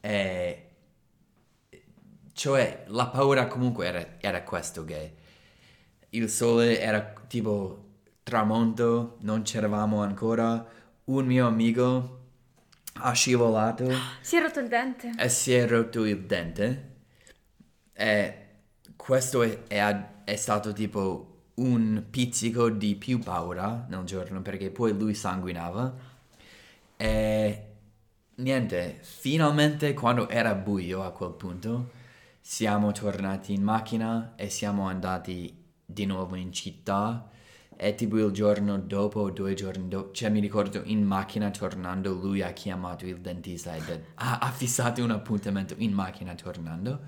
e 0.00 0.60
cioè 2.34 2.84
la 2.88 3.06
paura 3.08 3.46
comunque 3.46 3.86
era, 3.86 4.06
era 4.20 4.42
questo 4.42 4.84
che 4.84 5.14
il 6.10 6.28
sole 6.28 6.78
era 6.78 7.00
tipo 7.26 7.84
tramonto, 8.22 9.16
non 9.20 9.42
c'eravamo 9.42 10.02
ancora, 10.02 10.64
un 11.04 11.24
mio 11.26 11.46
amico 11.46 12.20
ha 13.00 13.12
scivolato 13.12 13.90
Si 14.20 14.36
è 14.36 14.40
rotto 14.42 14.60
il 14.60 14.68
dente. 14.68 15.12
e 15.18 15.28
si 15.30 15.52
è 15.54 15.66
rotto 15.66 16.04
il 16.04 16.20
dente 16.26 16.94
e 17.92 18.45
questo 19.06 19.42
è, 19.42 19.62
è- 19.68 20.06
è 20.24 20.34
stato 20.36 20.72
tipo 20.72 21.34
un 21.54 22.04
pizzico 22.10 22.68
di 22.70 22.96
più 22.96 23.20
paura 23.20 23.86
nel 23.88 24.02
giorno 24.04 24.42
perché 24.42 24.70
poi 24.70 24.98
lui 24.98 25.14
sanguinava. 25.14 25.94
E 26.96 27.66
niente, 28.36 28.98
finalmente 29.02 29.94
quando 29.94 30.28
era 30.28 30.54
buio 30.54 31.02
a 31.04 31.12
quel 31.12 31.32
punto 31.32 31.90
siamo 32.40 32.90
tornati 32.92 33.52
in 33.54 33.62
macchina 33.62 34.34
e 34.36 34.50
siamo 34.50 34.88
andati 34.88 35.54
di 35.84 36.04
nuovo 36.04 36.34
in 36.34 36.52
città. 36.52 37.30
E 37.78 37.94
tipo 37.94 38.16
il 38.18 38.32
giorno 38.32 38.78
dopo 38.78 39.30
due 39.30 39.54
giorni 39.54 39.86
dopo, 39.88 40.12
cioè 40.12 40.30
mi 40.30 40.40
ricordo 40.40 40.80
in 40.84 41.04
macchina 41.04 41.50
tornando 41.50 42.12
lui 42.14 42.42
ha 42.42 42.50
chiamato 42.52 43.06
il 43.06 43.20
dentista 43.20 43.74
e 43.76 43.82
ha, 44.14 44.38
ha 44.38 44.50
fissato 44.50 45.02
un 45.04 45.10
appuntamento 45.10 45.74
in 45.78 45.92
macchina 45.92 46.34
tornando. 46.34 47.00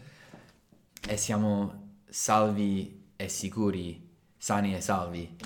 E 1.09 1.17
siamo 1.17 1.88
salvi 2.09 3.13
e 3.17 3.29
sicuri, 3.29 4.09
sani 4.37 4.75
e 4.75 4.81
salvi 4.81 5.37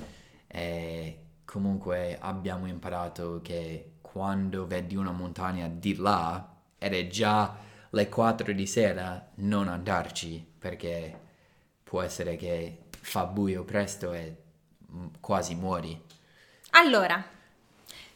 e 0.46 1.18
comunque 1.44 2.18
abbiamo 2.20 2.66
imparato 2.66 3.40
che 3.42 3.94
quando 4.00 4.66
vedi 4.66 4.96
una 4.96 5.12
montagna 5.12 5.68
di 5.68 5.96
là 5.96 6.54
ed 6.78 6.94
è 6.94 7.06
già 7.08 7.56
le 7.90 8.08
4 8.08 8.52
di 8.52 8.66
sera 8.66 9.30
non 9.36 9.68
andarci 9.68 10.44
perché 10.58 11.20
può 11.82 12.02
essere 12.02 12.36
che 12.36 12.84
fa 12.90 13.24
buio 13.26 13.64
presto 13.64 14.12
e 14.12 14.36
mm, 14.90 15.06
quasi 15.20 15.54
muori. 15.54 16.00
Allora, 16.70 17.22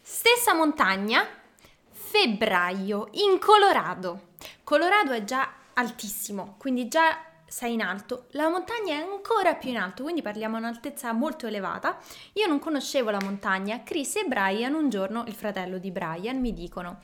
stessa 0.00 0.54
montagna, 0.54 1.26
febbraio, 1.90 3.08
in 3.12 3.38
Colorado. 3.38 4.28
Colorado 4.64 5.12
è 5.12 5.24
già 5.24 5.52
altissimo, 5.74 6.54
quindi 6.58 6.88
già 6.88 7.18
sei 7.46 7.74
in 7.74 7.82
alto. 7.82 8.26
La 8.30 8.48
montagna 8.48 8.94
è 8.94 9.00
ancora 9.00 9.54
più 9.54 9.70
in 9.70 9.78
alto, 9.78 10.02
quindi 10.02 10.22
parliamo 10.22 10.56
di 10.56 10.62
un'altezza 10.62 11.12
molto 11.12 11.46
elevata. 11.46 11.98
Io 12.34 12.46
non 12.46 12.58
conoscevo 12.58 13.10
la 13.10 13.20
montagna. 13.22 13.82
Chris 13.82 14.16
e 14.16 14.24
Brian, 14.24 14.74
un 14.74 14.90
giorno, 14.90 15.24
il 15.26 15.34
fratello 15.34 15.78
di 15.78 15.90
Brian, 15.90 16.40
mi 16.40 16.52
dicono... 16.52 17.00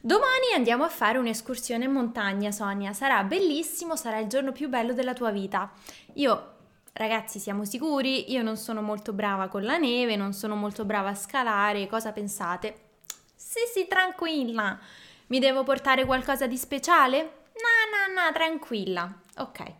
Domani 0.00 0.52
andiamo 0.54 0.84
a 0.84 0.88
fare 0.88 1.18
un'escursione 1.18 1.84
in 1.84 1.90
montagna, 1.90 2.52
Sonia. 2.52 2.92
Sarà 2.92 3.24
bellissimo, 3.24 3.96
sarà 3.96 4.18
il 4.18 4.28
giorno 4.28 4.52
più 4.52 4.68
bello 4.68 4.92
della 4.92 5.12
tua 5.12 5.32
vita. 5.32 5.72
Io, 6.14 6.52
ragazzi, 6.92 7.40
siamo 7.40 7.64
sicuri? 7.64 8.30
Io 8.30 8.42
non 8.42 8.56
sono 8.56 8.80
molto 8.80 9.12
brava 9.12 9.48
con 9.48 9.64
la 9.64 9.76
neve, 9.76 10.14
non 10.14 10.32
sono 10.32 10.54
molto 10.54 10.84
brava 10.84 11.08
a 11.08 11.14
scalare. 11.16 11.88
Cosa 11.88 12.12
pensate? 12.12 12.90
Sì, 13.34 13.58
sì, 13.74 13.88
tranquilla. 13.88 14.78
Mi 15.26 15.40
devo 15.40 15.64
portare 15.64 16.04
qualcosa 16.04 16.46
di 16.46 16.56
speciale? 16.56 17.37
No, 17.60 18.12
no, 18.14 18.22
no, 18.22 18.32
tranquilla. 18.32 19.20
Ok. 19.38 19.72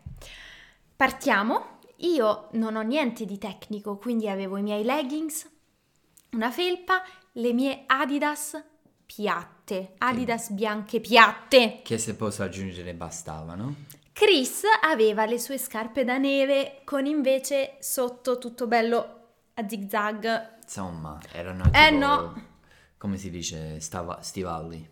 Partiamo. 0.95 1.77
Io 1.97 2.47
non 2.53 2.75
ho 2.75 2.81
niente 2.81 3.25
di 3.25 3.37
tecnico, 3.37 3.97
quindi 3.97 4.29
avevo 4.29 4.55
i 4.57 4.61
miei 4.61 4.83
leggings, 4.83 5.49
una 6.31 6.49
felpa, 6.49 7.03
le 7.33 7.51
mie 7.53 7.83
Adidas 7.87 8.61
piatte, 9.05 9.95
Adidas 9.97 10.49
bianche 10.51 10.99
piatte. 11.01 11.81
Che 11.83 11.97
se 11.97 12.15
posso 12.15 12.43
aggiungere 12.43 12.93
bastavano. 12.93 13.75
Chris 14.13 14.63
aveva 14.81 15.25
le 15.25 15.39
sue 15.39 15.57
scarpe 15.57 16.03
da 16.05 16.17
neve 16.17 16.81
con 16.85 17.05
invece 17.05 17.77
sotto 17.79 18.37
tutto 18.37 18.67
bello 18.67 19.17
a 19.55 19.67
zig 19.67 19.89
zag. 19.89 20.57
Insomma, 20.63 21.19
erano 21.33 21.65
Eh, 21.73 21.85
tipo, 21.89 21.97
no. 21.97 22.43
come 22.97 23.17
si 23.17 23.29
dice, 23.29 23.79
stava- 23.81 24.21
stivalli. 24.21 24.89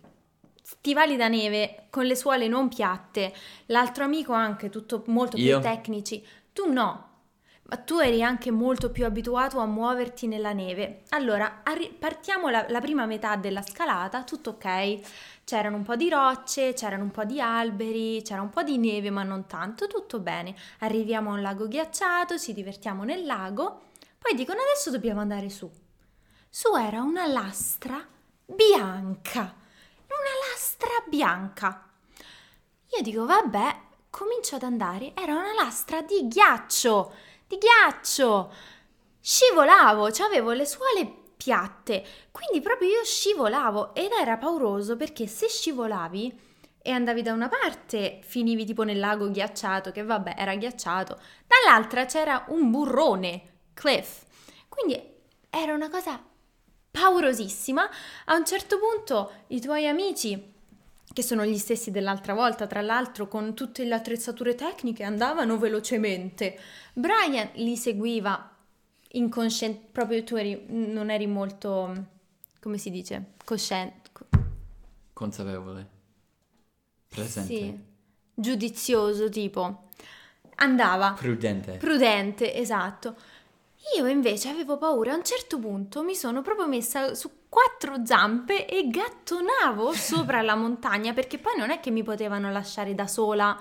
Stivali 0.70 1.16
da 1.16 1.28
neve 1.28 1.86
con 1.88 2.04
le 2.04 2.14
suole 2.14 2.46
non 2.46 2.68
piatte, 2.68 3.34
l'altro 3.68 4.04
amico 4.04 4.34
anche 4.34 4.68
tutto 4.68 5.02
molto 5.06 5.38
più 5.38 5.46
Io? 5.46 5.60
tecnici. 5.60 6.22
Tu 6.52 6.70
no, 6.70 7.08
ma 7.62 7.76
tu 7.78 8.00
eri 8.00 8.22
anche 8.22 8.50
molto 8.50 8.90
più 8.90 9.06
abituato 9.06 9.60
a 9.60 9.64
muoverti 9.64 10.26
nella 10.26 10.52
neve. 10.52 11.04
Allora, 11.08 11.60
arri- 11.62 11.96
partiamo 11.98 12.50
la, 12.50 12.66
la 12.68 12.80
prima 12.82 13.06
metà 13.06 13.36
della 13.36 13.62
scalata, 13.62 14.24
tutto 14.24 14.50
ok. 14.50 14.98
C'erano 15.42 15.76
un 15.76 15.84
po' 15.84 15.96
di 15.96 16.10
rocce, 16.10 16.74
c'erano 16.74 17.04
un 17.04 17.12
po' 17.12 17.24
di 17.24 17.40
alberi, 17.40 18.20
c'era 18.22 18.42
un 18.42 18.50
po' 18.50 18.62
di 18.62 18.76
neve, 18.76 19.08
ma 19.08 19.22
non 19.22 19.46
tanto, 19.46 19.86
tutto 19.86 20.18
bene. 20.20 20.54
Arriviamo 20.80 21.30
a 21.30 21.32
un 21.32 21.40
lago 21.40 21.66
ghiacciato, 21.66 22.36
ci 22.36 22.52
divertiamo 22.52 23.04
nel 23.04 23.24
lago, 23.24 23.84
poi 24.18 24.36
dicono 24.36 24.60
adesso 24.60 24.90
dobbiamo 24.90 25.20
andare 25.20 25.48
su. 25.48 25.70
Su 26.50 26.76
era 26.76 27.00
una 27.00 27.26
lastra 27.26 28.06
bianca, 28.44 29.64
una 30.14 30.50
lastra 30.50 31.04
bianca. 31.06 31.90
Io 32.96 33.02
dico, 33.02 33.26
vabbè, 33.26 33.80
comincio 34.10 34.56
ad 34.56 34.62
andare. 34.62 35.12
Era 35.14 35.34
una 35.34 35.54
lastra 35.54 36.02
di 36.02 36.26
ghiaccio, 36.26 37.12
di 37.46 37.58
ghiaccio. 37.58 38.52
Scivolavo, 39.20 40.10
cioè 40.10 40.26
avevo 40.26 40.52
le 40.52 40.64
suole 40.64 41.26
piatte, 41.38 42.04
quindi 42.32 42.60
proprio 42.60 42.88
io 42.88 43.04
scivolavo 43.04 43.94
ed 43.94 44.10
era 44.10 44.36
pauroso 44.36 44.96
perché 44.96 45.28
se 45.28 45.48
scivolavi 45.48 46.40
e 46.82 46.90
andavi 46.90 47.22
da 47.22 47.32
una 47.32 47.48
parte 47.48 48.20
finivi 48.24 48.64
tipo 48.64 48.82
nel 48.82 48.98
lago 48.98 49.30
ghiacciato, 49.30 49.92
che 49.92 50.02
vabbè 50.02 50.34
era 50.36 50.56
ghiacciato, 50.56 51.18
dall'altra 51.46 52.06
c'era 52.06 52.44
un 52.48 52.70
burrone, 52.70 53.60
cliff. 53.72 54.24
Quindi 54.68 55.00
era 55.48 55.74
una 55.74 55.88
cosa 55.88 56.20
paurosissima. 56.98 57.88
A 58.26 58.34
un 58.34 58.44
certo 58.44 58.78
punto 58.78 59.32
i 59.48 59.60
tuoi 59.60 59.86
amici 59.86 60.56
che 61.12 61.22
sono 61.22 61.44
gli 61.44 61.56
stessi 61.56 61.90
dell'altra 61.90 62.34
volta, 62.34 62.66
tra 62.66 62.80
l'altro 62.80 63.28
con 63.28 63.54
tutte 63.54 63.84
le 63.84 63.94
attrezzature 63.94 64.54
tecniche, 64.54 65.04
andavano 65.04 65.58
velocemente. 65.58 66.58
Brian 66.92 67.48
li 67.54 67.76
seguiva 67.76 68.54
inconsciente, 69.12 69.88
proprio 69.90 70.22
tu 70.22 70.36
eri, 70.36 70.66
non 70.68 71.10
eri 71.10 71.26
molto, 71.26 72.06
come 72.60 72.78
si 72.78 72.90
dice, 72.90 73.32
cosciente. 73.44 74.10
Consapevole. 75.12 75.88
Presente. 77.08 77.52
Sì, 77.52 77.78
giudizioso 78.34 79.28
tipo. 79.28 79.88
Andava. 80.56 81.14
Prudente. 81.18 81.76
Prudente, 81.78 82.54
esatto. 82.54 83.16
Io 83.96 84.06
invece 84.06 84.48
avevo 84.48 84.76
paura, 84.76 85.12
a 85.12 85.16
un 85.16 85.24
certo 85.24 85.58
punto 85.58 86.02
mi 86.02 86.14
sono 86.14 86.42
proprio 86.42 86.66
messa 86.66 87.14
su 87.14 87.30
quattro 87.48 88.04
zampe 88.04 88.66
e 88.66 88.88
gattonavo 88.88 89.92
sopra 89.94 90.42
la 90.42 90.56
montagna 90.56 91.12
perché 91.12 91.38
poi 91.38 91.56
non 91.56 91.70
è 91.70 91.80
che 91.80 91.90
mi 91.90 92.02
potevano 92.02 92.50
lasciare 92.50 92.94
da 92.94 93.06
sola 93.06 93.58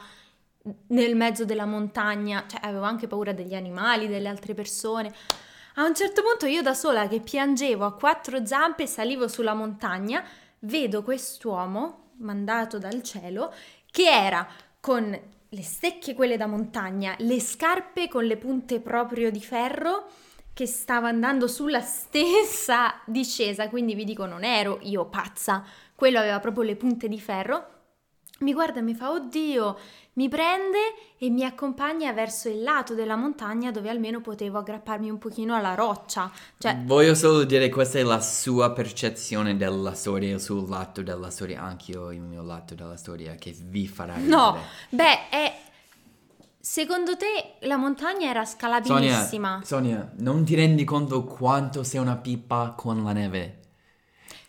nel 0.88 1.15
mezzo 1.15 1.45
della 1.45 1.65
montagna, 1.65 2.45
cioè 2.47 2.60
avevo 2.63 2.84
anche 2.84 3.08
paura 3.08 3.32
degli 3.32 3.53
animali, 3.53 4.08
delle 4.08 4.27
altre 4.27 4.53
persone. 4.53 5.13
A 5.75 5.86
un 5.86 5.95
certo 5.95 6.23
punto 6.23 6.45
io 6.45 6.62
da 6.62 6.73
sola 6.73 7.08
che 7.08 7.21
piangevo 7.21 7.86
a 7.86 7.93
quattro 7.93 8.45
zampe 8.45 8.88
salivo 8.88 9.27
sulla 9.27 9.53
montagna, 9.53 10.23
vedo 10.60 11.03
quest'uomo 11.03 12.10
mandato 12.17 12.80
dal 12.80 13.03
cielo 13.03 13.53
che 13.91 14.10
era 14.10 14.45
con 14.80 15.17
le 15.49 15.63
stecche 15.63 16.13
quelle 16.13 16.38
da 16.38 16.47
montagna, 16.47 17.15
le 17.19 17.39
scarpe 17.39 18.07
con 18.07 18.25
le 18.25 18.38
punte 18.38 18.79
proprio 18.79 19.31
di 19.31 19.41
ferro 19.41 20.10
che 20.53 20.65
stava 20.65 21.07
andando 21.07 21.47
sulla 21.47 21.81
stessa 21.81 22.99
discesa, 23.05 23.69
quindi 23.69 23.93
vi 23.93 24.03
dico 24.03 24.25
non 24.25 24.43
ero 24.43 24.79
io 24.81 25.05
pazza, 25.05 25.63
quello 25.95 26.19
aveva 26.19 26.39
proprio 26.39 26.63
le 26.63 26.75
punte 26.75 27.07
di 27.07 27.19
ferro. 27.19 27.75
Mi 28.39 28.53
guarda 28.53 28.79
e 28.79 28.83
mi 28.83 28.93
fa 28.93 29.12
oddio, 29.12 29.77
mi 30.17 30.30
prende 30.30 30.77
e 31.17 31.30
mi 31.30 31.43
accompagna 31.43 32.12
verso 32.12 32.49
il 32.49 32.62
lato 32.62 32.95
della 32.95 33.15
montagna 33.15 33.71
dove 33.71 33.89
almeno 33.89 34.19
potevo 34.19 34.58
aggrapparmi 34.58 35.10
un 35.10 35.19
pochino 35.19 35.56
alla 35.56 35.75
roccia. 35.75 36.32
Cioè, 36.58 36.82
Voglio 36.84 37.13
solo 37.13 37.43
dire 37.43 37.69
questa 37.69 37.99
è 37.99 38.03
la 38.03 38.19
sua 38.19 38.71
percezione 38.71 39.56
della 39.58 39.93
storia, 39.93 40.34
il 40.34 40.41
suo 40.41 40.65
lato 40.67 41.01
della 41.03 41.30
storia, 41.30 41.62
anch'io 41.62 42.12
il 42.12 42.21
mio 42.21 42.43
lato 42.43 42.73
della 42.73 42.97
storia 42.97 43.36
che 43.36 43.56
vi 43.60 43.88
farà 43.88 44.15
ridere. 44.15 44.36
no, 44.36 44.58
beh, 44.89 45.30
è... 45.30 45.60
Secondo 46.60 47.15
te 47.15 47.65
la 47.65 47.77
montagna 47.77 48.30
era 48.30 48.43
Sonia, 48.43 48.82
scalabilissima? 48.84 49.62
Sonia, 49.63 50.12
non 50.17 50.43
ti 50.43 50.53
rendi 50.53 50.84
conto 50.84 51.23
quanto 51.23 51.84
sei 51.84 52.01
una 52.01 52.17
pippa 52.17 52.73
con 52.75 53.03
la 53.03 53.13
neve? 53.13 53.60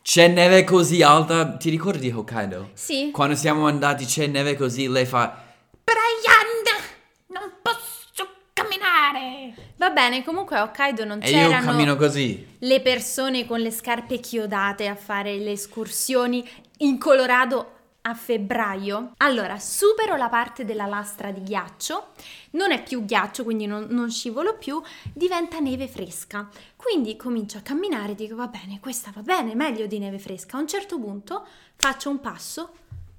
C'è 0.03 0.27
neve 0.27 0.65
così 0.65 1.03
alta, 1.03 1.57
ti 1.57 1.71
ricordi 1.71 2.11
Hokkaido? 2.11 2.71
Sì. 2.73 3.11
Quando 3.13 3.37
siamo 3.37 3.67
andati 3.69 4.05
c'è 4.05 4.27
neve 4.27 4.57
così, 4.57 4.89
lei 4.89 5.07
fa 5.07 5.48
Brian, 5.89 6.83
non 7.29 7.51
posso 7.63 8.29
camminare. 8.53 9.73
Va 9.77 9.89
bene, 9.89 10.23
comunque 10.23 10.59
a 10.59 10.65
Hokkaido 10.65 11.07
non 11.07 11.23
e 11.23 11.31
io 11.31 11.49
c'erano 11.49 11.71
cammino 11.71 11.97
così. 11.97 12.47
le 12.59 12.81
persone 12.83 13.47
con 13.47 13.61
le 13.61 13.71
scarpe 13.71 14.21
chiodate 14.21 14.87
a 14.87 14.95
fare 14.95 15.39
le 15.39 15.53
escursioni 15.53 16.47
in 16.79 16.99
Colorado 16.99 17.77
a 18.03 18.13
febbraio. 18.13 19.13
Allora, 19.19 19.59
supero 19.59 20.17
la 20.17 20.29
parte 20.29 20.67
della 20.67 20.85
lastra 20.85 21.31
di 21.31 21.43
ghiaccio, 21.43 22.09
non 22.51 22.71
è 22.71 22.83
più 22.83 23.07
ghiaccio, 23.07 23.43
quindi 23.43 23.65
non, 23.65 23.87
non 23.89 24.11
scivolo 24.11 24.59
più, 24.59 24.83
diventa 25.15 25.59
neve 25.59 25.89
fresca. 25.89 26.51
Quindi 26.77 27.17
comincio 27.17 27.57
a 27.57 27.63
camminare, 27.63 28.15
dico 28.15 28.37
va 28.37 28.47
bene, 28.47 28.79
questa 28.79 29.11
va 29.15 29.23
bene, 29.23 29.55
meglio 29.55 29.87
di 29.87 29.99
neve 29.99 30.19
fresca. 30.19 30.59
A 30.59 30.61
un 30.61 30.69
certo 30.69 30.99
punto 30.99 31.47
faccio 31.77 32.11
un 32.11 32.21
passo, 32.21 32.73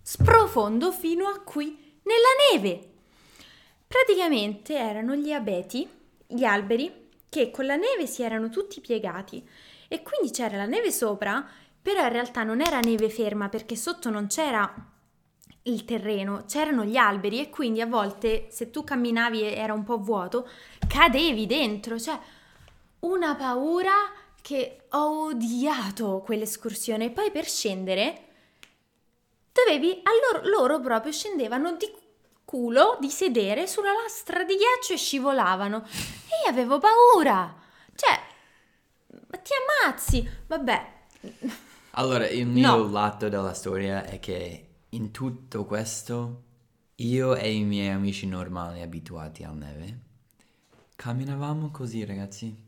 sprofondo 0.04 0.92
fino 0.92 1.26
a 1.28 1.40
qui, 1.40 1.88
nella 2.10 2.60
neve. 2.60 2.88
Praticamente 3.88 4.76
erano 4.76 5.16
gli 5.16 5.32
abeti, 5.32 5.88
gli 6.26 6.44
alberi, 6.44 7.08
che 7.30 7.52
con 7.52 7.68
la 7.68 7.76
neve 7.76 8.08
si 8.08 8.24
erano 8.24 8.50
tutti 8.50 8.82
piegati 8.82 9.48
e 9.88 10.02
quindi 10.02 10.32
c'era 10.32 10.58
la 10.58 10.66
neve 10.66 10.92
sopra, 10.92 11.48
però 11.82 12.02
in 12.04 12.10
realtà 12.10 12.44
non 12.44 12.62
era 12.62 12.80
neve 12.80 13.10
ferma 13.10 13.50
perché 13.50 13.76
sotto 13.76 14.10
non 14.10 14.28
c'era 14.28 14.74
il 15.64 15.86
terreno, 15.86 16.46
c'erano 16.48 16.84
gli 16.84 16.98
alberi 16.98 17.40
e 17.40 17.50
quindi 17.50 17.82
a 17.82 17.86
volte 17.86 18.48
se 18.50 18.72
tu 18.72 18.84
camminavi 18.84 19.42
e 19.44 19.54
era 19.54 19.74
un 19.74 19.84
po' 19.84 20.00
vuoto, 20.00 20.48
cadevi 20.88 21.46
dentro, 21.46 22.00
cioè 22.00 22.18
una 23.02 23.36
paura 23.36 23.94
che 24.42 24.86
ho 24.90 25.26
odiato 25.26 26.22
quell'escursione. 26.26 27.12
Poi 27.12 27.30
per 27.30 27.46
scendere 27.46 28.24
dovevi, 29.52 30.02
allora 30.04 30.48
loro 30.48 30.80
proprio 30.80 31.12
scendevano 31.12 31.74
di 31.74 31.92
culo, 32.50 32.98
di 33.00 33.12
sedere 33.12 33.68
sulla 33.68 33.92
lastra 33.94 34.44
di 34.44 34.56
ghiaccio 34.56 34.94
e 34.94 34.98
scivolavano. 34.98 35.84
E 35.86 36.46
io 36.46 36.50
avevo 36.50 36.80
paura. 36.80 37.56
Cioè, 37.94 38.20
ti 39.44 39.52
ammazzi. 39.84 40.28
Vabbè. 40.48 40.94
Allora, 41.92 42.28
il 42.28 42.48
mio 42.48 42.76
No. 42.76 42.90
lato 42.90 43.30
della 43.30 43.54
storia 43.54 44.04
è 44.04 44.20
che 44.20 44.68
in 44.90 45.12
tutto 45.12 45.66
questo, 45.66 46.44
io 46.96 47.36
e 47.36 47.52
i 47.54 47.64
miei 47.64 47.90
amici 47.90 48.26
normali 48.26 48.82
abituati 48.82 49.44
alla 49.44 49.54
neve, 49.68 50.00
camminavamo 50.96 51.70
così, 51.70 52.04
ragazzi. 52.04 52.68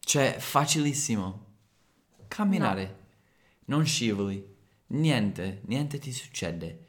Cioè, 0.00 0.36
facilissimo. 0.38 1.46
Camminare. 2.28 3.00
Non 3.66 3.84
scivoli. 3.84 4.51
Niente, 4.92 5.60
niente 5.66 5.98
ti 5.98 6.12
succede. 6.12 6.84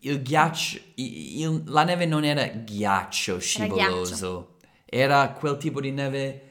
Il 0.00 0.22
ghiaccio, 0.22 0.78
i- 0.94 1.40
il- 1.40 1.62
la 1.66 1.84
neve 1.84 2.06
non 2.06 2.24
era 2.24 2.46
ghiaccio 2.46 3.38
scivoloso. 3.38 4.56
Era 4.86 5.30
quel 5.32 5.56
tipo 5.56 5.80
di 5.80 5.90
neve 5.92 6.44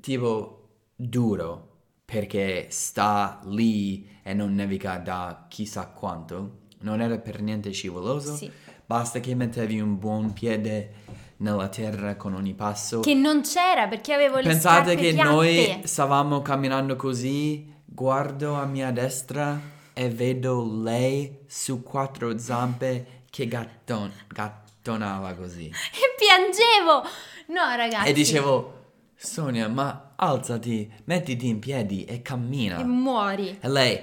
tipo 0.00 0.68
duro 0.94 1.74
perché 2.04 2.66
sta 2.70 3.40
lì 3.44 4.08
e 4.22 4.34
non 4.34 4.54
nevica 4.54 4.96
da 4.98 5.46
chissà 5.48 5.86
quanto. 5.88 6.58
Non 6.80 7.00
era 7.00 7.18
per 7.18 7.40
niente 7.40 7.70
scivoloso. 7.72 8.34
Sì. 8.36 8.50
Basta 8.84 9.18
che 9.20 9.34
mettevi 9.34 9.80
un 9.80 9.98
buon 9.98 10.32
piede 10.32 10.92
nella 11.38 11.68
terra 11.68 12.16
con 12.16 12.34
ogni 12.34 12.54
passo. 12.54 13.00
Che 13.00 13.14
non 13.14 13.42
c'era 13.42 13.88
perché 13.88 14.12
avevo 14.12 14.36
le 14.36 14.42
Pensate 14.44 14.92
scarpe 14.92 15.00
che 15.02 15.12
piatte. 15.14 15.28
noi 15.28 15.80
stavamo 15.84 16.42
camminando 16.42 16.94
così, 16.96 17.72
guardo 17.84 18.54
a 18.54 18.64
mia 18.66 18.90
destra 18.92 19.58
e 19.98 20.10
vedo 20.10 20.62
lei 20.82 21.38
su 21.46 21.82
quattro 21.82 22.36
zampe 22.36 23.22
che 23.30 23.48
gatton- 23.48 24.12
gattonava 24.28 25.32
così. 25.32 25.68
E 25.68 26.14
piangevo. 26.18 27.02
No, 27.46 27.74
ragazzi. 27.76 28.10
E 28.10 28.12
dicevo, 28.12 28.74
Sonia, 29.16 29.68
ma 29.68 30.12
alzati, 30.16 30.92
mettiti 31.04 31.48
in 31.48 31.58
piedi 31.60 32.04
e 32.04 32.20
cammina. 32.20 32.78
E 32.78 32.84
muori. 32.84 33.56
E 33.58 33.68
lei, 33.70 34.00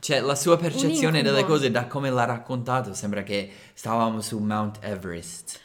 cioè 0.00 0.20
la 0.20 0.34
sua 0.34 0.56
percezione 0.58 1.22
delle 1.22 1.44
cose 1.44 1.70
da 1.70 1.86
come 1.86 2.10
l'ha 2.10 2.24
raccontato 2.24 2.92
sembra 2.94 3.22
che 3.22 3.50
stavamo 3.72 4.20
su 4.20 4.38
Mount 4.38 4.78
Everest. 4.82 5.58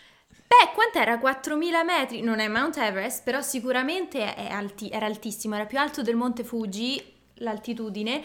Beh, 0.47 0.71
quant'era? 0.73 1.17
4000 1.19 1.83
metri? 1.83 2.21
Non 2.21 2.39
è 2.39 2.47
Mount 2.47 2.77
Everest, 2.77 3.23
però 3.23 3.41
sicuramente 3.41 4.33
è 4.35 4.47
alti- 4.49 4.89
era 4.89 5.05
altissimo, 5.05 5.55
era 5.55 5.65
più 5.65 5.77
alto 5.79 6.01
del 6.01 6.15
Monte 6.15 6.43
Fuji, 6.43 7.13
l'altitudine, 7.35 8.21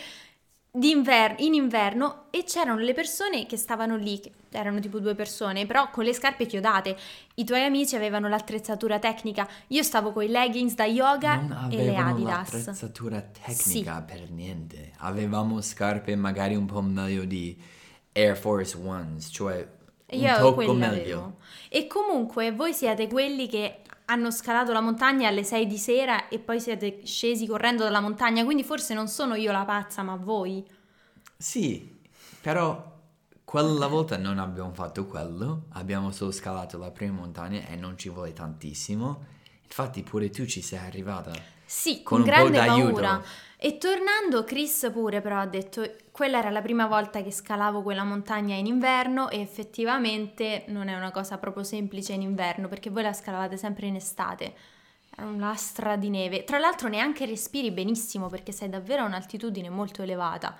d'inver- 0.72 1.40
in 1.40 1.54
inverno 1.54 2.26
e 2.30 2.44
c'erano 2.44 2.78
le 2.80 2.94
persone 2.94 3.44
che 3.46 3.56
stavano 3.56 3.96
lì, 3.96 4.20
che 4.20 4.30
erano 4.50 4.78
tipo 4.78 5.00
due 5.00 5.14
persone, 5.14 5.66
però 5.66 5.90
con 5.90 6.04
le 6.04 6.12
scarpe 6.12 6.46
chiodate. 6.46 6.96
I 7.34 7.44
tuoi 7.44 7.64
amici 7.64 7.96
avevano 7.96 8.28
l'attrezzatura 8.28 8.98
tecnica, 8.98 9.48
io 9.68 9.82
stavo 9.82 10.12
con 10.12 10.22
i 10.22 10.28
leggings 10.28 10.74
da 10.74 10.84
yoga 10.84 11.36
Non 11.36 11.68
e 11.72 11.76
le 11.84 11.96
Adidas. 11.96 12.52
l'attrezzatura 12.52 13.20
tecnica 13.20 14.00
per 14.02 14.30
niente. 14.30 14.92
Avevamo 14.98 15.60
scarpe 15.60 16.14
magari 16.16 16.54
un 16.54 16.66
po' 16.66 16.80
meglio 16.82 17.24
di 17.24 17.56
Air 18.12 18.36
Force 18.36 18.76
Ones, 18.76 19.28
cioè 19.32 19.66
un 20.12 20.18
Io 20.20 20.54
quelle 20.54 20.72
meglio. 20.72 20.88
avevo. 20.96 21.36
E 21.68 21.86
comunque 21.86 22.52
voi 22.52 22.72
siete 22.72 23.06
quelli 23.08 23.48
che 23.48 23.78
hanno 24.10 24.30
scalato 24.30 24.72
la 24.72 24.80
montagna 24.80 25.28
alle 25.28 25.44
6 25.44 25.66
di 25.66 25.78
sera 25.78 26.28
e 26.28 26.38
poi 26.40 26.60
siete 26.60 27.00
scesi 27.04 27.46
correndo 27.46 27.84
dalla 27.84 28.00
montagna, 28.00 28.44
quindi 28.44 28.64
forse 28.64 28.92
non 28.94 29.08
sono 29.08 29.34
io 29.36 29.52
la 29.52 29.64
pazza, 29.64 30.02
ma 30.02 30.16
voi. 30.16 30.64
Sì, 31.36 31.98
però 32.40 32.98
quella 33.44 33.86
volta 33.86 34.16
non 34.16 34.38
abbiamo 34.38 34.72
fatto 34.72 35.06
quello, 35.06 35.64
abbiamo 35.70 36.10
solo 36.12 36.30
scalato 36.32 36.78
la 36.78 36.90
prima 36.90 37.12
montagna 37.14 37.66
e 37.66 37.76
non 37.76 37.96
ci 37.96 38.08
vuole 38.10 38.32
tantissimo. 38.32 39.26
Infatti 39.64 40.02
pure 40.02 40.30
tu 40.30 40.46
ci 40.46 40.60
sei 40.62 40.78
arrivata. 40.80 41.32
Sì, 41.64 42.02
Con 42.02 42.20
con, 42.20 42.22
un 42.22 42.32
po' 42.32 42.48
grande 42.48 42.50
d'aiuto. 42.50 42.92
paura. 42.92 43.22
E 43.62 43.76
tornando, 43.76 44.42
Chris 44.44 44.88
pure 44.90 45.20
però 45.20 45.38
ha 45.38 45.46
detto, 45.46 45.86
quella 46.10 46.38
era 46.38 46.48
la 46.48 46.62
prima 46.62 46.86
volta 46.86 47.22
che 47.22 47.30
scalavo 47.30 47.82
quella 47.82 48.04
montagna 48.04 48.54
in 48.54 48.64
inverno 48.64 49.28
e 49.28 49.40
effettivamente 49.40 50.64
non 50.68 50.88
è 50.88 50.96
una 50.96 51.10
cosa 51.10 51.36
proprio 51.36 51.62
semplice 51.62 52.14
in 52.14 52.22
inverno 52.22 52.68
perché 52.68 52.88
voi 52.88 53.02
la 53.02 53.12
scalavate 53.12 53.58
sempre 53.58 53.86
in 53.86 53.96
estate. 53.96 54.54
Era 55.14 55.26
una 55.26 55.48
lastra 55.48 55.96
di 55.96 56.08
neve. 56.08 56.44
Tra 56.44 56.58
l'altro 56.58 56.88
neanche 56.88 57.26
respiri 57.26 57.70
benissimo 57.70 58.28
perché 58.28 58.50
sei 58.50 58.70
davvero 58.70 59.02
a 59.02 59.06
un'altitudine 59.06 59.68
molto 59.68 60.00
elevata. 60.00 60.56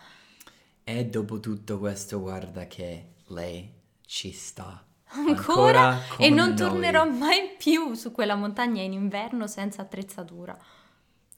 E 0.85 1.07
dopo 1.07 1.41
tutto 1.41 1.79
questo, 1.79 2.21
guarda 2.21 2.67
che 2.67 3.13
lei 3.29 3.73
ci 4.05 4.31
sta. 4.31 4.85
Ancora? 5.13 5.99
e 6.19 6.29
con 6.29 6.37
non 6.37 6.49
noi. 6.49 6.57
tornerò 6.57 7.07
mai 7.09 7.55
più 7.57 7.95
su 7.95 8.13
quella 8.13 8.35
montagna 8.35 8.83
in 8.83 8.93
inverno 8.93 9.47
senza 9.47 9.81
attrezzatura. 9.81 10.55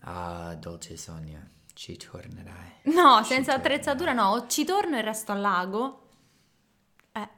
Ah, 0.04 0.54
dolce 0.54 0.96
Sonia. 0.96 1.46
Ci 1.74 1.96
tornerai. 1.96 2.70
No, 2.84 3.18
Ci 3.22 3.32
senza 3.32 3.52
tornerai. 3.52 3.54
attrezzatura 3.56 4.12
no, 4.12 4.46
ci 4.48 4.64
torno 4.64 4.96
e 4.96 5.00
resto 5.02 5.32
al 5.32 5.40
lago. 5.40 6.08
Eh, 7.12 7.28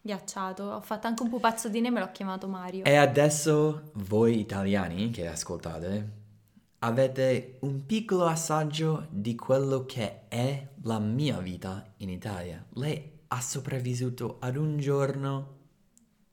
ghiacciato. 0.00 0.64
Ho 0.64 0.80
fatto 0.80 1.06
anche 1.06 1.22
un 1.22 1.28
pupazzo 1.28 1.68
di 1.68 1.80
neve 1.80 1.98
e 1.98 2.00
l'ho 2.00 2.10
chiamato 2.12 2.48
Mario. 2.48 2.84
E 2.84 2.96
adesso 2.96 3.90
voi 3.94 4.38
italiani 4.40 5.10
che 5.10 5.26
ascoltate 5.28 6.20
avete 6.80 7.58
un 7.60 7.86
piccolo 7.86 8.26
assaggio 8.26 9.06
di 9.10 9.36
quello 9.36 9.84
che 9.86 10.26
è 10.28 10.68
la 10.82 10.98
mia 10.98 11.38
vita 11.38 11.84
in 11.98 12.08
Italia. 12.08 12.64
Lei 12.74 13.20
ha 13.28 13.40
sopravvissuto 13.40 14.38
ad 14.40 14.56
un 14.56 14.78
giorno 14.78 15.58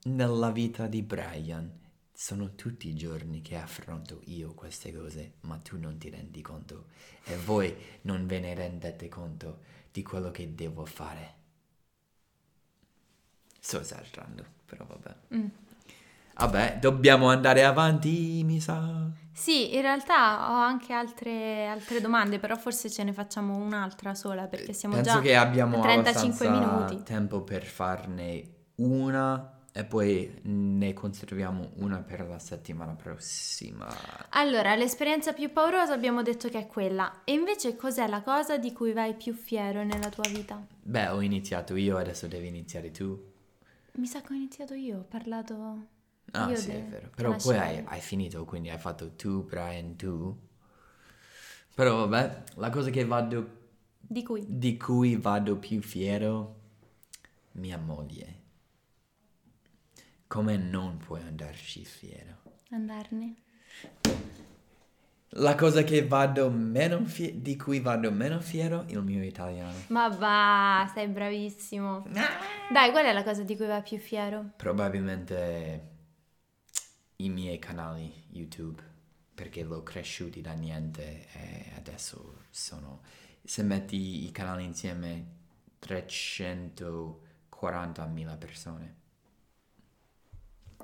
nella 0.06 0.50
vita 0.50 0.88
di 0.88 1.04
Brian. 1.04 1.79
Sono 2.22 2.54
tutti 2.56 2.90
i 2.90 2.96
giorni 2.96 3.42
che 3.42 3.56
affronto 3.56 4.20
io 4.26 4.54
queste 4.54 4.94
cose, 4.94 5.36
ma 5.44 5.56
tu 5.56 5.80
non 5.80 5.98
ti 5.98 6.10
rendi 6.10 6.42
conto 6.42 6.88
e 7.24 7.38
voi 7.38 7.74
non 8.02 8.28
ve 8.28 8.42
ne 8.42 8.54
rendete 8.54 9.08
conto 9.08 9.60
di 9.90 10.04
quello 10.04 10.30
che 10.30 10.54
devo 10.54 10.84
fare. 10.84 11.34
Sto 13.58 13.80
esagerando, 13.80 14.44
però 14.66 14.84
vabbè. 14.86 15.16
Mm. 15.34 15.46
Vabbè, 16.36 16.80
dobbiamo 16.82 17.30
andare 17.30 17.64
avanti, 17.64 18.44
mi 18.44 18.60
sa. 18.60 19.10
Sì, 19.32 19.74
in 19.76 19.82
realtà 19.82 20.52
ho 20.52 20.56
anche 20.56 20.92
altre, 20.92 21.68
altre 21.68 22.02
domande, 22.02 22.38
però 22.38 22.58
forse 22.58 22.90
ce 22.90 23.06
ne 23.06 23.14
facciamo 23.14 23.56
un'altra 23.56 24.14
sola 24.14 24.48
perché 24.48 24.74
siamo 24.74 24.96
Penso 24.96 25.14
già 25.14 25.22
che 25.22 25.38
abbiamo 25.38 25.78
a 25.78 25.84
35 25.84 26.48
abbastanza 26.48 26.76
minuti. 26.76 27.04
tempo 27.04 27.44
per 27.44 27.64
farne 27.64 28.44
una 28.76 29.54
e 29.72 29.84
poi 29.86 30.40
ne 30.44 30.94
conserviamo 30.94 31.72
una 31.76 32.00
per 32.00 32.28
la 32.28 32.40
settimana 32.40 32.94
prossima. 32.94 33.88
Allora, 34.32 34.76
l'esperienza 34.76 35.34
più 35.34 35.52
paurosa 35.52 35.94
abbiamo 35.94 36.22
detto 36.22 36.50
che 36.50 36.60
è 36.60 36.68
quella. 36.68 37.22
E 37.24 37.34
invece 37.34 37.76
cos'è 37.76 38.08
la 38.08 38.22
cosa 38.22 38.58
di 38.58 38.74
cui 38.74 38.94
vai 38.94 39.14
più 39.16 39.34
fiero 39.34 39.84
nella 39.84 40.10
tua 40.10 40.28
vita? 40.28 40.66
Beh, 40.82 41.08
ho 41.10 41.22
iniziato 41.22 41.76
io, 41.76 41.98
adesso 41.98 42.28
devi 42.28 42.48
iniziare 42.48 42.92
tu. 42.92 43.28
Mi 43.94 44.08
sa 44.08 44.22
che 44.22 44.34
ho 44.34 44.36
iniziato 44.36 44.74
io, 44.74 45.00
ho 45.00 45.06
parlato... 45.08 45.88
Ah, 46.32 46.48
io 46.50 46.56
sì, 46.56 46.68
de- 46.70 46.78
è 46.78 46.84
vero. 46.90 47.10
Però 47.16 47.36
poi 47.36 47.58
hai, 47.58 47.84
hai 47.86 48.00
finito, 48.02 48.46
quindi 48.46 48.70
hai 48.70 48.78
fatto 48.78 49.12
tu, 49.16 49.44
Brian, 49.46 49.96
tu. 49.96 50.38
Però 51.76 52.06
vabbè, 52.08 52.44
la 52.56 52.70
cosa 52.70 52.90
che 52.90 53.06
vado, 53.06 53.58
Di 54.00 54.24
cui? 54.24 54.44
di 54.48 54.78
cui 54.78 55.16
vado 55.16 55.58
più 55.58 55.82
fiero, 55.82 56.56
mia 57.54 57.78
moglie. 57.78 58.38
Come 60.30 60.58
non 60.58 60.98
puoi 60.98 61.22
andarci 61.24 61.84
fiero? 61.84 62.38
Andarne? 62.70 63.34
La 65.30 65.56
cosa 65.56 65.84
che 65.84 66.06
vado 66.06 66.52
meno 66.52 67.04
fie- 67.06 67.42
di 67.42 67.56
cui 67.56 67.80
vado 67.80 68.12
meno 68.12 68.40
fiero, 68.40 68.86
il 68.90 69.02
mio 69.02 69.24
italiano. 69.24 69.74
Ma 69.88 70.08
va, 70.10 70.88
sei 70.94 71.08
bravissimo. 71.08 72.06
Dai, 72.72 72.92
qual 72.92 73.06
è 73.06 73.12
la 73.12 73.24
cosa 73.24 73.42
di 73.42 73.58
cui 73.58 73.66
vai 73.66 73.82
più 73.82 73.98
fiero? 73.98 74.52
Probabilmente 74.56 75.88
i 77.16 77.30
miei 77.30 77.58
canali 77.58 78.14
YouTube, 78.30 78.84
perché 79.34 79.64
l'ho 79.64 79.82
cresciuti 79.82 80.42
da 80.42 80.54
niente 80.54 81.26
e 81.34 81.72
adesso 81.76 82.44
sono... 82.52 83.02
Se 83.44 83.64
metti 83.64 84.28
i 84.28 84.32
canali 84.32 84.64
insieme, 84.64 85.26
340.000 85.82 88.38
persone. 88.38 88.99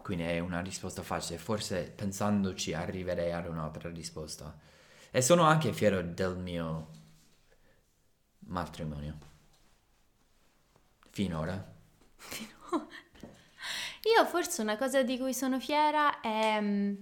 Quindi 0.05 0.25
è 0.25 0.37
una 0.37 0.61
risposta 0.61 1.01
facile, 1.01 1.39
forse 1.39 1.81
pensandoci 1.95 2.75
arriverei 2.75 3.31
ad 3.31 3.47
un'altra 3.47 3.89
risposta. 3.89 4.55
E 5.09 5.19
sono 5.19 5.41
anche 5.45 5.73
fiero 5.73 6.03
del 6.03 6.37
mio 6.37 6.89
matrimonio. 8.41 9.17
Finora. 11.09 11.53
Io 14.15 14.25
forse 14.27 14.61
una 14.61 14.77
cosa 14.77 15.01
di 15.01 15.17
cui 15.17 15.33
sono 15.33 15.59
fiera 15.59 16.19
è 16.19 16.61
mm, 16.61 16.93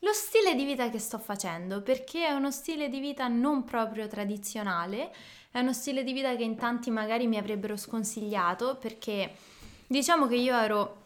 lo 0.00 0.12
stile 0.12 0.56
di 0.56 0.64
vita 0.64 0.90
che 0.90 0.98
sto 0.98 1.20
facendo, 1.20 1.82
perché 1.82 2.26
è 2.26 2.32
uno 2.32 2.50
stile 2.50 2.88
di 2.88 2.98
vita 2.98 3.28
non 3.28 3.62
proprio 3.62 4.08
tradizionale, 4.08 5.14
è 5.52 5.60
uno 5.60 5.72
stile 5.72 6.02
di 6.02 6.12
vita 6.12 6.34
che 6.34 6.42
in 6.42 6.56
tanti 6.56 6.90
magari 6.90 7.28
mi 7.28 7.36
avrebbero 7.36 7.76
sconsigliato, 7.76 8.74
perché 8.74 9.36
diciamo 9.86 10.26
che 10.26 10.34
io 10.34 10.56
ero 10.56 11.04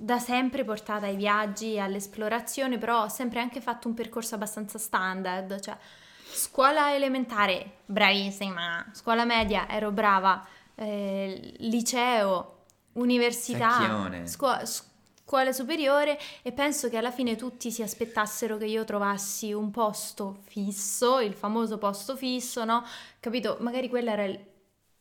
da 0.00 0.18
sempre 0.18 0.64
portata 0.64 1.06
ai 1.06 1.16
viaggi, 1.16 1.78
all'esplorazione, 1.78 2.78
però 2.78 3.04
ho 3.04 3.08
sempre 3.08 3.40
anche 3.40 3.60
fatto 3.60 3.88
un 3.88 3.94
percorso 3.94 4.34
abbastanza 4.34 4.78
standard, 4.78 5.60
cioè 5.60 5.76
scuola 6.32 6.94
elementare, 6.94 7.78
bravissima, 7.86 8.90
scuola 8.92 9.24
media, 9.24 9.68
ero 9.68 9.90
brava, 9.90 10.46
eh, 10.74 11.54
liceo, 11.58 12.64
università, 12.92 13.70
Secchione. 13.72 14.26
scuo- 14.26 14.60
scuola 15.26 15.52
superiore 15.52 16.18
e 16.42 16.52
penso 16.52 16.88
che 16.88 16.96
alla 16.96 17.10
fine 17.10 17.34
tutti 17.34 17.72
si 17.72 17.82
aspettassero 17.82 18.56
che 18.56 18.66
io 18.66 18.84
trovassi 18.84 19.52
un 19.52 19.70
posto 19.72 20.38
fisso, 20.44 21.18
il 21.20 21.34
famoso 21.34 21.78
posto 21.78 22.16
fisso, 22.16 22.64
no? 22.64 22.84
Capito? 23.18 23.56
Magari 23.60 23.88
quello 23.88 24.10
era 24.10 24.24
il, 24.24 24.38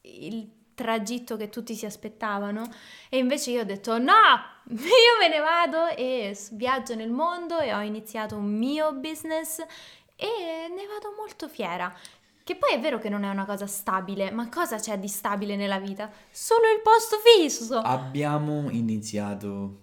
il 0.02 0.50
tragitto 0.76 1.38
che 1.38 1.50
tutti 1.50 1.74
si 1.74 1.86
aspettavano 1.86 2.70
e 3.10 3.18
invece 3.18 3.52
io 3.52 3.62
ho 3.62 3.66
detto 3.66 3.98
no, 3.98 4.12
io 4.70 5.18
me 5.20 5.30
ne 5.30 5.40
vado 5.40 5.88
e 5.88 6.38
viaggio 6.52 6.94
nel 6.96 7.10
mondo 7.10 7.60
e 7.60 7.74
ho 7.74 7.82
iniziato 7.82 8.36
un 8.36 8.54
mio 8.58 8.94
business 8.94 9.60
e 10.16 10.28
ne 10.70 10.86
vado 10.88 11.14
molto 11.18 11.48
fiera. 11.48 11.94
Che 12.44 12.56
poi 12.58 12.74
è 12.74 12.80
vero 12.80 13.00
che 13.00 13.10
non 13.10 13.24
è 13.24 13.30
una 13.30 13.46
cosa 13.46 13.66
stabile, 13.66 14.30
ma 14.30 14.48
cosa 14.50 14.78
c'è 14.78 15.00
di 15.00 15.08
stabile 15.08 15.56
nella 15.56 15.80
vita? 15.80 16.12
Solo 16.30 16.68
il 16.76 16.82
posto 16.84 17.16
fisso. 17.18 17.80
Abbiamo 17.80 18.70
iniziato 18.70 19.80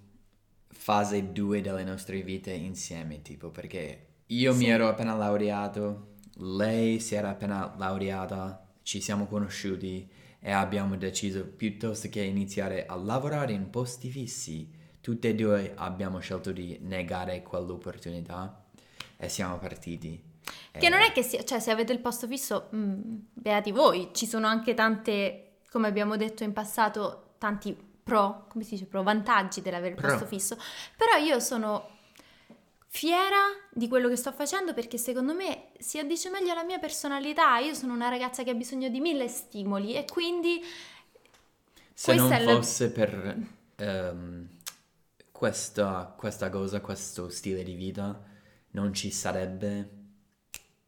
fase 0.69 1.33
2 1.33 1.61
delle 1.61 1.83
nostre 1.83 2.23
vite 2.23 2.53
insieme, 2.53 3.21
tipo, 3.21 3.51
perché 3.51 4.07
io 4.27 4.55
mi 4.55 4.65
Sì. 4.65 4.71
ero 4.71 4.89
appena 4.89 5.15
laureato, 5.15 6.11
lei 6.37 7.01
si 7.01 7.17
era 7.17 7.31
appena 7.31 7.75
laureata, 7.77 8.65
ci 8.83 9.01
siamo 9.01 9.27
conosciuti 9.27 10.09
e 10.45 10.51
abbiamo 10.51 10.97
deciso 10.97 11.47
piuttosto 11.47 12.09
che 12.09 12.21
iniziare 12.21 12.85
a 12.85 12.97
lavorare 12.97 13.53
in 13.53 13.71
posti 13.71 14.11
fissi, 14.11 14.69
tutte 15.01 15.29
e 15.29 15.35
due 15.37 15.73
abbiamo 15.77 16.19
scelto 16.19 16.51
di 16.51 16.79
negare 16.83 17.43
quell'opportunità 17.43 18.65
e 19.17 19.29
siamo 19.29 19.59
partiti. 19.59 20.21
Che 20.73 20.85
E- 20.85 20.89
non 20.89 21.01
è 21.01 21.13
che 21.13 21.23
sia, 21.23 21.45
cioè 21.45 21.61
se 21.61 21.71
avete 21.71 21.93
il 21.93 22.01
posto 22.01 22.27
fisso, 22.27 22.69
mm, 22.75 23.01
beati 23.33 23.71
voi, 23.71 24.11
ci 24.13 24.27
sono 24.27 24.49
anche 24.49 24.75
tante, 24.75 25.59
come 25.71 25.87
abbiamo 25.87 26.17
detto 26.17 26.43
in 26.43 26.53
passato, 26.53 27.35
tanti 27.39 27.77
pro, 28.03 28.47
come 28.49 28.65
si 28.65 28.71
dice, 28.71 28.87
pro 28.87 29.05
vantaggi 29.05 29.63
dell'avere 29.63 29.95
il 29.95 30.01
posto 30.01 30.27
fisso, 30.27 30.57
però 30.97 31.17
io 31.25 31.39
sono 31.39 31.92
fiera 32.95 33.39
di 33.71 33.89
quello 33.89 34.07
che 34.11 34.17
sto 34.17 34.33
facendo 34.33 34.75
perché 34.75 34.99
secondo 34.99 35.33
me 35.35 35.69
si 35.79 35.99
addice 35.99 36.29
meglio 36.29 36.53
alla 36.53 36.63
mia 36.63 36.79
personalità, 36.79 37.57
io 37.57 37.73
sono 37.73 37.95
una 37.95 38.11
ragazza 38.11 38.43
che 38.43 38.51
ha 38.51 38.55
bisogno 38.55 38.91
di 38.91 39.01
mille 39.01 39.29
stimoli 39.29 39.95
e 39.95 40.05
quindi 40.05 40.61
Se 41.95 42.15
non 42.15 42.31
è 42.31 42.45
la- 42.45 42.55
fosse 42.55 42.91
per 42.93 43.47
ehm, 43.77 44.49
questa, 45.33 46.15
questa 46.15 46.51
cosa, 46.51 46.83
questo 46.83 47.31
stile 47.31 47.63
di 47.63 47.73
vita, 47.75 48.23
non 48.73 48.93
ci 48.93 49.11
sarebbe 49.11 49.89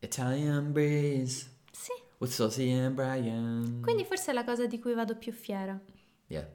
Italian 0.01 0.73
Breeze, 0.73 1.53
sì, 1.71 1.93
with 2.19 2.31
Sosie 2.31 2.85
and 2.85 2.95
Brian. 2.95 3.81
quindi 3.83 4.05
forse 4.05 4.31
è 4.31 4.35
la 4.35 4.45
cosa 4.45 4.67
di 4.67 4.79
cui 4.79 4.93
vado 4.93 5.17
più 5.17 5.33
fiera. 5.33 5.81
Yeah. 6.27 6.47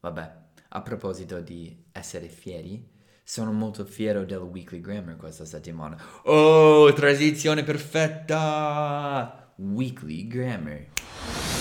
Vabbè, 0.00 0.34
a 0.68 0.82
proposito 0.82 1.40
di 1.40 1.74
essere 1.92 2.28
fieri, 2.28 2.86
sono 3.28 3.50
molto 3.50 3.84
fiero 3.84 4.24
del 4.24 4.38
Weekly 4.38 4.80
Grammar 4.80 5.16
questa 5.16 5.44
settimana. 5.44 6.00
Oh, 6.26 6.92
transizione 6.92 7.64
perfetta! 7.64 9.52
Weekly 9.56 10.28
Grammar. 10.28 10.86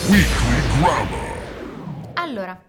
Weekly 0.08 0.80
Grammar. 0.80 2.14
Allora, 2.14 2.62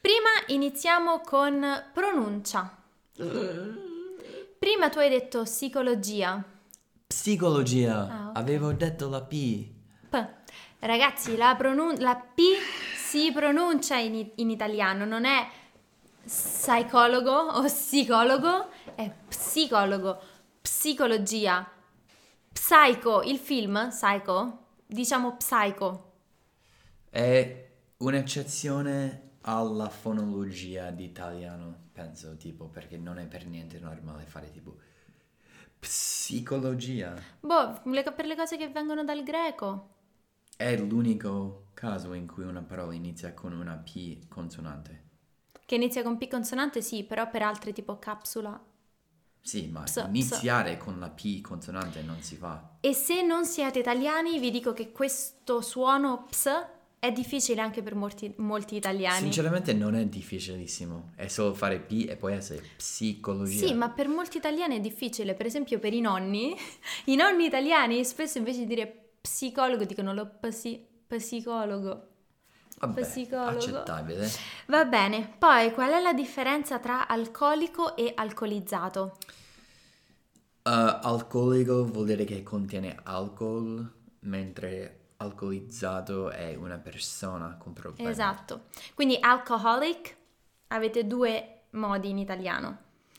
prima 0.00 0.28
iniziamo 0.48 1.20
con 1.20 1.64
pronuncia. 1.94 2.78
Prima 4.58 4.88
tu 4.90 4.98
hai 4.98 5.08
detto 5.08 5.44
psicologia. 5.44 6.42
Psicologia. 7.06 8.08
Ah. 8.08 8.32
Avevo 8.34 8.72
detto 8.72 9.08
la 9.08 9.22
P. 9.22 9.68
P. 10.08 10.26
Ragazzi, 10.80 11.36
la, 11.36 11.54
pronun- 11.56 12.00
la 12.00 12.16
P 12.16 12.40
si 12.96 13.30
pronuncia 13.32 13.98
in, 13.98 14.30
in 14.34 14.50
italiano, 14.50 15.04
non 15.04 15.24
è 15.24 15.46
psicologo 16.24 17.30
o 17.32 17.62
psicologo, 17.64 18.68
è 18.94 19.12
psicologo, 19.28 20.20
psicologia, 20.60 21.70
psycho, 22.52 23.22
il 23.22 23.38
film, 23.38 23.88
psycho, 23.88 24.66
diciamo 24.86 25.36
psycho. 25.36 26.12
È 27.08 27.68
un'eccezione 27.98 29.28
alla 29.42 29.88
fonologia 29.88 30.90
di 30.90 31.04
italiano, 31.04 31.88
penso, 31.92 32.36
tipo, 32.36 32.66
perché 32.66 32.96
non 32.96 33.18
è 33.18 33.26
per 33.26 33.46
niente 33.46 33.78
normale 33.78 34.24
fare 34.24 34.50
tipo 34.50 34.76
Psicologia. 35.80 37.14
Boh, 37.40 37.80
le- 37.84 38.02
per 38.02 38.26
le 38.26 38.36
cose 38.36 38.58
che 38.58 38.68
vengono 38.68 39.02
dal 39.02 39.22
greco. 39.22 39.88
È 40.54 40.76
l'unico 40.76 41.70
caso 41.72 42.12
in 42.12 42.26
cui 42.26 42.44
una 42.44 42.60
parola 42.62 42.92
inizia 42.92 43.32
con 43.32 43.52
una 43.52 43.76
P 43.76 44.28
consonante. 44.28 45.09
Che 45.70 45.76
inizia 45.76 46.02
con 46.02 46.18
P 46.18 46.26
consonante, 46.26 46.82
sì, 46.82 47.04
però 47.04 47.30
per 47.30 47.42
altre 47.42 47.72
tipo 47.72 47.96
capsula. 48.00 48.60
Sì, 49.40 49.68
ma 49.68 49.82
Ps, 49.82 50.04
iniziare 50.08 50.76
con 50.76 50.98
la 50.98 51.10
P 51.10 51.40
consonante 51.40 52.02
non 52.02 52.20
si 52.22 52.34
fa. 52.34 52.78
E 52.80 52.92
se 52.92 53.22
non 53.22 53.44
siete 53.44 53.78
italiani, 53.78 54.40
vi 54.40 54.50
dico 54.50 54.72
che 54.72 54.90
questo 54.90 55.60
suono 55.60 56.24
ps 56.28 56.48
è 56.98 57.12
difficile 57.12 57.60
anche 57.60 57.84
per 57.84 57.94
molti, 57.94 58.34
molti 58.38 58.74
italiani. 58.74 59.20
Sinceramente 59.20 59.72
non 59.72 59.94
è 59.94 60.04
difficilissimo, 60.06 61.12
è 61.14 61.28
solo 61.28 61.54
fare 61.54 61.78
P 61.78 62.04
e 62.08 62.16
poi 62.16 62.32
essere 62.32 62.64
psicologia. 62.76 63.68
Sì, 63.68 63.72
ma 63.72 63.90
per 63.90 64.08
molti 64.08 64.38
italiani 64.38 64.74
è 64.74 64.80
difficile, 64.80 65.34
per 65.34 65.46
esempio 65.46 65.78
per 65.78 65.94
i 65.94 66.00
nonni, 66.00 66.52
i 67.06 67.14
nonni 67.14 67.44
italiani 67.44 68.04
spesso 68.04 68.38
invece 68.38 68.58
di 68.58 68.66
dire 68.66 69.12
psicologo 69.20 69.84
dicono 69.84 70.12
lo 70.14 70.32
psi- 70.40 70.84
psicologo. 71.06 72.09
Vabbè, 72.80 73.02
psicologo. 73.02 73.50
accettabile. 73.50 74.28
Va 74.66 74.84
bene, 74.86 75.34
poi 75.38 75.72
qual 75.72 75.92
è 75.92 76.00
la 76.00 76.14
differenza 76.14 76.78
tra 76.78 77.06
alcolico 77.06 77.94
e 77.94 78.12
alcolizzato? 78.14 79.18
Uh, 80.62 80.98
alcolico 81.02 81.84
vuol 81.84 82.06
dire 82.06 82.24
che 82.24 82.42
contiene 82.42 82.98
alcol, 83.02 83.86
mentre 84.20 85.10
alcolizzato 85.18 86.30
è 86.30 86.54
una 86.54 86.78
persona 86.78 87.56
con 87.58 87.74
problemi. 87.74 88.10
Esatto, 88.10 88.64
quindi 88.94 89.18
alcoholic 89.20 90.16
avete 90.68 91.06
due 91.06 91.64
modi 91.72 92.08
in 92.08 92.18
italiano. 92.18 92.78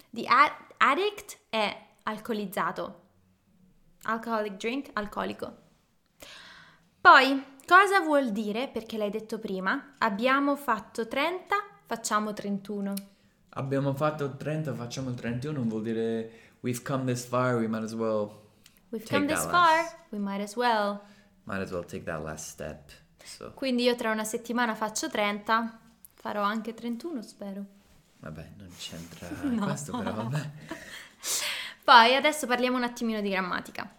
The 0.10 0.26
ad- 0.26 0.52
addict 0.78 1.38
è 1.50 1.88
alcolizzato, 2.04 3.02
alcoholic 4.04 4.54
drink, 4.58 4.90
alcolico. 4.94 5.58
Poi, 7.00 7.44
cosa 7.72 8.02
vuol 8.02 8.32
dire, 8.34 8.68
perché 8.68 8.98
l'hai 8.98 9.10
detto 9.10 9.40
prima, 9.40 9.94
abbiamo 10.00 10.58
fatto 10.58 11.08
30, 11.08 11.56
facciamo 11.86 12.34
31. 12.34 12.94
Abbiamo 13.52 13.94
fatto 13.96 14.36
30, 14.36 14.74
facciamo 14.74 15.14
31, 15.14 15.62
vuol 15.64 15.82
dire 15.82 16.32
we've 16.62 16.82
come 16.82 17.06
this 17.06 17.26
far, 17.26 17.56
we 17.56 17.68
might 17.68 17.84
as 17.84 17.94
well 17.94 18.40
We've 18.90 19.06
Take 19.06 19.22
come 19.24 19.34
this 19.34 19.46
last. 19.46 19.50
far, 19.52 20.06
we 20.10 20.18
might 20.20 20.42
as 20.42 20.56
well. 20.56 21.00
might 21.46 21.62
as 21.62 21.72
well 21.72 21.86
take 21.86 22.04
that 22.04 22.22
last 22.22 22.50
step. 22.50 22.92
So, 23.24 23.54
Quindi 23.54 23.84
io 23.84 23.96
tra 23.96 24.12
una 24.12 24.26
settimana 24.26 24.76
faccio 24.76 25.10
30, 25.10 25.80
farò 26.16 26.42
anche 26.42 26.74
31 26.74 27.22
spero. 27.22 27.64
vabbè, 28.20 28.50
non 28.58 28.70
c'entra 28.78 29.30
No. 29.48 29.66
questo 29.66 29.98
però 29.98 30.14
vabbè. 30.14 30.50
Poi 31.86 32.16
adesso 32.16 32.48
parliamo 32.48 32.76
un 32.76 32.84
attimino 32.84 33.22
di 33.22 33.30
grammatica. 33.30 33.90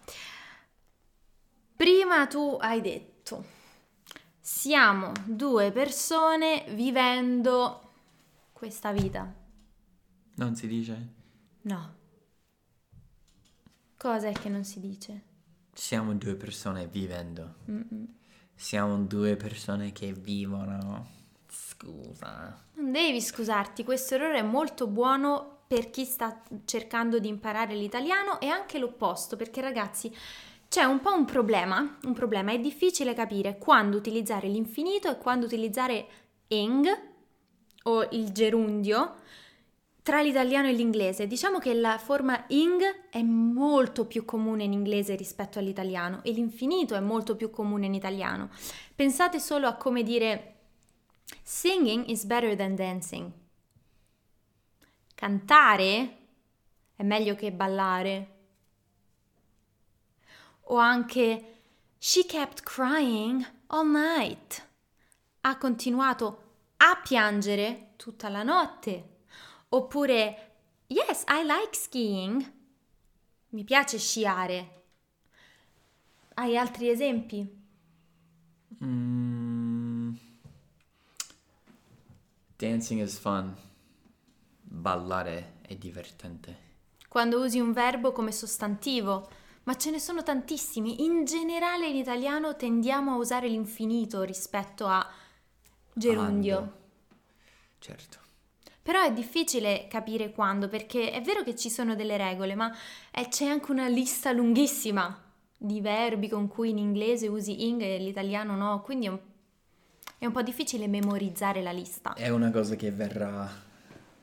Prima 1.75 2.27
tu 2.27 2.55
hai 2.61 2.81
detto, 2.81 3.45
siamo 4.45 5.13
due 5.23 5.71
persone 5.71 6.65
vivendo 6.71 7.91
questa 8.51 8.91
vita. 8.91 9.33
Non 10.35 10.55
si 10.57 10.67
dice? 10.67 11.13
No. 11.61 11.95
Cosa 13.95 14.27
è 14.27 14.33
che 14.33 14.49
non 14.49 14.65
si 14.65 14.81
dice? 14.81 15.21
Siamo 15.71 16.13
due 16.15 16.35
persone 16.35 16.87
vivendo. 16.87 17.55
Mm-mm. 17.71 18.05
Siamo 18.53 18.97
due 19.03 19.37
persone 19.37 19.93
che 19.93 20.11
vivono. 20.11 21.07
Scusa. 21.47 22.65
Non 22.73 22.91
devi 22.91 23.21
scusarti, 23.21 23.85
questo 23.85 24.15
errore 24.15 24.39
è 24.39 24.43
molto 24.43 24.87
buono 24.87 25.59
per 25.67 25.89
chi 25.89 26.03
sta 26.03 26.43
cercando 26.65 27.17
di 27.17 27.29
imparare 27.29 27.75
l'italiano 27.75 28.41
e 28.41 28.47
anche 28.47 28.77
l'opposto, 28.77 29.37
perché 29.37 29.61
ragazzi 29.61 30.13
c'è 30.73 30.85
un 30.85 31.01
po' 31.01 31.13
un 31.13 31.25
problema, 31.25 31.99
un 32.05 32.13
problema, 32.13 32.51
è 32.51 32.57
difficile 32.57 33.13
capire 33.13 33.59
quando 33.59 33.95
utilizzare 33.95 34.47
l'infinito 34.47 35.07
e 35.07 35.19
quando 35.19 35.45
utilizzare 35.45 36.07
ing 36.47 36.87
o 37.83 38.07
il 38.09 38.31
gerundio 38.31 39.13
tra 40.01 40.23
l'italiano 40.23 40.69
e 40.69 40.71
l'inglese. 40.71 41.27
Diciamo 41.27 41.59
che 41.59 41.75
la 41.75 41.99
forma 41.99 42.45
ing 42.47 42.81
è 43.11 43.21
molto 43.21 44.07
più 44.07 44.25
comune 44.25 44.63
in 44.63 44.73
inglese 44.73 45.13
rispetto 45.13 45.59
all'italiano 45.59 46.23
e 46.23 46.31
l'infinito 46.31 46.95
è 46.95 46.99
molto 46.99 47.35
più 47.35 47.51
comune 47.51 47.85
in 47.85 47.93
italiano. 47.93 48.49
Pensate 48.95 49.39
solo 49.39 49.67
a 49.67 49.75
come 49.75 50.01
dire 50.01 50.55
Singing 51.43 52.07
is 52.07 52.23
better 52.23 52.55
than 52.55 52.73
dancing. 52.73 53.31
Cantare 55.13 56.17
è 56.95 57.03
meglio 57.03 57.35
che 57.35 57.51
ballare. 57.51 58.32
O 60.67 60.77
anche 60.77 61.57
She 61.97 62.25
kept 62.25 62.63
crying 62.63 63.45
all 63.67 63.87
night. 63.87 64.67
Ha 65.41 65.57
continuato 65.57 66.41
a 66.77 66.99
piangere 67.01 67.93
tutta 67.95 68.29
la 68.29 68.43
notte. 68.43 69.17
Oppure 69.69 70.51
Yes, 70.87 71.23
I 71.27 71.43
like 71.43 71.75
skiing. 71.75 72.51
Mi 73.49 73.63
piace 73.63 73.97
sciare. 73.97 74.83
Hai 76.35 76.57
altri 76.57 76.89
esempi? 76.89 77.61
Mm. 78.83 80.13
Dancing 82.57 83.01
is 83.01 83.17
fun. 83.17 83.55
Ballare 84.61 85.53
è 85.61 85.75
divertente. 85.75 86.71
quando 87.13 87.43
usi 87.43 87.59
un 87.59 87.73
verbo 87.73 88.11
come 88.11 88.31
sostantivo, 88.31 89.29
ma 89.63 89.75
ce 89.75 89.91
ne 89.91 89.99
sono 89.99 90.23
tantissimi. 90.23 91.03
In 91.03 91.25
generale 91.25 91.87
in 91.87 91.95
italiano 91.95 92.55
tendiamo 92.55 93.13
a 93.13 93.17
usare 93.17 93.47
l'infinito 93.47 94.23
rispetto 94.23 94.85
a 94.87 95.07
gerundio. 95.93 96.57
Ando. 96.57 96.73
Certo. 97.79 98.17
Però 98.81 99.01
è 99.01 99.13
difficile 99.13 99.87
capire 99.89 100.31
quando, 100.31 100.67
perché 100.67 101.11
è 101.11 101.21
vero 101.21 101.43
che 101.43 101.55
ci 101.55 101.69
sono 101.69 101.95
delle 101.95 102.17
regole, 102.17 102.53
ma 102.53 102.69
eh, 103.11 103.29
c'è 103.29 103.45
anche 103.45 103.71
una 103.71 103.87
lista 103.87 104.33
lunghissima 104.33 105.21
di 105.57 105.79
verbi 105.79 106.27
con 106.27 106.49
cui 106.49 106.71
in 106.71 106.77
inglese 106.77 107.29
usi 107.29 107.65
ing 107.67 107.81
e 107.81 107.97
l'italiano 107.97 108.57
no, 108.57 108.81
quindi 108.81 109.05
è 109.05 109.09
un, 109.09 109.19
è 110.17 110.25
un 110.25 110.31
po' 110.33 110.41
difficile 110.41 110.89
memorizzare 110.89 111.61
la 111.61 111.71
lista. 111.71 112.13
È 112.13 112.27
una 112.27 112.51
cosa 112.51 112.75
che 112.75 112.91
verrà 112.91 113.49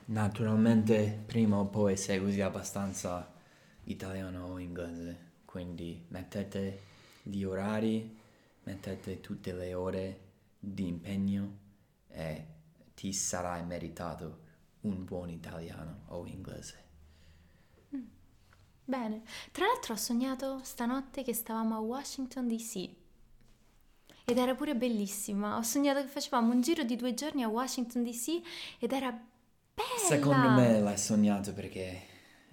naturalmente 0.06 1.22
prima 1.24 1.56
o 1.56 1.64
poi 1.64 1.96
se 1.96 2.18
usi 2.18 2.42
abbastanza 2.42 3.32
italiano 3.84 4.48
o 4.48 4.58
inglese. 4.58 5.28
Quindi 5.50 6.04
mettete 6.10 6.80
gli 7.24 7.42
orari, 7.42 8.16
mettete 8.62 9.20
tutte 9.20 9.52
le 9.52 9.74
ore 9.74 10.20
di 10.60 10.86
impegno 10.86 11.58
e 12.06 12.46
ti 12.94 13.12
sarai 13.12 13.64
meritato 13.64 14.38
un 14.82 15.04
buon 15.04 15.28
italiano 15.28 16.02
o 16.06 16.24
inglese. 16.24 16.84
Bene, 18.84 19.22
tra 19.50 19.66
l'altro 19.66 19.94
ho 19.94 19.96
sognato 19.96 20.60
stanotte 20.62 21.24
che 21.24 21.34
stavamo 21.34 21.74
a 21.74 21.80
Washington 21.80 22.46
DC 22.46 22.88
ed 24.24 24.38
era 24.38 24.54
pure 24.54 24.76
bellissima. 24.76 25.56
Ho 25.56 25.62
sognato 25.62 26.00
che 26.00 26.06
facevamo 26.06 26.52
un 26.52 26.60
giro 26.60 26.84
di 26.84 26.94
due 26.94 27.12
giorni 27.12 27.42
a 27.42 27.48
Washington 27.48 28.04
DC 28.04 28.40
ed 28.78 28.92
era 28.92 29.10
bella. 29.10 30.06
Secondo 30.06 30.50
me 30.50 30.78
l'hai 30.78 30.98
sognato 30.98 31.52
perché 31.52 32.02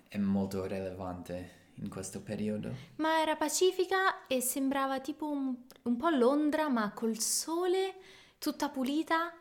è 0.07 0.17
molto 0.17 0.65
rilevante 0.65 1.56
in 1.81 1.89
questo 1.89 2.21
periodo. 2.21 2.73
Ma 2.97 3.19
era 3.21 3.35
pacifica 3.35 4.27
e 4.27 4.41
sembrava 4.41 4.99
tipo 4.99 5.29
un, 5.29 5.55
un 5.83 5.95
po' 5.97 6.09
Londra, 6.09 6.69
ma 6.69 6.91
col 6.91 7.19
sole, 7.19 7.95
tutta 8.39 8.69
pulita. 8.69 9.33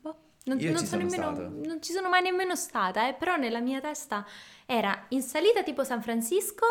Boh, 0.00 0.16
non, 0.44 0.58
Io 0.60 0.70
non 0.70 0.78
ci 0.78 0.84
so 0.84 0.90
sono 0.90 1.02
nemmeno, 1.02 1.34
stato. 1.34 1.48
non 1.48 1.82
ci 1.82 1.92
sono 1.92 2.08
mai 2.08 2.22
nemmeno 2.22 2.54
stata, 2.56 3.08
eh, 3.08 3.14
però 3.14 3.36
nella 3.36 3.60
mia 3.60 3.80
testa 3.80 4.24
era 4.64 5.06
in 5.08 5.22
salita 5.22 5.62
tipo 5.62 5.84
San 5.84 6.02
Francisco, 6.02 6.66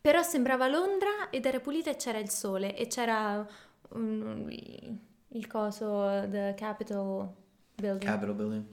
però 0.00 0.22
sembrava 0.22 0.66
Londra 0.68 1.30
ed 1.30 1.46
era 1.46 1.60
pulita 1.60 1.90
e 1.90 1.96
c'era 1.96 2.18
il 2.18 2.30
sole 2.30 2.76
e 2.76 2.86
c'era 2.88 3.46
um, 3.90 4.46
il, 4.50 4.98
il 5.28 5.46
coso, 5.46 6.26
the 6.28 6.54
Capitol 6.56 7.28
Building. 7.74 8.10
Capitol 8.10 8.34
Building. 8.34 8.64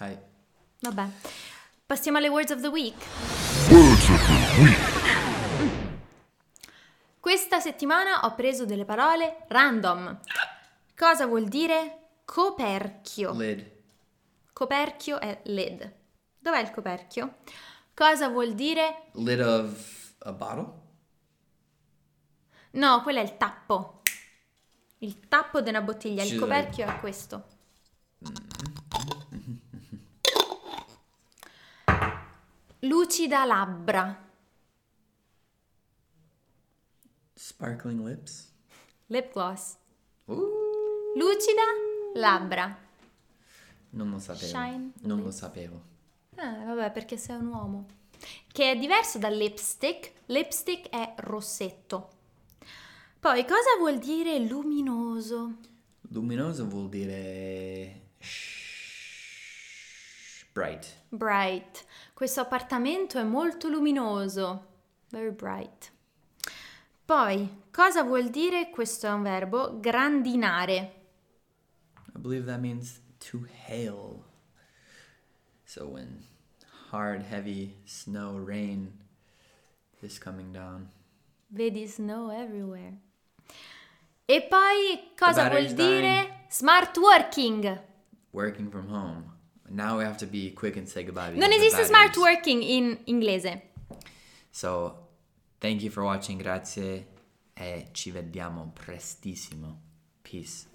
Hi. 0.00 0.18
Vabbè, 0.80 1.08
passiamo 1.88 2.18
alle 2.18 2.28
words 2.28 2.50
of 2.50 2.60
the 2.60 2.68
week. 2.68 3.02
Words 3.70 4.08
of 4.10 4.26
the 4.26 4.60
week. 4.60 4.76
Questa 7.18 7.60
settimana 7.60 8.26
ho 8.26 8.34
preso 8.34 8.66
delle 8.66 8.84
parole 8.84 9.46
random. 9.48 10.20
Cosa 10.94 11.26
vuol 11.26 11.48
dire 11.48 12.18
coperchio? 12.26 13.32
Lid. 13.32 13.70
Coperchio 14.52 15.18
è 15.18 15.40
lid. 15.44 15.94
Dov'è 16.38 16.60
il 16.60 16.70
coperchio? 16.72 17.36
Cosa 17.94 18.28
vuol 18.28 18.52
dire? 18.52 19.08
Lid 19.12 19.40
of 19.40 20.14
a 20.18 20.32
bottle? 20.32 20.72
No, 22.72 23.00
quello 23.00 23.20
è 23.20 23.22
il 23.22 23.38
tappo. 23.38 24.02
Il 24.98 25.26
tappo 25.26 25.62
di 25.62 25.70
una 25.70 25.80
bottiglia. 25.80 26.22
Il 26.22 26.38
coperchio 26.38 26.86
è 26.86 27.00
questo. 27.00 27.46
Lucida 32.80 33.44
labbra. 33.44 34.26
Sparkling 37.34 38.04
lips. 38.04 38.52
Lip 39.06 39.32
gloss. 39.32 39.76
Uh, 40.26 41.14
Lucida 41.16 41.62
labbra. 42.14 42.76
non 43.90 44.10
lo 44.10 44.18
sapevo. 44.18 44.46
Shine 44.46 44.92
non 45.02 45.18
lo 45.18 45.24
lips. 45.26 45.36
sapevo. 45.36 45.82
Ah, 46.36 46.64
vabbè, 46.64 46.92
perché 46.92 47.16
sei 47.16 47.36
un 47.36 47.46
uomo. 47.48 47.86
Che 48.52 48.70
è 48.72 48.76
diverso 48.78 49.18
dal 49.18 49.34
lipstick. 49.34 50.12
Lipstick 50.26 50.88
è 50.90 51.14
rossetto. 51.18 52.10
Poi, 53.18 53.44
cosa 53.44 53.76
vuol 53.78 53.98
dire 53.98 54.38
luminoso? 54.40 55.56
Luminoso 56.10 56.66
vuol 56.68 56.88
dire 56.88 58.02
bright. 60.52 61.02
Bright. 61.08 61.84
Questo 62.18 62.40
appartamento 62.40 63.20
è 63.20 63.22
molto 63.22 63.68
luminoso. 63.68 64.66
Very 65.10 65.30
bright. 65.30 65.92
Poi, 67.04 67.62
cosa 67.70 68.02
vuol 68.02 68.28
dire, 68.28 68.70
questo 68.70 69.06
è 69.06 69.12
un 69.12 69.22
verbo, 69.22 69.78
grandinare? 69.78 71.04
I 72.12 72.18
believe 72.18 72.44
that 72.46 72.58
means 72.58 73.00
to 73.30 73.46
hail. 73.68 74.24
So 75.62 75.86
when 75.86 76.24
hard, 76.90 77.22
heavy 77.22 77.76
snow, 77.84 78.44
rain 78.44 78.98
is 80.00 80.18
coming 80.18 80.50
down. 80.50 80.90
Vedi 81.46 81.86
snow 81.86 82.32
everywhere. 82.32 82.98
E 84.24 84.42
poi, 84.42 85.12
cosa 85.16 85.48
vuol 85.48 85.72
dire 85.72 86.46
smart 86.48 86.96
working? 86.96 87.80
Working 88.32 88.68
from 88.72 88.88
home. 88.88 89.37
Now 89.70 89.98
we 89.98 90.04
have 90.04 90.18
to 90.18 90.26
be 90.26 90.50
quick 90.50 90.76
and 90.76 90.88
say 90.88 91.04
goodbye. 91.04 91.32
Non 91.34 91.52
esiste 91.52 91.84
smart 91.86 92.16
working 92.16 92.62
in 92.62 92.98
inglese. 93.06 93.62
So, 94.50 94.94
thank 95.60 95.82
you 95.82 95.90
for 95.90 96.04
watching, 96.04 96.38
grazie 96.38 97.06
e 97.54 97.88
ci 97.92 98.10
vediamo 98.10 98.72
prestissimo. 98.72 99.80
Peace. 100.22 100.66